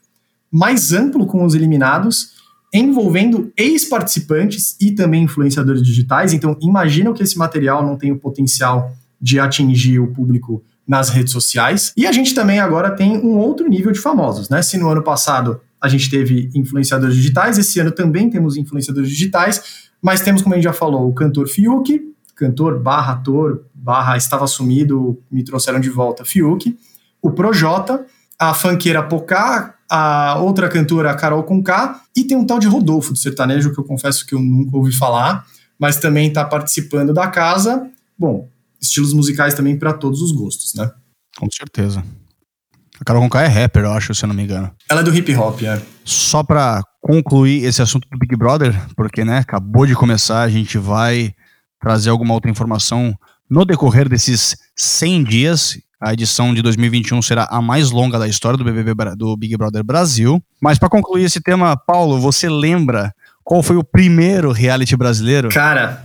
mais 0.52 0.92
amplo 0.92 1.26
com 1.26 1.44
os 1.44 1.54
eliminados 1.54 2.36
envolvendo 2.72 3.52
ex-participantes 3.56 4.76
e 4.80 4.92
também 4.92 5.24
influenciadores 5.24 5.82
digitais. 5.82 6.32
Então, 6.32 6.56
imagina 6.60 7.12
que 7.12 7.22
esse 7.22 7.38
material 7.38 7.84
não 7.84 7.96
tem 7.96 8.12
o 8.12 8.18
potencial 8.18 8.92
de 9.20 9.40
atingir 9.40 9.98
o 9.98 10.12
público 10.12 10.62
nas 10.86 11.08
redes 11.08 11.32
sociais. 11.32 11.92
E 11.96 12.06
a 12.06 12.12
gente 12.12 12.34
também 12.34 12.60
agora 12.60 12.90
tem 12.90 13.18
um 13.18 13.38
outro 13.38 13.68
nível 13.68 13.92
de 13.92 13.98
famosos, 13.98 14.48
né? 14.48 14.62
Se 14.62 14.78
no 14.78 14.88
ano 14.88 15.02
passado 15.02 15.60
a 15.80 15.88
gente 15.88 16.08
teve 16.08 16.50
influenciadores 16.54 17.16
digitais, 17.16 17.58
esse 17.58 17.78
ano 17.80 17.90
também 17.90 18.30
temos 18.30 18.56
influenciadores 18.56 19.10
digitais, 19.10 19.88
mas 20.00 20.20
temos, 20.20 20.42
como 20.42 20.54
a 20.54 20.56
gente 20.56 20.64
já 20.64 20.72
falou, 20.72 21.08
o 21.08 21.14
cantor 21.14 21.48
Fiuk, 21.48 22.00
cantor 22.34 22.80
barra 22.80 23.14
ator, 23.14 23.64
barra 23.74 24.16
estava 24.16 24.46
sumido, 24.46 25.18
me 25.30 25.42
trouxeram 25.42 25.80
de 25.80 25.90
volta 25.90 26.24
Fiuk, 26.24 26.76
o 27.20 27.30
Projota, 27.30 28.06
a 28.38 28.54
fanqueira 28.54 29.02
Pocá, 29.02 29.74
a 29.88 30.38
outra 30.38 30.68
cantora, 30.68 31.14
Carol 31.14 31.42
Conká, 31.44 32.00
e 32.16 32.24
tem 32.24 32.36
um 32.36 32.44
tal 32.44 32.58
de 32.58 32.66
Rodolfo 32.66 33.12
do 33.12 33.18
sertanejo, 33.18 33.72
que 33.72 33.78
eu 33.78 33.84
confesso 33.84 34.26
que 34.26 34.34
eu 34.34 34.40
nunca 34.40 34.76
ouvi 34.76 34.92
falar, 34.92 35.44
mas 35.78 35.96
também 35.96 36.28
está 36.28 36.44
participando 36.44 37.12
da 37.12 37.28
casa. 37.28 37.88
Bom, 38.18 38.48
estilos 38.80 39.12
musicais 39.12 39.54
também 39.54 39.78
para 39.78 39.92
todos 39.92 40.20
os 40.22 40.32
gostos, 40.32 40.74
né? 40.74 40.90
Com 41.36 41.48
certeza. 41.50 42.04
A 43.00 43.04
Carol 43.04 43.22
Conká 43.22 43.42
é 43.42 43.46
rapper, 43.46 43.84
eu 43.84 43.92
acho, 43.92 44.14
se 44.14 44.24
eu 44.24 44.28
não 44.28 44.34
me 44.34 44.42
engano. 44.42 44.70
Ela 44.90 45.00
é 45.00 45.04
do 45.04 45.14
hip 45.14 45.34
hop, 45.34 45.62
é. 45.62 45.80
Só 46.04 46.42
para 46.42 46.82
concluir 47.00 47.64
esse 47.64 47.82
assunto 47.82 48.08
do 48.10 48.18
Big 48.18 48.34
Brother, 48.36 48.74
porque, 48.96 49.24
né, 49.24 49.38
acabou 49.38 49.86
de 49.86 49.94
começar, 49.94 50.42
a 50.42 50.48
gente 50.48 50.78
vai 50.78 51.34
trazer 51.80 52.10
alguma 52.10 52.32
outra 52.34 52.50
informação 52.50 53.14
no 53.48 53.64
decorrer 53.64 54.08
desses 54.08 54.56
100 54.74 55.24
dias 55.24 55.78
a 56.00 56.12
edição 56.12 56.52
de 56.52 56.60
2021 56.60 57.22
será 57.22 57.48
a 57.50 57.62
mais 57.62 57.90
longa 57.90 58.18
da 58.18 58.28
história 58.28 58.58
do 58.58 58.64
BBB 58.64 59.16
do 59.16 59.34
Big 59.36 59.56
Brother 59.56 59.82
Brasil. 59.82 60.42
Mas 60.60 60.78
para 60.78 60.90
concluir 60.90 61.24
esse 61.24 61.40
tema, 61.40 61.74
Paulo, 61.76 62.20
você 62.20 62.48
lembra 62.48 63.14
qual 63.42 63.62
foi 63.62 63.76
o 63.76 63.84
primeiro 63.84 64.52
reality 64.52 64.94
brasileiro? 64.94 65.48
Cara, 65.48 66.04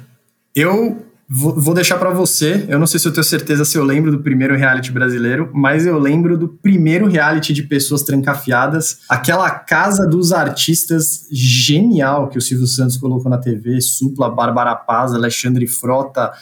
eu 0.56 1.06
vou 1.34 1.74
deixar 1.74 1.98
para 1.98 2.10
você. 2.10 2.66
Eu 2.68 2.78
não 2.78 2.86
sei 2.86 3.00
se 3.00 3.08
eu 3.08 3.14
tenho 3.14 3.24
certeza 3.24 3.64
se 3.64 3.78
eu 3.78 3.86
lembro 3.86 4.12
do 4.12 4.20
primeiro 4.20 4.58
reality 4.58 4.92
brasileiro, 4.92 5.50
mas 5.54 5.86
eu 5.86 5.98
lembro 5.98 6.38
do 6.38 6.50
primeiro 6.50 7.08
reality 7.08 7.54
de 7.54 7.64
pessoas 7.64 8.02
trancafiadas, 8.04 9.00
aquela 9.08 9.50
casa 9.50 10.06
dos 10.06 10.34
artistas 10.34 11.28
genial 11.32 12.28
que 12.28 12.38
o 12.38 12.42
Silvio 12.42 12.68
Santos 12.68 12.98
colocou 12.98 13.32
na 13.32 13.38
TV, 13.38 13.80
Supla, 13.80 14.30
Bárbara 14.30 14.76
Paz, 14.76 15.14
Alexandre 15.14 15.66
Frota. 15.68 16.34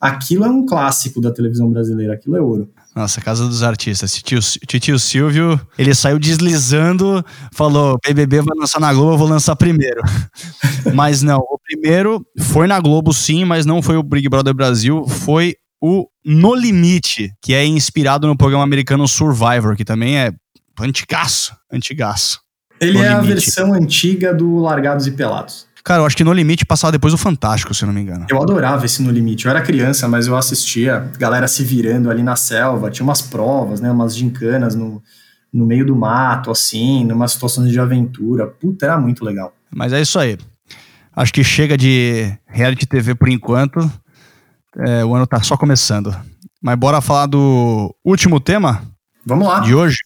Aquilo 0.00 0.44
é 0.44 0.48
um 0.48 0.64
clássico 0.64 1.20
da 1.20 1.32
televisão 1.32 1.68
brasileira, 1.68 2.14
aquilo 2.14 2.36
é 2.36 2.40
ouro. 2.40 2.70
Nossa, 2.94 3.20
Casa 3.20 3.46
dos 3.46 3.62
Artistas. 3.62 4.12
Titio 4.12 4.98
Silvio, 4.98 5.60
ele 5.78 5.94
saiu 5.94 6.18
deslizando, 6.18 7.24
falou: 7.52 7.96
BBB 8.04 8.42
vai 8.42 8.56
lançar 8.58 8.80
na 8.80 8.92
Globo, 8.92 9.12
eu 9.12 9.18
vou 9.18 9.28
lançar 9.28 9.54
primeiro. 9.54 10.00
mas 10.94 11.22
não, 11.22 11.38
o 11.38 11.57
primeiro 11.80 12.24
foi 12.40 12.66
na 12.66 12.80
Globo 12.80 13.12
sim, 13.12 13.44
mas 13.44 13.64
não 13.66 13.82
foi 13.82 13.96
o 13.96 14.02
Big 14.02 14.28
Brother 14.28 14.54
Brasil, 14.54 15.06
foi 15.06 15.56
o 15.80 16.06
No 16.24 16.54
Limite, 16.54 17.32
que 17.40 17.54
é 17.54 17.64
inspirado 17.64 18.26
no 18.26 18.36
programa 18.36 18.64
americano 18.64 19.06
Survivor, 19.06 19.76
que 19.76 19.84
também 19.84 20.18
é 20.18 20.32
antigaço, 20.80 21.54
antigaço. 21.72 22.40
Ele 22.80 22.98
no 22.98 23.04
é 23.04 23.08
limite. 23.08 23.20
a 23.20 23.34
versão 23.34 23.72
antiga 23.72 24.34
do 24.34 24.58
Largados 24.58 25.06
e 25.06 25.12
Pelados. 25.12 25.66
Cara, 25.84 26.02
eu 26.02 26.06
acho 26.06 26.16
que 26.16 26.22
No 26.22 26.34
Limite 26.34 26.66
passava 26.66 26.92
depois 26.92 27.14
do 27.14 27.16
Fantástico, 27.16 27.72
se 27.72 27.82
eu 27.82 27.86
não 27.86 27.94
me 27.94 28.02
engano. 28.02 28.26
Eu 28.28 28.42
adorava 28.42 28.84
esse 28.84 29.00
No 29.00 29.10
Limite. 29.10 29.46
Eu 29.46 29.50
era 29.50 29.62
criança, 29.62 30.06
mas 30.06 30.26
eu 30.26 30.36
assistia 30.36 31.10
galera 31.18 31.48
se 31.48 31.64
virando 31.64 32.10
ali 32.10 32.22
na 32.22 32.36
selva. 32.36 32.90
Tinha 32.90 33.04
umas 33.04 33.22
provas, 33.22 33.80
né? 33.80 33.90
Umas 33.90 34.14
gincanas 34.14 34.74
no, 34.74 35.02
no 35.50 35.64
meio 35.64 35.86
do 35.86 35.96
mato, 35.96 36.50
assim, 36.50 37.06
numa 37.06 37.26
situações 37.26 37.70
de 37.70 37.80
aventura. 37.80 38.46
Puta, 38.46 38.84
era 38.84 38.98
muito 38.98 39.24
legal. 39.24 39.54
Mas 39.74 39.92
é 39.94 40.02
isso 40.02 40.18
aí. 40.18 40.36
Acho 41.18 41.32
que 41.32 41.42
chega 41.42 41.76
de 41.76 42.32
reality 42.46 42.86
TV 42.86 43.12
por 43.12 43.28
enquanto. 43.28 43.80
É, 44.86 45.04
o 45.04 45.16
ano 45.16 45.26
tá 45.26 45.42
só 45.42 45.56
começando. 45.56 46.14
Mas 46.62 46.78
bora 46.78 47.00
falar 47.00 47.26
do 47.26 47.92
último 48.04 48.38
tema? 48.38 48.84
Vamos 49.26 49.48
lá. 49.48 49.58
De 49.58 49.74
hoje. 49.74 49.96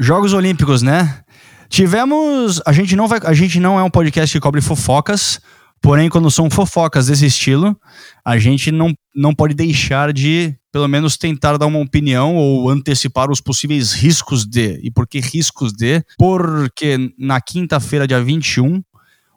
Jogos 0.00 0.32
Olímpicos, 0.32 0.80
né? 0.80 1.20
Tivemos. 1.68 2.62
A 2.64 2.72
gente, 2.72 2.96
não 2.96 3.06
vai, 3.06 3.20
a 3.24 3.34
gente 3.34 3.60
não 3.60 3.78
é 3.78 3.82
um 3.82 3.90
podcast 3.90 4.34
que 4.34 4.40
cobre 4.40 4.62
fofocas, 4.62 5.38
porém, 5.82 6.08
quando 6.08 6.30
são 6.30 6.48
fofocas 6.48 7.08
desse 7.08 7.26
estilo, 7.26 7.78
a 8.24 8.38
gente 8.38 8.72
não, 8.72 8.90
não 9.14 9.34
pode 9.34 9.52
deixar 9.52 10.14
de, 10.14 10.56
pelo 10.72 10.88
menos, 10.88 11.18
tentar 11.18 11.58
dar 11.58 11.66
uma 11.66 11.78
opinião 11.78 12.34
ou 12.36 12.70
antecipar 12.70 13.30
os 13.30 13.38
possíveis 13.38 13.92
riscos 13.92 14.46
de. 14.46 14.80
E 14.82 14.90
por 14.90 15.06
que 15.06 15.20
riscos 15.20 15.74
de? 15.74 16.02
Porque 16.16 17.12
na 17.18 17.38
quinta-feira, 17.38 18.06
dia 18.06 18.24
21, 18.24 18.82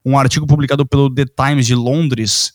um 0.07 0.17
artigo 0.17 0.47
publicado 0.47 0.85
pelo 0.85 1.13
The 1.13 1.25
Times 1.25 1.65
de 1.65 1.75
Londres 1.75 2.53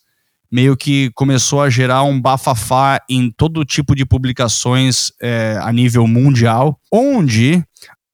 meio 0.50 0.74
que 0.76 1.10
começou 1.14 1.60
a 1.60 1.68
gerar 1.68 2.02
um 2.02 2.20
bafafá 2.20 3.00
em 3.08 3.30
todo 3.30 3.64
tipo 3.64 3.94
de 3.94 4.04
publicações 4.06 5.10
é, 5.20 5.58
a 5.60 5.72
nível 5.72 6.06
mundial, 6.06 6.78
onde 6.92 7.62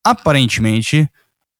aparentemente 0.05 1.09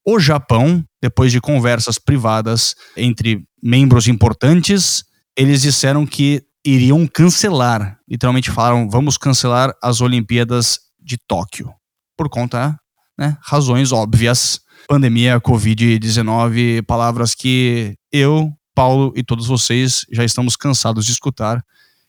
o 0.06 0.20
Japão, 0.20 0.84
depois 1.02 1.32
de 1.32 1.42
conversas 1.42 1.98
privadas 2.00 2.76
entre 2.96 3.44
membros 3.62 4.08
importantes, 4.08 5.04
eles 5.38 5.62
disseram 5.62 6.06
que 6.06 6.44
iriam 6.66 7.08
cancelar, 7.08 7.98
literalmente 8.08 8.52
falaram, 8.52 8.90
vamos 8.90 9.18
cancelar 9.18 9.74
as 9.82 10.02
Olimpíadas 10.02 10.80
de 11.00 11.18
Tóquio, 11.18 11.74
por 12.18 12.30
conta, 12.30 12.78
né, 13.18 13.38
razões 13.42 13.92
óbvias, 13.92 14.62
pandemia, 14.88 15.40
Covid-19, 15.40 16.84
palavras 16.84 17.34
que 17.36 17.96
eu, 18.12 18.52
Paulo 18.74 19.14
e 19.16 19.24
todos 19.24 19.48
vocês 19.48 20.06
já 20.12 20.24
estamos 20.24 20.56
cansados 20.56 21.06
de 21.06 21.12
escutar 21.12 21.64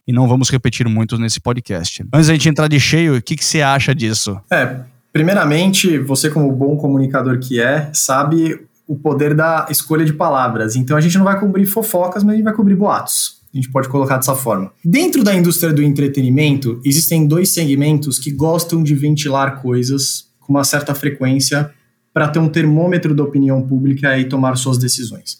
e 0.06 0.12
não 0.12 0.28
vamos 0.28 0.50
repetir 0.50 0.88
muito 0.88 1.18
nesse 1.18 1.40
podcast. 1.40 2.04
Antes 2.12 2.28
da 2.28 2.32
gente 2.34 2.48
entrar 2.48 2.68
de 2.68 2.80
cheio, 2.80 3.16
o 3.16 3.22
que, 3.22 3.36
que 3.36 3.44
você 3.44 3.62
acha 3.62 3.94
disso? 3.94 4.40
É, 4.50 4.80
Primeiramente, 5.12 5.98
você 5.98 6.30
como 6.30 6.52
bom 6.52 6.76
comunicador 6.76 7.38
que 7.40 7.60
é, 7.60 7.90
sabe 7.92 8.60
o 8.86 8.96
poder 8.96 9.34
da 9.34 9.66
escolha 9.68 10.04
de 10.04 10.12
palavras. 10.12 10.76
Então 10.76 10.96
a 10.96 11.00
gente 11.00 11.18
não 11.18 11.24
vai 11.24 11.38
cobrir 11.38 11.66
fofocas, 11.66 12.22
mas 12.22 12.34
a 12.34 12.36
gente 12.36 12.44
vai 12.44 12.54
cobrir 12.54 12.76
boatos. 12.76 13.40
A 13.52 13.56
gente 13.56 13.70
pode 13.70 13.88
colocar 13.88 14.16
dessa 14.16 14.36
forma. 14.36 14.70
Dentro 14.84 15.24
da 15.24 15.34
indústria 15.34 15.72
do 15.72 15.82
entretenimento, 15.82 16.80
existem 16.84 17.26
dois 17.26 17.52
segmentos 17.52 18.18
que 18.18 18.30
gostam 18.30 18.82
de 18.82 18.94
ventilar 18.94 19.60
coisas 19.60 20.26
com 20.38 20.52
uma 20.52 20.62
certa 20.62 20.94
frequência 20.94 21.72
para 22.12 22.28
ter 22.28 22.38
um 22.38 22.48
termômetro 22.48 23.14
da 23.14 23.22
opinião 23.22 23.62
pública 23.62 24.18
e 24.18 24.28
tomar 24.28 24.56
suas 24.56 24.78
decisões. 24.78 25.38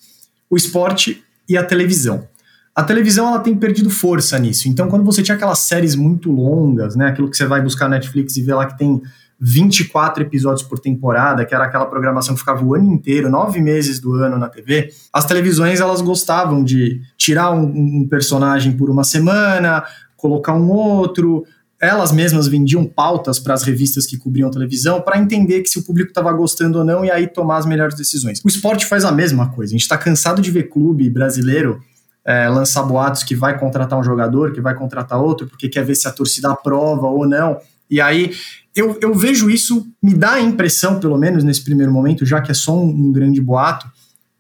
O 0.48 0.56
esporte 0.56 1.22
e 1.48 1.56
a 1.56 1.64
televisão. 1.64 2.28
A 2.74 2.82
televisão 2.82 3.28
ela 3.28 3.40
tem 3.40 3.56
perdido 3.56 3.90
força 3.90 4.38
nisso. 4.38 4.68
Então, 4.68 4.88
quando 4.88 5.04
você 5.04 5.22
tinha 5.22 5.34
aquelas 5.34 5.58
séries 5.58 5.94
muito 5.96 6.30
longas, 6.30 6.94
né, 6.94 7.08
aquilo 7.08 7.28
que 7.28 7.36
você 7.36 7.44
vai 7.44 7.60
buscar 7.60 7.88
na 7.88 7.96
Netflix 7.96 8.36
e 8.36 8.42
vê 8.42 8.54
lá 8.54 8.66
que 8.66 8.78
tem 8.78 9.02
24 9.40 10.22
episódios 10.22 10.62
por 10.62 10.78
temporada, 10.78 11.44
que 11.44 11.54
era 11.54 11.64
aquela 11.64 11.86
programação 11.86 12.34
que 12.34 12.40
ficava 12.40 12.64
o 12.64 12.74
ano 12.74 12.92
inteiro, 12.92 13.30
nove 13.30 13.60
meses 13.60 13.98
do 13.98 14.14
ano 14.14 14.38
na 14.38 14.48
TV, 14.48 14.92
as 15.12 15.24
televisões 15.24 15.80
elas 15.80 16.02
gostavam 16.02 16.62
de 16.62 17.00
tirar 17.16 17.50
um, 17.50 17.64
um 17.64 18.06
personagem 18.08 18.72
por 18.72 18.90
uma 18.90 19.02
semana, 19.02 19.82
colocar 20.16 20.52
um 20.52 20.68
outro, 20.68 21.44
elas 21.80 22.12
mesmas 22.12 22.46
vendiam 22.46 22.84
pautas 22.84 23.38
para 23.38 23.54
as 23.54 23.62
revistas 23.62 24.06
que 24.06 24.18
cobriam 24.18 24.50
televisão 24.50 25.00
para 25.00 25.18
entender 25.18 25.62
que 25.62 25.70
se 25.70 25.78
o 25.78 25.82
público 25.82 26.10
estava 26.10 26.30
gostando 26.32 26.78
ou 26.78 26.84
não 26.84 27.04
e 27.04 27.10
aí 27.10 27.26
tomar 27.26 27.56
as 27.56 27.64
melhores 27.64 27.96
decisões. 27.96 28.40
O 28.44 28.48
esporte 28.48 28.84
faz 28.84 29.04
a 29.04 29.10
mesma 29.10 29.48
coisa. 29.50 29.70
A 29.70 29.74
gente 29.74 29.82
está 29.82 29.96
cansado 29.96 30.42
de 30.42 30.50
ver 30.50 30.64
clube 30.64 31.08
brasileiro 31.08 31.80
é, 32.22 32.48
lançar 32.50 32.82
boatos 32.82 33.22
que 33.22 33.34
vai 33.34 33.58
contratar 33.58 33.98
um 33.98 34.04
jogador, 34.04 34.52
que 34.52 34.60
vai 34.60 34.74
contratar 34.74 35.18
outro, 35.18 35.46
porque 35.46 35.70
quer 35.70 35.82
ver 35.82 35.94
se 35.94 36.06
a 36.06 36.12
torcida 36.12 36.50
aprova 36.50 37.06
ou 37.06 37.26
não. 37.26 37.58
E 37.90 37.98
aí 37.98 38.32
eu, 38.76 38.98
eu 39.00 39.14
vejo 39.14 39.48
isso, 39.48 39.86
me 40.02 40.14
dá 40.14 40.32
a 40.32 40.40
impressão, 40.40 41.00
pelo 41.00 41.16
menos 41.16 41.42
nesse 41.42 41.62
primeiro 41.64 41.90
momento, 41.90 42.26
já 42.26 42.42
que 42.42 42.50
é 42.50 42.54
só 42.54 42.76
um, 42.76 42.88
um 42.88 43.10
grande 43.10 43.40
boato, 43.40 43.86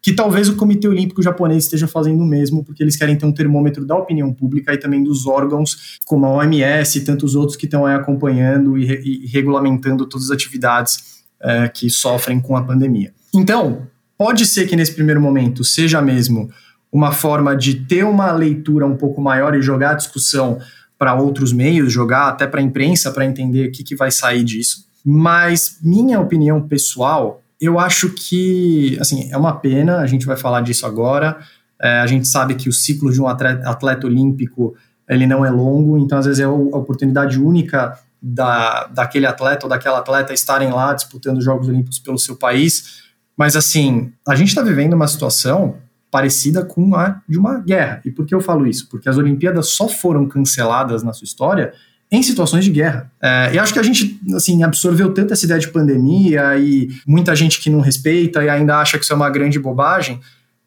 que 0.02 0.12
talvez 0.12 0.48
o 0.48 0.56
Comitê 0.56 0.88
Olímpico 0.88 1.22
Japonês 1.22 1.64
esteja 1.64 1.86
fazendo 1.86 2.22
o 2.22 2.26
mesmo, 2.26 2.64
porque 2.64 2.82
eles 2.82 2.96
querem 2.96 3.16
ter 3.16 3.26
um 3.26 3.32
termômetro 3.32 3.84
da 3.84 3.96
opinião 3.96 4.32
pública 4.32 4.72
e 4.72 4.78
também 4.78 5.04
dos 5.04 5.26
órgãos, 5.26 5.98
como 6.06 6.24
a 6.26 6.30
OMS 6.30 6.98
e 6.98 7.04
tantos 7.04 7.34
outros 7.34 7.56
que 7.56 7.66
estão 7.66 7.84
aí 7.84 7.94
acompanhando 7.94 8.78
e, 8.78 8.84
e 8.84 9.26
regulamentando 9.26 10.06
todas 10.06 10.26
as 10.26 10.32
atividades 10.32 11.22
é, 11.40 11.68
que 11.68 11.90
sofrem 11.90 12.40
com 12.40 12.56
a 12.56 12.62
pandemia. 12.62 13.12
Então, 13.34 13.86
pode 14.16 14.46
ser 14.46 14.66
que 14.66 14.76
nesse 14.76 14.94
primeiro 14.94 15.20
momento 15.20 15.64
seja 15.64 16.00
mesmo 16.00 16.50
uma 16.92 17.12
forma 17.12 17.56
de 17.56 17.74
ter 17.74 18.04
uma 18.04 18.32
leitura 18.32 18.86
um 18.86 18.96
pouco 18.96 19.20
maior 19.20 19.54
e 19.54 19.62
jogar 19.62 19.92
a 19.92 19.94
discussão 19.94 20.58
para 20.98 21.14
outros 21.14 21.52
meios, 21.52 21.92
jogar 21.92 22.28
até 22.28 22.46
para 22.46 22.60
a 22.60 22.62
imprensa 22.62 23.10
para 23.10 23.24
entender 23.24 23.68
o 23.68 23.72
que, 23.72 23.84
que 23.84 23.96
vai 23.96 24.10
sair 24.10 24.44
disso. 24.44 24.86
Mas 25.04 25.78
minha 25.82 26.20
opinião 26.20 26.60
pessoal, 26.60 27.40
eu 27.60 27.78
acho 27.78 28.10
que 28.10 28.96
assim 29.00 29.30
é 29.30 29.36
uma 29.36 29.54
pena. 29.56 29.98
A 29.98 30.06
gente 30.06 30.24
vai 30.24 30.36
falar 30.36 30.62
disso 30.62 30.86
agora. 30.86 31.38
É, 31.80 32.00
a 32.00 32.06
gente 32.06 32.26
sabe 32.26 32.54
que 32.54 32.68
o 32.68 32.72
ciclo 32.72 33.12
de 33.12 33.20
um 33.20 33.28
atleta, 33.28 33.68
atleta, 33.68 34.06
olímpico 34.06 34.74
ele 35.08 35.26
não 35.26 35.44
é 35.44 35.50
longo, 35.50 35.98
então 35.98 36.18
às 36.18 36.26
vezes 36.26 36.40
é 36.40 36.44
a 36.44 36.50
oportunidade 36.50 37.40
única 37.40 37.98
da, 38.22 38.86
daquele 38.86 39.26
atleta 39.26 39.66
ou 39.66 39.70
daquela 39.70 39.98
atleta 39.98 40.32
estarem 40.32 40.70
lá 40.70 40.94
disputando 40.94 41.38
os 41.38 41.44
Jogos 41.44 41.68
Olímpicos 41.68 41.98
pelo 41.98 42.16
seu 42.16 42.36
país. 42.36 43.02
Mas 43.36 43.56
assim, 43.56 44.12
a 44.28 44.36
gente 44.36 44.48
está 44.48 44.62
vivendo 44.62 44.94
uma 44.94 45.08
situação 45.08 45.78
parecida 46.10 46.64
com 46.64 46.94
a 46.94 47.20
de 47.28 47.38
uma 47.38 47.58
guerra. 47.58 48.00
E 48.04 48.10
por 48.10 48.24
que 48.24 48.34
eu 48.34 48.40
falo 48.40 48.66
isso? 48.66 48.88
Porque 48.88 49.08
as 49.08 49.16
Olimpíadas 49.16 49.70
só 49.70 49.88
foram 49.88 50.28
canceladas 50.28 51.02
na 51.02 51.12
sua 51.12 51.24
história 51.24 51.72
em 52.10 52.22
situações 52.22 52.64
de 52.64 52.70
guerra. 52.70 53.10
É, 53.22 53.54
e 53.54 53.58
acho 53.58 53.72
que 53.72 53.78
a 53.78 53.82
gente 53.82 54.20
assim 54.34 54.62
absorveu 54.62 55.14
tanto 55.14 55.32
essa 55.32 55.44
ideia 55.44 55.60
de 55.60 55.68
pandemia 55.68 56.56
e 56.58 56.88
muita 57.06 57.36
gente 57.36 57.60
que 57.60 57.70
não 57.70 57.80
respeita 57.80 58.42
e 58.42 58.48
ainda 58.48 58.78
acha 58.78 58.98
que 58.98 59.04
isso 59.04 59.12
é 59.12 59.16
uma 59.16 59.30
grande 59.30 59.58
bobagem, 59.58 60.20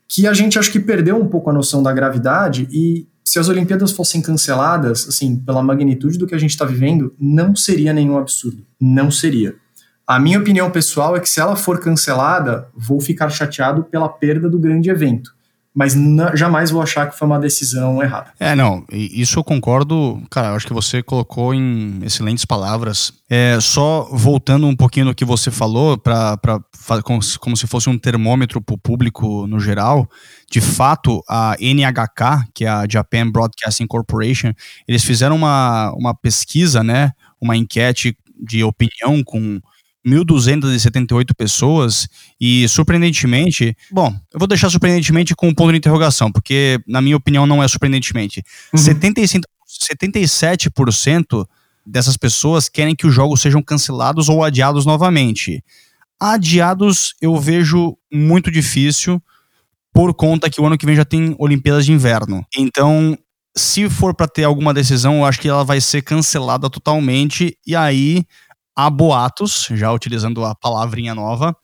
que 0.07 0.25
a 0.25 0.33
gente 0.33 0.57
acho 0.57 0.71
que 0.71 0.79
perdeu 0.79 1.17
um 1.17 1.27
pouco 1.27 1.49
a 1.49 1.53
noção 1.53 1.83
da 1.83 1.91
gravidade 1.91 2.67
e 2.71 3.07
se 3.23 3.39
as 3.39 3.47
Olimpíadas 3.47 3.91
fossem 3.91 4.21
canceladas, 4.21 5.07
assim, 5.07 5.37
pela 5.37 5.63
magnitude 5.63 6.17
do 6.17 6.27
que 6.27 6.35
a 6.35 6.37
gente 6.37 6.51
está 6.51 6.65
vivendo, 6.65 7.15
não 7.19 7.55
seria 7.55 7.93
nenhum 7.93 8.17
absurdo. 8.17 8.65
Não 8.79 9.09
seria. 9.09 9.55
A 10.05 10.19
minha 10.19 10.37
opinião 10.37 10.69
pessoal 10.69 11.15
é 11.15 11.19
que 11.19 11.29
se 11.29 11.39
ela 11.39 11.55
for 11.55 11.79
cancelada, 11.79 12.67
vou 12.75 12.99
ficar 12.99 13.29
chateado 13.29 13.85
pela 13.85 14.09
perda 14.09 14.49
do 14.49 14.59
grande 14.59 14.89
evento. 14.89 15.33
Mas 15.75 15.95
jamais 16.35 16.69
vou 16.69 16.81
achar 16.83 17.09
que 17.09 17.17
foi 17.17 17.27
uma 17.27 17.39
decisão 17.39 18.01
errada. 18.01 18.31
É, 18.39 18.53
não, 18.53 18.85
isso 18.91 19.39
eu 19.39 19.43
concordo. 19.43 20.21
Cara, 20.29 20.49
eu 20.49 20.55
acho 20.55 20.67
que 20.67 20.73
você 20.73 21.01
colocou 21.01 21.53
em 21.53 21.99
excelentes 22.03 22.45
palavras. 22.45 23.11
É, 23.27 23.57
só 23.59 24.07
voltando 24.11 24.67
um 24.67 24.75
pouquinho 24.75 25.07
no 25.07 25.15
que 25.15 25.25
você 25.25 25.49
falou, 25.49 25.97
para 25.97 26.37
como, 27.03 27.19
como 27.39 27.57
se 27.57 27.65
fosse 27.65 27.89
um 27.89 27.97
termômetro 27.97 28.61
para 28.61 28.75
o 28.75 28.77
público 28.77 29.47
no 29.47 29.59
geral, 29.59 30.07
de 30.51 30.61
fato, 30.61 31.23
a 31.27 31.55
NHK, 31.59 32.49
que 32.53 32.65
é 32.65 32.69
a 32.69 32.85
Japan 32.87 33.31
Broadcasting 33.31 33.87
Corporation, 33.87 34.53
eles 34.87 35.03
fizeram 35.03 35.35
uma, 35.35 35.91
uma 35.97 36.13
pesquisa, 36.13 36.83
né, 36.83 37.11
uma 37.41 37.57
enquete 37.57 38.15
de 38.39 38.63
opinião 38.63 39.23
com 39.23 39.59
1.278 40.05 41.33
pessoas 41.35 42.07
e, 42.39 42.67
surpreendentemente, 42.67 43.75
bom, 43.91 44.13
eu 44.31 44.39
vou 44.39 44.47
deixar 44.47 44.69
surpreendentemente 44.69 45.35
com 45.35 45.47
um 45.47 45.53
ponto 45.53 45.71
de 45.71 45.77
interrogação, 45.77 46.31
porque, 46.31 46.79
na 46.87 47.01
minha 47.01 47.15
opinião, 47.15 47.45
não 47.45 47.63
é 47.63 47.67
surpreendentemente. 47.67 48.43
Uhum. 48.73 48.79
75, 48.79 49.45
77% 49.67 51.45
dessas 51.85 52.17
pessoas 52.17 52.69
querem 52.69 52.95
que 52.95 53.07
os 53.07 53.13
jogos 53.13 53.41
sejam 53.41 53.61
cancelados 53.61 54.29
ou 54.29 54.43
adiados 54.43 54.85
novamente. 54.85 55.63
Adiados 56.19 57.15
eu 57.21 57.37
vejo 57.37 57.97
muito 58.11 58.51
difícil, 58.51 59.21
por 59.93 60.13
conta 60.13 60.49
que 60.49 60.59
o 60.59 60.65
ano 60.65 60.77
que 60.77 60.85
vem 60.85 60.95
já 60.95 61.05
tem 61.05 61.35
Olimpíadas 61.37 61.85
de 61.85 61.91
Inverno. 61.91 62.43
Então, 62.57 63.17
se 63.55 63.87
for 63.87 64.15
para 64.15 64.27
ter 64.27 64.43
alguma 64.43 64.73
decisão, 64.73 65.17
eu 65.17 65.25
acho 65.25 65.39
que 65.39 65.47
ela 65.47 65.63
vai 65.63 65.79
ser 65.79 66.01
cancelada 66.01 66.69
totalmente. 66.69 67.55
E 67.65 67.75
aí 67.75 68.25
há 68.75 68.89
boatos, 68.89 69.67
já 69.71 69.91
utilizando 69.91 70.43
a 70.43 70.55
palavrinha 70.55 71.13
nova, 71.13 71.55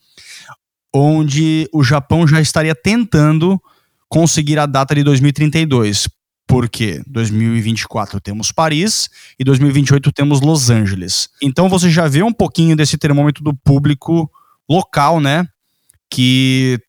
onde 0.93 1.69
o 1.73 1.83
Japão 1.83 2.27
já 2.27 2.41
estaria 2.41 2.75
tentando 2.75 3.61
conseguir 4.07 4.59
a 4.59 4.65
data 4.65 4.95
de 4.95 5.03
2032. 5.03 6.09
Porque 6.47 7.03
2024 7.05 8.19
temos 8.19 8.51
Paris 8.51 9.07
e 9.37 9.43
2028 9.43 10.11
temos 10.11 10.41
Los 10.41 10.71
Angeles. 10.71 11.29
Então 11.39 11.69
você 11.69 11.91
já 11.91 12.07
vê 12.07 12.23
um 12.23 12.33
pouquinho 12.33 12.75
desse 12.75 12.97
termômetro 12.97 13.43
do 13.43 13.53
público 13.53 14.27
local, 14.67 15.19
né? 15.19 15.47
Que 16.09 16.79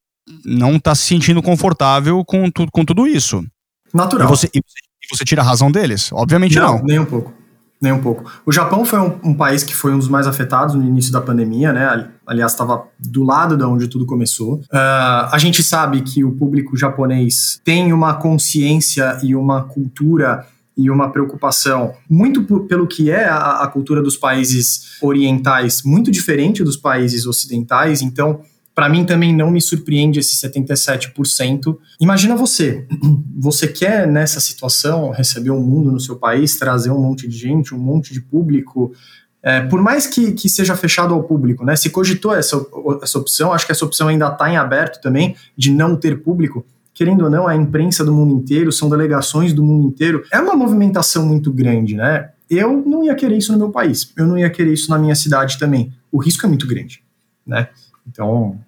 não 0.46 0.76
está 0.76 0.94
se 0.94 1.02
sentindo 1.02 1.42
confortável 1.42 2.24
com, 2.24 2.50
tu, 2.50 2.66
com 2.72 2.86
tudo 2.86 3.06
isso. 3.06 3.44
Natural. 3.92 4.26
E 4.26 4.30
você, 4.30 4.50
e 4.54 4.62
você 5.10 5.24
tira 5.26 5.42
a 5.42 5.44
razão 5.44 5.70
deles? 5.70 6.10
Obviamente 6.10 6.56
não. 6.56 6.78
não. 6.78 6.84
Nem 6.84 6.98
um 6.98 7.04
pouco. 7.04 7.39
Nem 7.80 7.92
um 7.92 8.00
pouco. 8.00 8.30
O 8.44 8.52
Japão 8.52 8.84
foi 8.84 8.98
um, 8.98 9.18
um, 9.24 9.34
país 9.34 9.64
que 9.64 9.74
foi 9.74 9.94
um 9.94 9.98
dos 9.98 10.08
mais 10.08 10.26
afetados 10.26 10.74
no 10.74 10.84
início 10.84 11.10
da 11.10 11.20
pandemia, 11.20 11.72
né? 11.72 12.10
Aliás, 12.26 12.52
estava 12.52 12.84
do 12.98 13.24
lado 13.24 13.56
de 13.56 13.64
onde 13.64 13.88
tudo 13.88 14.04
começou. 14.04 14.56
Uh, 14.56 15.30
a 15.32 15.38
gente 15.38 15.62
sabe 15.62 16.02
que 16.02 16.22
o 16.22 16.32
público 16.32 16.76
japonês 16.76 17.58
tem 17.64 17.90
uma 17.90 18.14
consciência 18.14 19.18
e 19.22 19.34
uma 19.34 19.62
cultura 19.62 20.46
e 20.76 20.90
uma 20.90 21.10
preocupação 21.10 21.94
muito 22.08 22.42
por, 22.42 22.66
pelo 22.66 22.86
que 22.86 23.10
é 23.10 23.24
a, 23.24 23.62
a 23.62 23.66
cultura 23.66 24.02
dos 24.02 24.16
países 24.16 24.98
orientais, 25.00 25.82
muito 25.82 26.10
diferente 26.10 26.62
dos 26.62 26.76
países 26.76 27.26
ocidentais. 27.26 28.02
Então, 28.02 28.40
para 28.80 28.88
mim 28.88 29.04
também 29.04 29.36
não 29.36 29.50
me 29.50 29.60
surpreende 29.60 30.20
esse 30.20 30.34
77%. 30.36 31.76
Imagina 32.00 32.34
você, 32.34 32.86
você 33.36 33.68
quer 33.68 34.06
nessa 34.06 34.40
situação 34.40 35.10
receber 35.10 35.50
um 35.50 35.60
mundo 35.60 35.92
no 35.92 36.00
seu 36.00 36.16
país, 36.16 36.58
trazer 36.58 36.90
um 36.90 36.98
monte 36.98 37.28
de 37.28 37.36
gente, 37.36 37.74
um 37.74 37.78
monte 37.78 38.14
de 38.14 38.22
público, 38.22 38.90
é, 39.42 39.60
por 39.60 39.82
mais 39.82 40.06
que, 40.06 40.32
que 40.32 40.48
seja 40.48 40.74
fechado 40.74 41.12
ao 41.12 41.22
público, 41.24 41.62
né? 41.62 41.76
Se 41.76 41.90
cogitou 41.90 42.34
essa, 42.34 42.56
essa 43.02 43.18
opção, 43.18 43.52
acho 43.52 43.66
que 43.66 43.72
essa 43.72 43.84
opção 43.84 44.08
ainda 44.08 44.28
está 44.28 44.50
em 44.50 44.56
aberto 44.56 44.98
também, 45.02 45.36
de 45.54 45.70
não 45.70 45.94
ter 45.94 46.22
público. 46.22 46.64
Querendo 46.94 47.24
ou 47.24 47.30
não, 47.30 47.46
a 47.46 47.54
imprensa 47.54 48.02
do 48.02 48.14
mundo 48.14 48.32
inteiro, 48.32 48.72
são 48.72 48.88
delegações 48.88 49.52
do 49.52 49.62
mundo 49.62 49.88
inteiro. 49.88 50.24
É 50.32 50.40
uma 50.40 50.56
movimentação 50.56 51.26
muito 51.26 51.52
grande, 51.52 51.96
né? 51.96 52.30
Eu 52.48 52.82
não 52.86 53.04
ia 53.04 53.14
querer 53.14 53.36
isso 53.36 53.52
no 53.52 53.58
meu 53.58 53.68
país, 53.68 54.10
eu 54.16 54.26
não 54.26 54.38
ia 54.38 54.48
querer 54.48 54.72
isso 54.72 54.88
na 54.88 54.98
minha 54.98 55.14
cidade 55.14 55.58
também. 55.58 55.92
O 56.10 56.16
risco 56.16 56.46
é 56.46 56.48
muito 56.48 56.66
grande, 56.66 57.02
né? 57.46 57.68
Então, 58.08 58.58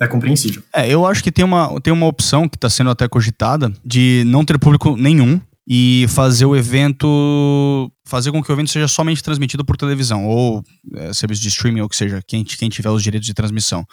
é 0.00 0.08
compreensível. 0.08 0.62
É, 0.74 0.88
eu 0.88 1.04
acho 1.06 1.22
que 1.22 1.30
tem 1.30 1.44
uma, 1.44 1.78
tem 1.80 1.92
uma 1.92 2.06
opção 2.06 2.48
que 2.48 2.56
está 2.56 2.70
sendo 2.70 2.90
até 2.90 3.06
cogitada 3.06 3.72
de 3.84 4.24
não 4.26 4.44
ter 4.44 4.58
público 4.58 4.96
nenhum 4.96 5.40
e 5.68 6.06
fazer 6.08 6.46
o 6.46 6.56
evento. 6.56 7.92
fazer 8.04 8.32
com 8.32 8.42
que 8.42 8.50
o 8.50 8.54
evento 8.54 8.70
seja 8.70 8.88
somente 8.88 9.22
transmitido 9.22 9.64
por 9.64 9.76
televisão, 9.76 10.26
ou 10.26 10.64
é, 10.96 11.12
serviço 11.12 11.42
de 11.42 11.48
streaming, 11.48 11.82
ou 11.82 11.88
que 11.88 11.96
seja, 11.96 12.20
quem, 12.26 12.42
quem 12.42 12.68
tiver 12.68 12.90
os 12.90 13.02
direitos 13.02 13.26
de 13.26 13.34
transmissão. 13.34 13.86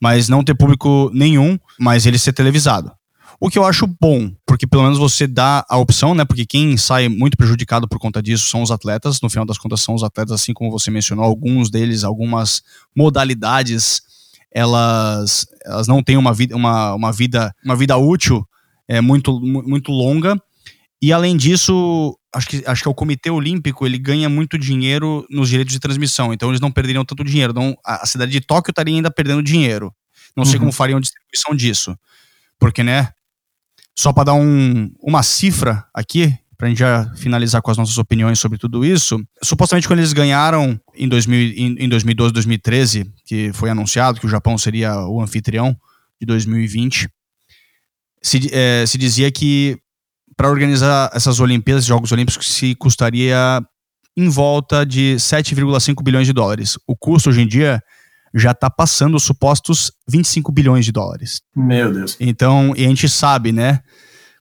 Mas 0.00 0.28
não 0.28 0.44
ter 0.44 0.54
público 0.54 1.10
nenhum, 1.14 1.58
mas 1.80 2.04
ele 2.04 2.18
ser 2.18 2.32
televisado. 2.32 2.92
O 3.40 3.50
que 3.50 3.58
eu 3.58 3.64
acho 3.64 3.86
bom, 3.86 4.30
porque 4.46 4.66
pelo 4.66 4.84
menos 4.84 4.98
você 4.98 5.26
dá 5.26 5.64
a 5.68 5.76
opção, 5.76 6.14
né? 6.14 6.24
Porque 6.24 6.46
quem 6.46 6.76
sai 6.76 7.08
muito 7.08 7.36
prejudicado 7.36 7.88
por 7.88 7.98
conta 7.98 8.22
disso 8.22 8.48
são 8.48 8.62
os 8.62 8.70
atletas. 8.70 9.20
No 9.20 9.28
final 9.28 9.44
das 9.44 9.58
contas, 9.58 9.80
são 9.80 9.94
os 9.94 10.04
atletas, 10.04 10.32
assim 10.32 10.52
como 10.52 10.70
você 10.70 10.90
mencionou, 10.90 11.24
alguns 11.24 11.70
deles, 11.70 12.04
algumas 12.04 12.62
modalidades, 12.96 14.02
elas, 14.54 15.46
elas 15.64 15.88
não 15.88 16.02
têm 16.02 16.16
uma 16.16 16.32
vida, 16.32 16.54
uma, 16.54 16.94
uma 16.94 17.12
vida, 17.12 17.52
uma 17.64 17.74
vida 17.74 17.96
útil 17.96 18.46
é, 18.86 19.00
muito, 19.00 19.40
muito 19.40 19.90
longa. 19.90 20.40
E 21.02 21.12
além 21.12 21.36
disso, 21.36 22.16
acho 22.32 22.48
que, 22.48 22.62
acho 22.64 22.82
que 22.82 22.88
o 22.88 22.94
Comitê 22.94 23.30
Olímpico 23.30 23.84
ele 23.84 23.98
ganha 23.98 24.28
muito 24.28 24.56
dinheiro 24.56 25.26
nos 25.28 25.48
direitos 25.48 25.72
de 25.72 25.80
transmissão, 25.80 26.32
então 26.32 26.48
eles 26.48 26.60
não 26.60 26.70
perderiam 26.70 27.04
tanto 27.04 27.24
dinheiro. 27.24 27.50
Então, 27.50 27.76
a, 27.84 28.06
cidade 28.06 28.30
de 28.30 28.40
Tóquio 28.40 28.70
estaria 28.70 28.94
ainda 28.94 29.10
perdendo 29.10 29.42
dinheiro. 29.42 29.92
Não 30.36 30.44
sei 30.44 30.54
uhum. 30.54 30.60
como 30.60 30.72
fariam 30.72 30.98
a 30.98 31.00
distribuição 31.00 31.54
disso. 31.54 31.98
Porque, 32.58 32.82
né? 32.82 33.10
Só 33.96 34.12
para 34.12 34.24
dar 34.24 34.34
um, 34.34 34.90
uma 35.00 35.22
cifra 35.22 35.84
aqui, 35.92 36.36
para 36.56 36.66
a 36.66 36.70
gente 36.70 36.78
já 36.78 37.10
finalizar 37.16 37.60
com 37.62 37.70
as 37.70 37.76
nossas 37.76 37.98
opiniões 37.98 38.38
sobre 38.38 38.58
tudo 38.58 38.84
isso, 38.84 39.18
supostamente 39.42 39.86
quando 39.86 40.00
eles 40.00 40.12
ganharam 40.12 40.78
em, 40.94 41.08
2000, 41.08 41.38
em, 41.56 41.76
em 41.84 41.88
2012, 41.88 42.32
2013, 42.32 43.12
que 43.24 43.52
foi 43.52 43.70
anunciado 43.70 44.20
que 44.20 44.26
o 44.26 44.30
Japão 44.30 44.56
seria 44.56 44.98
o 45.06 45.20
anfitrião 45.20 45.76
de 46.20 46.26
2020, 46.26 47.08
se, 48.22 48.48
é, 48.52 48.84
se 48.86 48.96
dizia 48.96 49.30
que 49.30 49.78
para 50.36 50.50
organizar 50.50 51.10
essas 51.12 51.40
Olimpíadas, 51.40 51.84
Jogos 51.84 52.10
Olímpicos, 52.10 52.46
se 52.46 52.74
custaria 52.74 53.62
em 54.16 54.28
volta 54.28 54.84
de 54.84 55.16
7,5 55.16 56.02
bilhões 56.02 56.26
de 56.26 56.32
dólares. 56.32 56.78
O 56.86 56.96
custo 56.96 57.30
hoje 57.30 57.42
em 57.42 57.46
dia 57.46 57.80
já 58.34 58.50
está 58.50 58.68
passando 58.68 59.16
os 59.16 59.22
supostos 59.22 59.92
25 60.08 60.50
bilhões 60.50 60.84
de 60.84 60.92
dólares. 60.92 61.40
Meu 61.54 61.92
Deus. 61.92 62.16
Então, 62.18 62.74
e 62.76 62.84
a 62.84 62.88
gente 62.88 63.08
sabe, 63.08 63.52
né? 63.52 63.80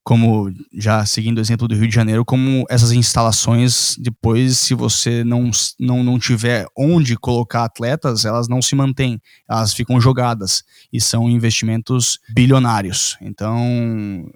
Como, 0.04 0.52
já 0.74 1.06
seguindo 1.06 1.38
o 1.38 1.42
exemplo 1.42 1.66
do 1.66 1.76
Rio 1.76 1.88
de 1.88 1.96
Janeiro, 1.96 2.26
como 2.26 2.66
essas 2.70 2.92
instalações, 2.92 3.96
depois, 3.98 4.58
se 4.58 4.74
você 4.74 5.24
não, 5.24 5.50
não, 5.80 6.04
não 6.04 6.20
tiver 6.20 6.66
onde 6.78 7.16
colocar 7.16 7.64
atletas, 7.64 8.26
elas 8.26 8.50
não 8.50 8.62
se 8.62 8.76
mantêm, 8.76 9.22
elas 9.50 9.74
ficam 9.74 10.02
jogadas. 10.02 10.64
E 10.92 11.00
são 11.00 11.30
investimentos 11.30 12.20
bilionários. 12.36 13.18
Então, 13.22 14.30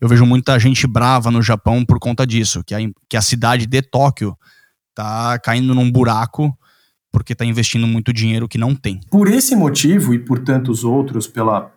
eu 0.00 0.08
vejo 0.08 0.26
muita 0.26 0.58
gente 0.58 0.86
brava 0.86 1.30
no 1.30 1.40
Japão 1.40 1.84
por 1.84 2.00
conta 2.00 2.26
disso, 2.26 2.64
que 2.64 2.74
a, 2.74 2.78
que 3.08 3.16
a 3.16 3.22
cidade 3.22 3.66
de 3.66 3.82
Tóquio 3.82 4.36
tá 4.94 5.38
caindo 5.38 5.74
num 5.74 5.90
buraco 5.90 6.56
porque 7.14 7.32
está 7.32 7.44
investindo 7.44 7.86
muito 7.86 8.12
dinheiro 8.12 8.48
que 8.48 8.58
não 8.58 8.74
tem. 8.74 8.98
Por 9.08 9.28
esse 9.28 9.54
motivo 9.54 10.12
e 10.12 10.18
por 10.18 10.40
tantos 10.40 10.82
outros, 10.82 11.28
pela 11.28 11.72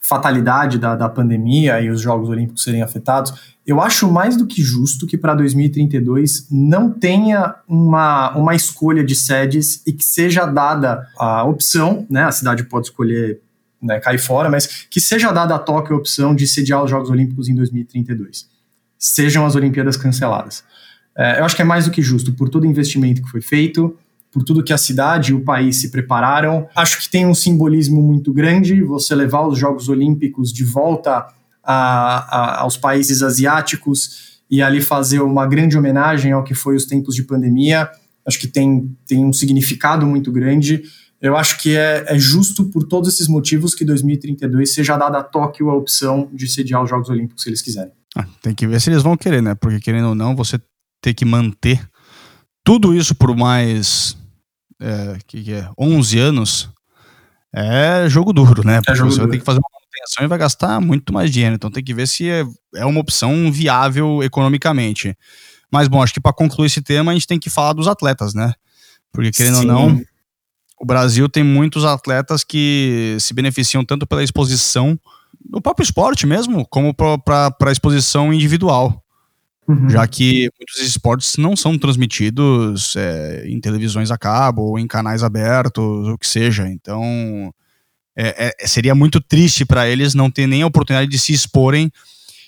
fatalidade 0.00 0.78
da, 0.78 0.96
da 0.96 1.08
pandemia 1.08 1.80
e 1.80 1.90
os 1.90 2.00
Jogos 2.00 2.28
Olímpicos 2.28 2.62
serem 2.62 2.82
afetados, 2.82 3.56
eu 3.66 3.80
acho 3.82 4.10
mais 4.10 4.36
do 4.36 4.46
que 4.46 4.62
justo 4.62 5.06
que 5.06 5.18
para 5.18 5.34
2032 5.34 6.46
não 6.50 6.90
tenha 6.90 7.56
uma, 7.68 8.34
uma 8.34 8.54
escolha 8.54 9.04
de 9.04 9.14
sedes 9.14 9.82
e 9.86 9.92
que 9.92 10.04
seja 10.04 10.46
dada 10.46 11.06
a 11.18 11.44
opção, 11.44 12.06
né? 12.08 12.24
A 12.24 12.32
cidade 12.32 12.64
pode 12.64 12.86
escolher 12.86 13.40
né, 13.80 14.00
cair 14.00 14.18
fora, 14.18 14.48
mas 14.48 14.86
que 14.90 15.00
seja 15.00 15.30
dada 15.30 15.54
a 15.54 15.58
Tóquio 15.58 15.94
a 15.94 15.98
opção 15.98 16.34
de 16.34 16.46
sediar 16.46 16.82
os 16.82 16.90
Jogos 16.90 17.10
Olímpicos 17.10 17.48
em 17.48 17.54
2032. 17.54 18.48
Sejam 18.98 19.44
as 19.44 19.54
Olimpíadas 19.54 19.96
canceladas. 19.96 20.64
É, 21.16 21.40
eu 21.40 21.44
acho 21.44 21.54
que 21.54 21.62
é 21.62 21.64
mais 21.64 21.84
do 21.84 21.90
que 21.90 22.00
justo 22.00 22.32
por 22.32 22.48
todo 22.48 22.64
o 22.64 22.66
investimento 22.66 23.22
que 23.22 23.28
foi 23.28 23.40
feito, 23.40 23.96
por 24.30 24.42
tudo 24.42 24.62
que 24.62 24.72
a 24.72 24.78
cidade 24.78 25.32
e 25.32 25.34
o 25.34 25.44
país 25.44 25.76
se 25.76 25.90
prepararam. 25.90 26.68
Acho 26.76 27.00
que 27.00 27.08
tem 27.08 27.26
um 27.26 27.34
simbolismo 27.34 28.02
muito 28.02 28.32
grande 28.32 28.82
você 28.82 29.14
levar 29.14 29.46
os 29.46 29.58
Jogos 29.58 29.88
Olímpicos 29.88 30.52
de 30.52 30.64
volta 30.64 31.26
a, 31.64 31.74
a, 31.74 32.60
aos 32.60 32.76
países 32.76 33.22
asiáticos 33.22 34.38
e 34.50 34.62
ali 34.62 34.80
fazer 34.80 35.20
uma 35.20 35.46
grande 35.46 35.76
homenagem 35.76 36.32
ao 36.32 36.44
que 36.44 36.54
foi 36.54 36.76
os 36.76 36.86
tempos 36.86 37.14
de 37.14 37.22
pandemia. 37.22 37.90
Acho 38.26 38.38
que 38.38 38.46
tem, 38.46 38.96
tem 39.06 39.24
um 39.24 39.32
significado 39.32 40.06
muito 40.06 40.30
grande. 40.30 40.82
Eu 41.20 41.36
acho 41.36 41.58
que 41.58 41.76
é, 41.76 42.04
é 42.06 42.18
justo, 42.18 42.64
por 42.64 42.84
todos 42.84 43.12
esses 43.12 43.28
motivos, 43.28 43.74
que 43.74 43.84
2032 43.84 44.72
seja 44.72 44.96
dada 44.96 45.18
a 45.18 45.22
Tóquio 45.22 45.68
a 45.68 45.74
opção 45.74 46.28
de 46.32 46.46
sediar 46.46 46.82
os 46.82 46.88
Jogos 46.88 47.08
Olímpicos 47.08 47.42
se 47.42 47.48
eles 47.48 47.60
quiserem. 47.60 47.92
Ah, 48.16 48.26
tem 48.40 48.54
que 48.54 48.66
ver 48.66 48.80
se 48.80 48.90
eles 48.90 49.02
vão 49.02 49.16
querer, 49.16 49.42
né? 49.42 49.54
Porque 49.54 49.80
querendo 49.80 50.08
ou 50.08 50.14
não, 50.14 50.36
você 50.36 50.58
ter 51.02 51.14
que 51.14 51.24
manter 51.24 51.80
tudo 52.68 52.94
isso 52.94 53.14
por 53.14 53.34
mais 53.34 54.14
é, 54.78 55.16
que, 55.26 55.42
que 55.42 55.52
é 55.54 55.70
11 55.78 56.18
anos 56.18 56.68
é 57.50 58.06
jogo 58.10 58.30
duro, 58.30 58.62
né? 58.62 58.74
É 58.74 58.80
Porque 58.82 58.90
é 58.90 58.94
você 58.96 59.08
duro. 59.08 59.22
vai 59.22 59.30
ter 59.30 59.38
que 59.38 59.44
fazer 59.46 59.58
uma 59.58 59.70
manutenção 59.72 60.22
e 60.22 60.28
vai 60.28 60.36
gastar 60.36 60.78
muito 60.78 61.10
mais 61.10 61.30
dinheiro. 61.30 61.54
Então 61.54 61.70
tem 61.70 61.82
que 61.82 61.94
ver 61.94 62.06
se 62.06 62.28
é, 62.28 62.44
é 62.74 62.84
uma 62.84 63.00
opção 63.00 63.50
viável 63.50 64.22
economicamente. 64.22 65.16
Mas 65.72 65.88
bom, 65.88 66.02
acho 66.02 66.12
que 66.12 66.20
para 66.20 66.34
concluir 66.34 66.66
esse 66.66 66.82
tema 66.82 67.10
a 67.10 67.14
gente 67.14 67.26
tem 67.26 67.38
que 67.38 67.48
falar 67.48 67.72
dos 67.72 67.88
atletas, 67.88 68.34
né? 68.34 68.52
Porque 69.10 69.30
querendo 69.30 69.60
Sim. 69.60 69.70
ou 69.70 69.72
não, 69.72 70.02
o 70.78 70.84
Brasil 70.84 71.26
tem 71.26 71.42
muitos 71.42 71.86
atletas 71.86 72.44
que 72.44 73.16
se 73.18 73.32
beneficiam 73.32 73.82
tanto 73.82 74.06
pela 74.06 74.22
exposição 74.22 75.00
no 75.48 75.62
próprio 75.62 75.84
esporte 75.84 76.26
mesmo, 76.26 76.66
como 76.68 76.92
para 76.92 77.56
a 77.62 77.72
exposição 77.72 78.30
individual. 78.30 79.02
Uhum. 79.68 79.90
Já 79.90 80.06
que 80.06 80.50
muitos 80.58 80.78
esportes 80.82 81.36
não 81.36 81.54
são 81.54 81.78
transmitidos 81.78 82.96
é, 82.96 83.44
em 83.46 83.60
televisões 83.60 84.10
a 84.10 84.16
cabo 84.16 84.62
ou 84.62 84.78
em 84.78 84.86
canais 84.86 85.22
abertos, 85.22 86.08
o 86.08 86.16
que 86.16 86.26
seja. 86.26 86.66
Então, 86.66 87.52
é, 88.16 88.54
é, 88.62 88.66
seria 88.66 88.94
muito 88.94 89.20
triste 89.20 89.66
para 89.66 89.86
eles 89.86 90.14
não 90.14 90.30
ter 90.30 90.46
nem 90.46 90.62
a 90.62 90.66
oportunidade 90.66 91.10
de 91.10 91.18
se 91.18 91.34
exporem. 91.34 91.92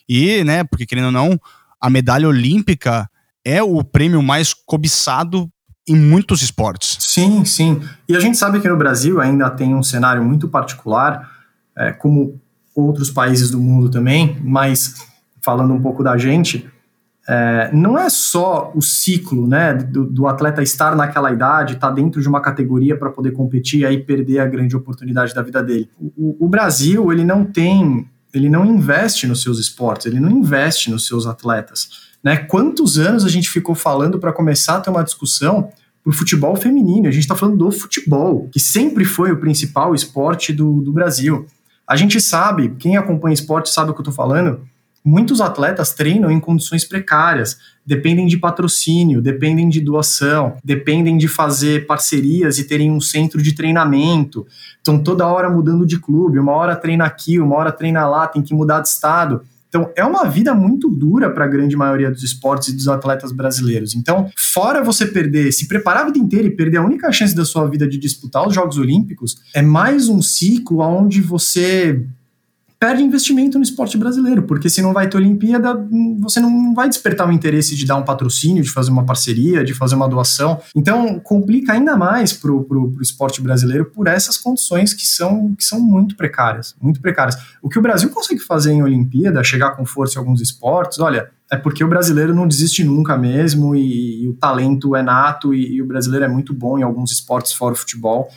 E, 0.08 0.42
né, 0.44 0.64
porque 0.64 0.86
querendo 0.86 1.06
ou 1.06 1.12
não, 1.12 1.38
a 1.78 1.90
medalha 1.90 2.26
olímpica 2.26 3.08
é 3.44 3.62
o 3.62 3.84
prêmio 3.84 4.22
mais 4.22 4.54
cobiçado 4.54 5.50
em 5.86 5.96
muitos 5.96 6.40
esportes. 6.40 6.96
Sim, 7.00 7.44
sim. 7.44 7.82
E 8.08 8.16
a 8.16 8.20
gente 8.20 8.38
sabe 8.38 8.60
que 8.60 8.68
no 8.68 8.76
Brasil 8.76 9.20
ainda 9.20 9.50
tem 9.50 9.74
um 9.74 9.82
cenário 9.82 10.24
muito 10.24 10.48
particular, 10.48 11.30
é, 11.76 11.92
como 11.92 12.40
outros 12.74 13.10
países 13.10 13.50
do 13.50 13.60
mundo 13.60 13.90
também, 13.90 14.38
mas 14.42 14.94
falando 15.42 15.74
um 15.74 15.80
pouco 15.80 16.02
da 16.02 16.16
gente, 16.16 16.68
é, 17.28 17.70
não 17.72 17.98
é 17.98 18.08
só 18.08 18.72
o 18.74 18.82
ciclo 18.82 19.46
né, 19.46 19.74
do, 19.74 20.04
do 20.04 20.26
atleta 20.26 20.62
estar 20.62 20.96
naquela 20.96 21.32
idade, 21.32 21.74
estar 21.74 21.88
tá 21.88 21.94
dentro 21.94 22.20
de 22.20 22.28
uma 22.28 22.40
categoria 22.40 22.96
para 22.96 23.10
poder 23.10 23.32
competir 23.32 23.80
e 23.80 23.86
aí 23.86 24.02
perder 24.02 24.40
a 24.40 24.46
grande 24.46 24.74
oportunidade 24.74 25.34
da 25.34 25.42
vida 25.42 25.62
dele. 25.62 25.88
O, 25.98 26.46
o, 26.46 26.48
Brasil, 26.48 27.12
ele 27.12 27.24
não 27.24 27.44
tem, 27.44 28.08
ele 28.32 28.48
não 28.48 28.64
investe 28.64 29.26
nos 29.26 29.42
seus 29.42 29.58
esportes, 29.58 30.06
ele 30.06 30.18
não 30.18 30.30
investe 30.30 30.90
nos 30.90 31.06
seus 31.06 31.26
atletas. 31.26 32.10
Né? 32.22 32.36
Quantos 32.36 32.98
anos 32.98 33.24
a 33.24 33.28
gente 33.28 33.48
ficou 33.48 33.74
falando 33.74 34.18
para 34.18 34.32
começar 34.32 34.76
a 34.76 34.80
ter 34.80 34.90
uma 34.90 35.04
discussão 35.04 35.70
para 36.02 36.10
o 36.10 36.12
futebol 36.12 36.56
feminino? 36.56 37.06
A 37.06 37.12
gente 37.12 37.22
está 37.22 37.36
falando 37.36 37.58
do 37.58 37.70
futebol, 37.70 38.48
que 38.50 38.58
sempre 38.58 39.04
foi 39.04 39.30
o 39.30 39.38
principal 39.38 39.94
esporte 39.94 40.52
do, 40.52 40.80
do 40.80 40.92
Brasil. 40.92 41.46
A 41.86 41.96
gente 41.96 42.20
sabe, 42.20 42.70
quem 42.78 42.96
acompanha 42.96 43.34
esporte 43.34 43.68
sabe 43.70 43.90
o 43.90 43.94
que 43.94 44.00
eu 44.00 44.02
estou 44.02 44.14
falando, 44.14 44.62
muitos 45.04 45.40
atletas 45.40 45.92
treinam 45.92 46.30
em 46.30 46.40
condições 46.40 46.84
precárias, 46.84 47.58
dependem 47.84 48.26
de 48.26 48.36
patrocínio, 48.36 49.22
dependem 49.22 49.68
de 49.68 49.80
doação, 49.80 50.56
dependem 50.62 51.16
de 51.16 51.26
fazer 51.26 51.86
parcerias 51.86 52.58
e 52.58 52.64
terem 52.64 52.90
um 52.90 53.00
centro 53.00 53.42
de 53.42 53.54
treinamento. 53.54 54.46
Estão 54.76 55.02
toda 55.02 55.26
hora 55.26 55.50
mudando 55.50 55.86
de 55.86 55.98
clube, 55.98 56.38
uma 56.38 56.52
hora 56.52 56.76
treina 56.76 57.04
aqui, 57.04 57.38
uma 57.38 57.56
hora 57.56 57.72
treina 57.72 58.06
lá, 58.06 58.26
tem 58.26 58.42
que 58.42 58.54
mudar 58.54 58.80
de 58.80 58.88
estado. 58.88 59.42
Então, 59.70 59.88
é 59.94 60.04
uma 60.04 60.28
vida 60.28 60.52
muito 60.52 60.90
dura 60.90 61.30
para 61.30 61.44
a 61.44 61.48
grande 61.48 61.76
maioria 61.76 62.10
dos 62.10 62.24
esportes 62.24 62.68
e 62.68 62.72
dos 62.72 62.88
atletas 62.88 63.30
brasileiros. 63.30 63.94
Então, 63.94 64.28
fora 64.36 64.82
você 64.82 65.06
perder, 65.06 65.52
se 65.52 65.68
preparar 65.68 66.02
a 66.02 66.06
vida 66.06 66.18
inteira 66.18 66.48
e 66.48 66.50
perder 66.50 66.78
a 66.78 66.82
única 66.82 67.10
chance 67.12 67.36
da 67.36 67.44
sua 67.44 67.68
vida 67.68 67.88
de 67.88 67.96
disputar 67.96 68.46
os 68.46 68.52
Jogos 68.52 68.78
Olímpicos, 68.78 69.36
é 69.54 69.62
mais 69.62 70.08
um 70.08 70.20
ciclo 70.20 70.80
onde 70.80 71.20
você 71.20 72.04
perde 72.80 73.02
investimento 73.02 73.58
no 73.58 73.62
esporte 73.62 73.98
brasileiro, 73.98 74.44
porque 74.44 74.70
se 74.70 74.80
não 74.80 74.94
vai 74.94 75.06
ter 75.06 75.18
Olimpíada, 75.18 75.78
você 76.18 76.40
não 76.40 76.72
vai 76.72 76.88
despertar 76.88 77.28
o 77.28 77.32
interesse 77.32 77.76
de 77.76 77.84
dar 77.84 77.96
um 77.96 78.02
patrocínio, 78.02 78.62
de 78.62 78.70
fazer 78.70 78.90
uma 78.90 79.04
parceria, 79.04 79.62
de 79.62 79.74
fazer 79.74 79.96
uma 79.96 80.08
doação. 80.08 80.58
Então, 80.74 81.20
complica 81.20 81.74
ainda 81.74 81.94
mais 81.94 82.32
para 82.32 82.50
o 82.50 82.96
esporte 83.02 83.42
brasileiro 83.42 83.84
por 83.84 84.06
essas 84.06 84.38
condições 84.38 84.94
que 84.94 85.06
são, 85.06 85.54
que 85.54 85.62
são 85.62 85.78
muito 85.78 86.16
precárias, 86.16 86.74
muito 86.80 87.02
precárias. 87.02 87.36
O 87.60 87.68
que 87.68 87.78
o 87.78 87.82
Brasil 87.82 88.08
consegue 88.08 88.40
fazer 88.40 88.72
em 88.72 88.82
Olimpíada, 88.82 89.44
chegar 89.44 89.72
com 89.72 89.84
força 89.84 90.18
em 90.18 90.18
alguns 90.18 90.40
esportes, 90.40 91.00
olha, 91.00 91.28
é 91.52 91.58
porque 91.58 91.84
o 91.84 91.88
brasileiro 91.88 92.34
não 92.34 92.48
desiste 92.48 92.82
nunca 92.82 93.14
mesmo 93.18 93.76
e, 93.76 94.22
e 94.22 94.28
o 94.28 94.32
talento 94.32 94.96
é 94.96 95.02
nato 95.02 95.52
e, 95.52 95.74
e 95.74 95.82
o 95.82 95.86
brasileiro 95.86 96.24
é 96.24 96.28
muito 96.28 96.54
bom 96.54 96.78
em 96.78 96.82
alguns 96.82 97.12
esportes 97.12 97.52
fora 97.52 97.74
o 97.74 97.76
futebol, 97.76 98.30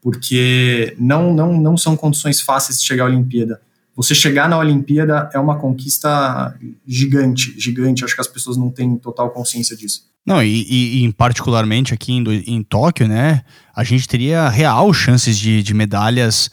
porque 0.00 0.94
não, 1.00 1.34
não, 1.34 1.60
não 1.60 1.76
são 1.76 1.96
condições 1.96 2.40
fáceis 2.40 2.80
de 2.80 2.86
chegar 2.86 3.02
à 3.02 3.06
Olimpíada 3.06 3.60
você 3.98 4.14
chegar 4.14 4.48
na 4.48 4.56
Olimpíada 4.56 5.28
é 5.34 5.40
uma 5.40 5.58
conquista 5.58 6.56
gigante, 6.86 7.52
gigante. 7.58 8.04
Acho 8.04 8.14
que 8.14 8.20
as 8.20 8.28
pessoas 8.28 8.56
não 8.56 8.70
têm 8.70 8.94
total 8.94 9.28
consciência 9.30 9.76
disso. 9.76 10.02
Não, 10.24 10.40
e, 10.40 11.04
e, 11.04 11.12
particularmente 11.14 11.92
aqui 11.92 12.12
em, 12.12 12.22
em, 12.46 12.62
Tóquio, 12.62 13.08
né, 13.08 13.42
a 13.74 13.82
gente 13.82 14.06
teria 14.06 14.48
real 14.48 14.92
chances 14.92 15.36
de, 15.36 15.64
de 15.64 15.74
medalhas 15.74 16.48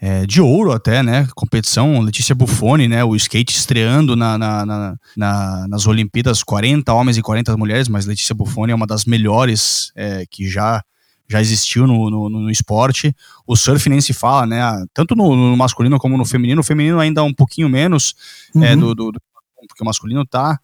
é, 0.00 0.24
de 0.24 0.40
ouro 0.40 0.72
até, 0.72 1.02
né? 1.02 1.28
Competição, 1.34 2.00
Letícia 2.00 2.34
Buffoni, 2.34 2.88
né? 2.88 3.04
O 3.04 3.14
skate 3.14 3.54
estreando 3.54 4.16
na, 4.16 4.38
na, 4.38 4.64
na, 4.64 4.96
na, 5.14 5.68
nas 5.68 5.86
Olimpíadas, 5.86 6.42
40 6.42 6.94
homens 6.94 7.18
e 7.18 7.22
40 7.22 7.54
mulheres, 7.58 7.88
mas 7.88 8.06
Letícia 8.06 8.34
Buffoni 8.34 8.72
é 8.72 8.74
uma 8.74 8.86
das 8.86 9.04
melhores 9.04 9.92
é, 9.94 10.24
que 10.30 10.48
já 10.48 10.82
já 11.28 11.40
existiu 11.40 11.86
no, 11.86 12.10
no, 12.10 12.28
no, 12.28 12.50
esporte. 12.50 13.14
O 13.46 13.56
surf 13.56 13.88
nem 13.88 14.00
se 14.00 14.12
fala, 14.12 14.46
né? 14.46 14.60
Tanto 14.94 15.14
no, 15.14 15.34
no, 15.34 15.56
masculino 15.56 15.98
como 15.98 16.16
no 16.16 16.24
feminino. 16.24 16.60
O 16.60 16.64
feminino 16.64 17.00
ainda 17.00 17.22
um 17.22 17.34
pouquinho 17.34 17.68
menos 17.68 18.14
é, 18.54 18.58
uhum. 18.58 18.64
é, 18.64 18.76
do, 18.76 18.94
do, 18.94 19.12
do, 19.12 19.22
porque 19.68 19.82
o 19.82 19.86
masculino 19.86 20.24
tá 20.24 20.58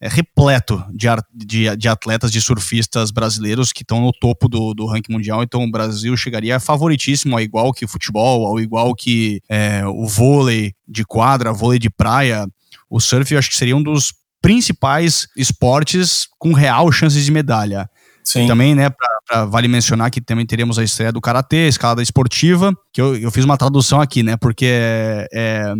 é, 0.00 0.08
repleto 0.08 0.82
de, 0.92 1.06
de, 1.34 1.76
de, 1.76 1.88
atletas, 1.88 2.32
de 2.32 2.40
surfistas 2.40 3.10
brasileiros 3.10 3.72
que 3.72 3.82
estão 3.82 4.00
no 4.00 4.12
topo 4.12 4.48
do, 4.48 4.72
do 4.72 4.86
ranking 4.86 5.12
mundial. 5.12 5.42
Então 5.42 5.62
o 5.62 5.70
Brasil 5.70 6.16
chegaria 6.16 6.58
favoritíssimo, 6.58 7.36
ao 7.36 7.40
igual 7.40 7.72
que 7.72 7.84
o 7.84 7.88
futebol, 7.88 8.46
ao 8.46 8.58
igual 8.58 8.94
que 8.94 9.42
é, 9.48 9.86
o 9.86 10.06
vôlei 10.06 10.72
de 10.88 11.04
quadra, 11.04 11.52
vôlei 11.52 11.78
de 11.78 11.90
praia. 11.90 12.46
O 12.88 12.98
surf 12.98 13.32
eu 13.32 13.38
acho 13.38 13.50
que 13.50 13.56
seria 13.56 13.76
um 13.76 13.82
dos 13.82 14.14
principais 14.40 15.28
esportes 15.36 16.26
com 16.38 16.54
real 16.54 16.90
chances 16.90 17.24
de 17.24 17.30
medalha. 17.30 17.88
Sim. 18.30 18.46
Também, 18.46 18.76
né, 18.76 18.88
pra, 18.88 19.08
pra, 19.26 19.44
vale 19.44 19.66
mencionar 19.66 20.08
que 20.08 20.20
também 20.20 20.46
teremos 20.46 20.78
a 20.78 20.84
estreia 20.84 21.10
do 21.10 21.20
Karatê, 21.20 21.66
escalada 21.66 22.00
esportiva, 22.00 22.72
que 22.92 23.00
eu, 23.00 23.16
eu 23.16 23.28
fiz 23.28 23.44
uma 23.44 23.56
tradução 23.56 24.00
aqui, 24.00 24.22
né, 24.22 24.36
porque 24.36 24.66
é, 24.66 25.26
é, 25.32 25.74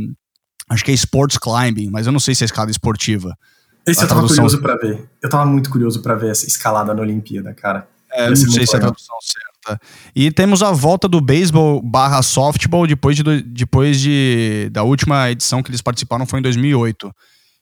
acho 0.69 0.85
que 0.85 0.91
é 0.91 0.95
Sports 0.95 1.39
Climbing, 1.39 1.91
mas 1.91 2.07
eu 2.07 2.13
não 2.13 2.19
sei 2.19 2.35
se 2.35 2.43
é 2.43 2.47
escalada 2.47 2.73
esportiva. 2.73 3.39
Esse 3.87 4.01
a 4.01 4.03
eu 4.03 4.09
tava 4.09 4.21
tradução... 4.23 4.45
curioso 4.45 4.61
para 4.61 4.77
ver. 4.77 5.09
Eu 5.23 5.31
tava 5.31 5.47
muito 5.47 5.71
curioso 5.71 6.03
para 6.03 6.17
ver 6.17 6.33
essa 6.33 6.45
escalada 6.45 6.93
na 6.93 7.01
Olimpíada, 7.01 7.55
cara. 7.55 7.87
É, 8.13 8.29
não 8.29 8.35
sei 8.35 8.67
se 8.67 8.75
é 8.75 8.79
a 8.79 8.81
tradução 8.81 9.17
certa. 9.23 9.81
E 10.13 10.33
temos 10.33 10.61
a 10.61 10.73
volta 10.73 11.07
do 11.07 11.21
beisebol 11.21 11.81
barra 11.81 12.21
softball 12.21 12.85
depois, 12.85 13.17
de, 13.17 13.43
depois 13.43 14.01
de, 14.01 14.69
da 14.73 14.83
última 14.83 15.31
edição 15.31 15.63
que 15.63 15.71
eles 15.71 15.81
participaram 15.81 16.27
foi 16.27 16.41
em 16.41 16.43
2008. 16.43 17.15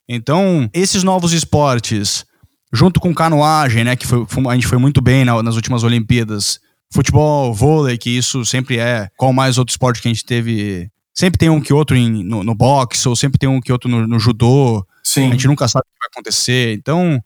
Então, 0.08 0.70
esses 0.72 1.02
novos 1.02 1.34
esportes 1.34 2.24
junto 2.72 3.00
com 3.00 3.14
canoagem, 3.14 3.84
né, 3.84 3.96
que 3.96 4.06
foi, 4.06 4.26
a 4.48 4.54
gente 4.54 4.66
foi 4.66 4.78
muito 4.78 5.00
bem 5.00 5.24
na, 5.24 5.42
nas 5.42 5.56
últimas 5.56 5.82
Olimpíadas. 5.82 6.60
Futebol, 6.90 7.52
vôlei, 7.52 7.98
que 7.98 8.10
isso 8.10 8.44
sempre 8.44 8.78
é. 8.78 9.08
Qual 9.16 9.32
mais 9.32 9.58
outro 9.58 9.72
esporte 9.72 10.00
que 10.00 10.08
a 10.08 10.12
gente 10.12 10.24
teve? 10.24 10.90
Sempre 11.14 11.38
tem 11.38 11.50
um 11.50 11.60
que 11.60 11.72
outro 11.72 11.94
em, 11.94 12.24
no, 12.24 12.42
no 12.42 12.54
boxe, 12.54 13.06
ou 13.06 13.14
sempre 13.14 13.38
tem 13.38 13.48
um 13.48 13.60
que 13.60 13.70
outro 13.70 13.90
no, 13.90 14.06
no, 14.06 14.18
judô. 14.18 14.86
Sim. 15.02 15.28
A 15.28 15.30
gente 15.32 15.46
nunca 15.46 15.68
sabe 15.68 15.82
o 15.82 15.92
que 15.92 15.98
vai 15.98 16.08
acontecer. 16.12 16.74
Então. 16.74 17.22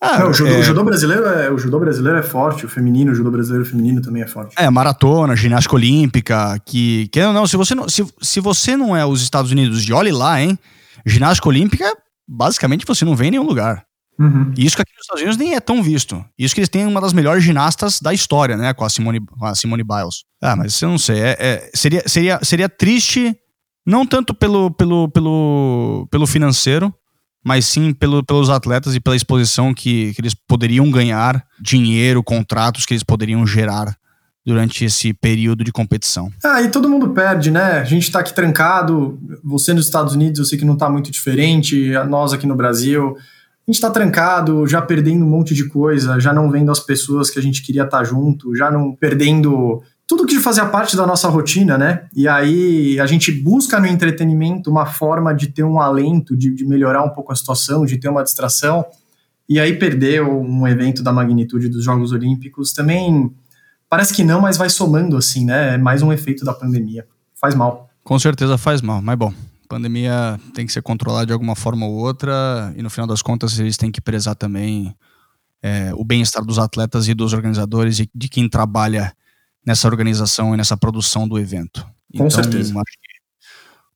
Ah, 0.00 0.18
Não, 0.18 0.30
o, 0.30 0.34
judô, 0.34 0.50
é... 0.50 0.58
o, 0.58 0.62
judô, 0.64 0.82
brasileiro 0.82 1.24
é, 1.26 1.48
o 1.48 1.58
judô 1.58 1.78
brasileiro 1.78 2.18
é 2.18 2.22
forte, 2.24 2.66
o 2.66 2.68
feminino, 2.68 3.12
o 3.12 3.14
judô 3.14 3.30
brasileiro 3.30 3.64
feminino 3.64 4.02
também 4.02 4.22
é 4.22 4.26
forte. 4.26 4.56
É, 4.58 4.68
maratona, 4.68 5.36
ginástica 5.36 5.76
olímpica, 5.76 6.58
que. 6.66 7.06
que 7.08 7.20
não, 7.20 7.46
se 7.46 7.56
você 7.56 7.72
não, 7.72 7.88
se, 7.88 8.04
se 8.20 8.40
você 8.40 8.76
não 8.76 8.96
é 8.96 9.06
os 9.06 9.22
Estados 9.22 9.52
Unidos, 9.52 9.84
de 9.84 9.92
olhe 9.92 10.10
lá, 10.10 10.42
hein? 10.42 10.58
Ginástica 11.06 11.48
olímpica, 11.48 11.84
basicamente 12.26 12.84
você 12.84 13.04
não 13.04 13.14
vem 13.14 13.28
em 13.28 13.30
nenhum 13.32 13.46
lugar. 13.46 13.84
Uhum. 14.18 14.52
E 14.56 14.64
isso 14.64 14.76
que 14.76 14.82
aqui 14.82 14.92
nos 14.92 15.02
Estados 15.02 15.22
Unidos 15.22 15.36
nem 15.36 15.54
é 15.54 15.60
tão 15.60 15.82
visto. 15.82 16.24
Isso 16.38 16.54
que 16.54 16.60
eles 16.60 16.68
têm 16.68 16.86
uma 16.86 17.00
das 17.00 17.12
melhores 17.12 17.42
ginastas 17.42 18.00
da 18.00 18.12
história, 18.12 18.56
né? 18.56 18.72
Com 18.72 18.84
a 18.84 18.88
Simone, 18.88 19.20
com 19.20 19.44
a 19.44 19.54
Simone 19.54 19.82
Biles. 19.82 20.24
Ah, 20.40 20.54
mas 20.54 20.80
eu 20.80 20.90
não 20.90 20.98
sei. 20.98 21.20
É, 21.20 21.36
é, 21.38 21.70
seria, 21.74 22.02
seria, 22.06 22.40
seria 22.42 22.68
triste, 22.68 23.34
não 23.86 24.06
tanto 24.06 24.34
pelo, 24.34 24.70
pelo, 24.70 25.08
pelo, 25.08 26.06
pelo 26.10 26.26
financeiro, 26.26 26.94
mas 27.44 27.66
sim 27.66 27.92
pelo, 27.92 28.24
pelos 28.24 28.50
atletas 28.50 28.94
e 28.94 29.00
pela 29.00 29.16
exposição 29.16 29.74
que, 29.74 30.14
que 30.14 30.20
eles 30.20 30.34
poderiam 30.34 30.90
ganhar, 30.90 31.44
dinheiro, 31.60 32.22
contratos 32.22 32.86
que 32.86 32.94
eles 32.94 33.02
poderiam 33.02 33.46
gerar 33.46 33.96
durante 34.44 34.84
esse 34.84 35.14
período 35.14 35.62
de 35.64 35.72
competição. 35.72 36.30
Ah, 36.44 36.62
e 36.62 36.68
todo 36.68 36.88
mundo 36.88 37.10
perde, 37.10 37.50
né? 37.50 37.78
A 37.80 37.84
gente 37.84 38.10
tá 38.10 38.20
aqui 38.20 38.34
trancado, 38.34 39.18
você 39.42 39.72
nos 39.72 39.86
Estados 39.86 40.14
Unidos, 40.14 40.40
eu 40.40 40.44
sei 40.44 40.58
que 40.58 40.64
não 40.64 40.76
tá 40.76 40.90
muito 40.90 41.10
diferente, 41.10 41.92
nós 42.08 42.32
aqui 42.32 42.46
no 42.46 42.56
Brasil 42.56 43.16
a 43.66 43.70
gente 43.70 43.76
está 43.76 43.90
trancado, 43.90 44.66
já 44.66 44.82
perdendo 44.82 45.24
um 45.24 45.28
monte 45.28 45.54
de 45.54 45.68
coisa, 45.68 46.18
já 46.18 46.32
não 46.32 46.50
vendo 46.50 46.72
as 46.72 46.80
pessoas 46.80 47.30
que 47.30 47.38
a 47.38 47.42
gente 47.42 47.62
queria 47.62 47.84
estar 47.84 47.98
tá 47.98 48.04
junto, 48.04 48.56
já 48.56 48.70
não 48.70 48.92
perdendo 48.92 49.80
tudo 50.06 50.26
que 50.26 50.40
fazia 50.40 50.66
parte 50.66 50.96
da 50.96 51.06
nossa 51.06 51.28
rotina, 51.28 51.78
né? 51.78 52.06
E 52.14 52.26
aí 52.26 52.98
a 52.98 53.06
gente 53.06 53.30
busca 53.30 53.78
no 53.78 53.86
entretenimento 53.86 54.70
uma 54.70 54.84
forma 54.84 55.32
de 55.32 55.46
ter 55.46 55.62
um 55.62 55.80
alento, 55.80 56.36
de, 56.36 56.52
de 56.52 56.66
melhorar 56.66 57.04
um 57.04 57.10
pouco 57.10 57.32
a 57.32 57.36
situação, 57.36 57.86
de 57.86 57.96
ter 57.96 58.08
uma 58.08 58.22
distração. 58.22 58.84
E 59.48 59.60
aí 59.60 59.78
perder 59.78 60.22
um 60.22 60.66
evento 60.66 61.02
da 61.02 61.12
magnitude 61.12 61.68
dos 61.68 61.84
Jogos 61.84 62.12
Olímpicos 62.12 62.72
também 62.72 63.32
parece 63.88 64.12
que 64.12 64.24
não, 64.24 64.40
mas 64.40 64.56
vai 64.56 64.68
somando 64.68 65.16
assim, 65.16 65.44
né? 65.44 65.74
É 65.74 65.78
mais 65.78 66.02
um 66.02 66.12
efeito 66.12 66.44
da 66.44 66.52
pandemia. 66.52 67.06
Faz 67.40 67.54
mal. 67.54 67.88
Com 68.02 68.18
certeza 68.18 68.58
faz 68.58 68.82
mal, 68.82 69.00
mas 69.00 69.16
bom, 69.16 69.32
pandemia 69.72 70.38
tem 70.52 70.66
que 70.66 70.72
ser 70.72 70.82
controlada 70.82 71.24
de 71.24 71.32
alguma 71.32 71.56
forma 71.56 71.86
ou 71.86 71.94
outra, 71.94 72.74
e 72.76 72.82
no 72.82 72.90
final 72.90 73.06
das 73.06 73.22
contas 73.22 73.58
eles 73.58 73.78
têm 73.78 73.90
que 73.90 74.02
prezar 74.02 74.34
também 74.34 74.94
é, 75.62 75.94
o 75.94 76.04
bem-estar 76.04 76.44
dos 76.44 76.58
atletas 76.58 77.08
e 77.08 77.14
dos 77.14 77.32
organizadores 77.32 77.98
e 77.98 78.10
de 78.14 78.28
quem 78.28 78.46
trabalha 78.50 79.16
nessa 79.64 79.88
organização 79.88 80.52
e 80.52 80.58
nessa 80.58 80.76
produção 80.76 81.26
do 81.26 81.38
evento. 81.38 81.80
Com 82.14 82.26
então, 82.26 82.30
certeza. 82.30 82.74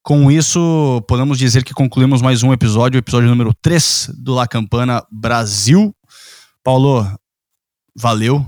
Com 0.02 0.30
isso, 0.30 1.04
podemos 1.06 1.36
dizer 1.36 1.62
que 1.62 1.74
concluímos 1.74 2.22
mais 2.22 2.42
um 2.42 2.54
episódio, 2.54 2.96
o 2.96 3.02
episódio 3.02 3.28
número 3.28 3.52
3 3.52 4.12
do 4.16 4.32
La 4.32 4.46
Campana 4.46 5.04
Brasil. 5.10 5.94
Paulo, 6.64 7.06
valeu. 7.94 8.46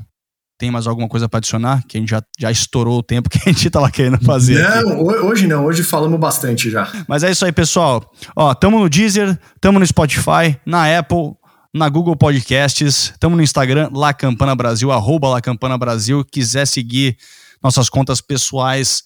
Tem 0.59 0.72
mais 0.72 0.88
alguma 0.88 1.09
coisa 1.09 1.28
para 1.28 1.38
adicionar? 1.38 1.84
Que 1.86 1.96
a 1.96 2.00
gente 2.00 2.11
já, 2.11 2.20
já 2.36 2.50
estourou 2.50 2.98
o 2.98 3.02
tempo 3.02 3.30
que 3.30 3.38
a 3.38 3.52
gente 3.52 3.70
tava 3.70 3.88
querendo 3.90 4.18
fazer. 4.24 4.61
Não, 4.84 5.04
hoje 5.04 5.46
não, 5.46 5.64
hoje 5.64 5.84
falamos 5.84 6.18
bastante 6.18 6.68
já. 6.68 6.90
Mas 7.06 7.22
é 7.22 7.30
isso 7.30 7.44
aí, 7.44 7.52
pessoal. 7.52 8.11
Ó, 8.34 8.52
tamo 8.54 8.80
no 8.80 8.88
Deezer, 8.88 9.38
tamo 9.61 9.78
no 9.78 9.86
Spotify, 9.86 10.59
na 10.66 10.98
Apple, 10.98 11.34
na 11.72 11.88
Google 11.88 12.16
Podcasts, 12.16 13.14
tamo 13.20 13.36
no 13.36 13.42
Instagram, 13.42 13.88
La 13.92 14.12
Campana 14.12 14.56
Brasil, 14.56 14.90
arroba 14.90 15.28
La 15.28 15.40
Campana 15.40 15.78
Brasil. 15.78 16.24
Quiser 16.24 16.66
seguir 16.66 17.16
nossas 17.62 17.88
contas 17.88 18.20
pessoais, 18.20 19.04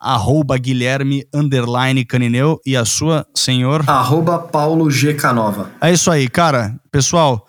arroba 0.00 0.56
Guilherme 0.56 1.24
underline 1.34 2.02
Canineu 2.04 2.58
e 2.64 2.76
a 2.76 2.86
sua, 2.86 3.26
senhor? 3.34 3.84
Arroba 3.86 4.38
Paulo 4.38 4.90
G. 4.90 5.12
Canova. 5.12 5.70
É 5.82 5.92
isso 5.92 6.10
aí, 6.10 6.28
cara. 6.28 6.74
Pessoal, 6.90 7.46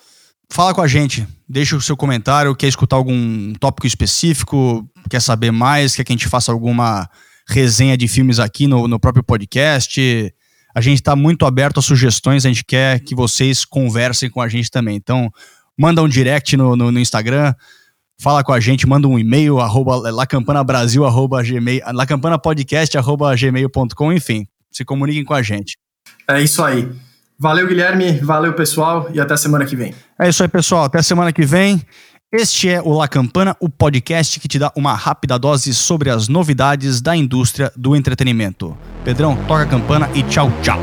fala 0.52 0.74
com 0.74 0.82
a 0.82 0.88
gente. 0.88 1.28
Deixa 1.48 1.76
o 1.76 1.82
seu 1.82 1.96
comentário, 1.96 2.56
quer 2.56 2.68
escutar 2.68 2.96
algum 2.96 3.54
tópico 3.54 3.88
específico, 3.88 4.88
quer 5.10 5.22
saber 5.22 5.52
mais, 5.52 5.96
quer 5.96 6.04
que 6.04 6.12
a 6.12 6.16
gente 6.16 6.28
faça 6.28 6.52
alguma 6.52 7.10
resenha 7.48 7.98
de 7.98 8.08
filmes 8.08 8.40
aqui 8.40 8.68
no, 8.68 8.88
no 8.88 9.00
próprio 9.00 9.24
podcast. 9.24 10.34
A 10.76 10.82
gente 10.82 11.00
está 11.00 11.16
muito 11.16 11.46
aberto 11.46 11.80
a 11.80 11.82
sugestões, 11.82 12.46
a 12.46 12.50
gente 12.50 12.64
quer 12.64 13.00
que 13.00 13.16
vocês 13.16 13.66
conversem 13.66 14.30
com 14.30 14.42
a 14.42 14.48
gente 14.48 14.70
também. 14.70 14.96
Então, 14.96 15.32
manda 15.78 16.04
um 16.04 16.08
direct 16.08 16.56
no, 16.56 16.76
no, 16.76 16.92
no 16.92 17.00
Instagram, 17.00 17.54
fala 18.20 18.44
com 18.44 18.54
a 18.54 18.60
gente, 18.60 18.86
manda 18.86 19.08
um 19.08 19.18
e-mail, 19.18 19.60
arroba 19.60 20.12
lacampanabrasil, 20.12 21.06
arroba 21.06 21.42
gmail, 21.42 21.82
lacampanapodcast, 21.92 22.98
arroba 22.98 23.36
gmail.com, 23.36 24.14
enfim, 24.14 24.46
se 24.72 24.86
comuniquem 24.86 25.24
com 25.24 25.34
a 25.34 25.42
gente. 25.42 25.78
É 26.28 26.40
isso 26.40 26.64
aí. 26.64 26.88
Valeu, 27.42 27.68
Guilherme, 27.68 28.20
valeu, 28.20 28.54
pessoal, 28.54 29.10
e 29.14 29.20
até 29.20 29.38
semana 29.38 29.66
que 29.66 29.74
vem. 29.74 29.94
É 30.20 30.28
isso 30.28 30.44
aí, 30.44 30.50
pessoal, 30.50 30.84
até 30.84 31.02
semana 31.02 31.32
que 31.32 31.46
vem. 31.46 31.82
Este 32.30 32.70
é 32.70 32.82
o 32.82 32.92
La 32.92 33.08
Campana, 33.08 33.56
o 33.62 33.70
podcast 33.70 34.42
que 34.42 34.48
te 34.48 34.60
dá 34.60 34.72
uma 34.76 34.94
rápida 34.94 35.40
dose 35.40 35.74
sobre 35.74 36.10
as 36.10 36.28
novidades 36.28 37.00
da 37.00 37.16
indústria 37.16 37.72
do 37.78 37.96
entretenimento. 37.96 38.78
Pedrão, 39.06 39.38
toca 39.48 39.64
a 39.64 39.66
campana 39.66 40.10
e 40.14 40.22
tchau, 40.24 40.52
tchau. 40.62 40.80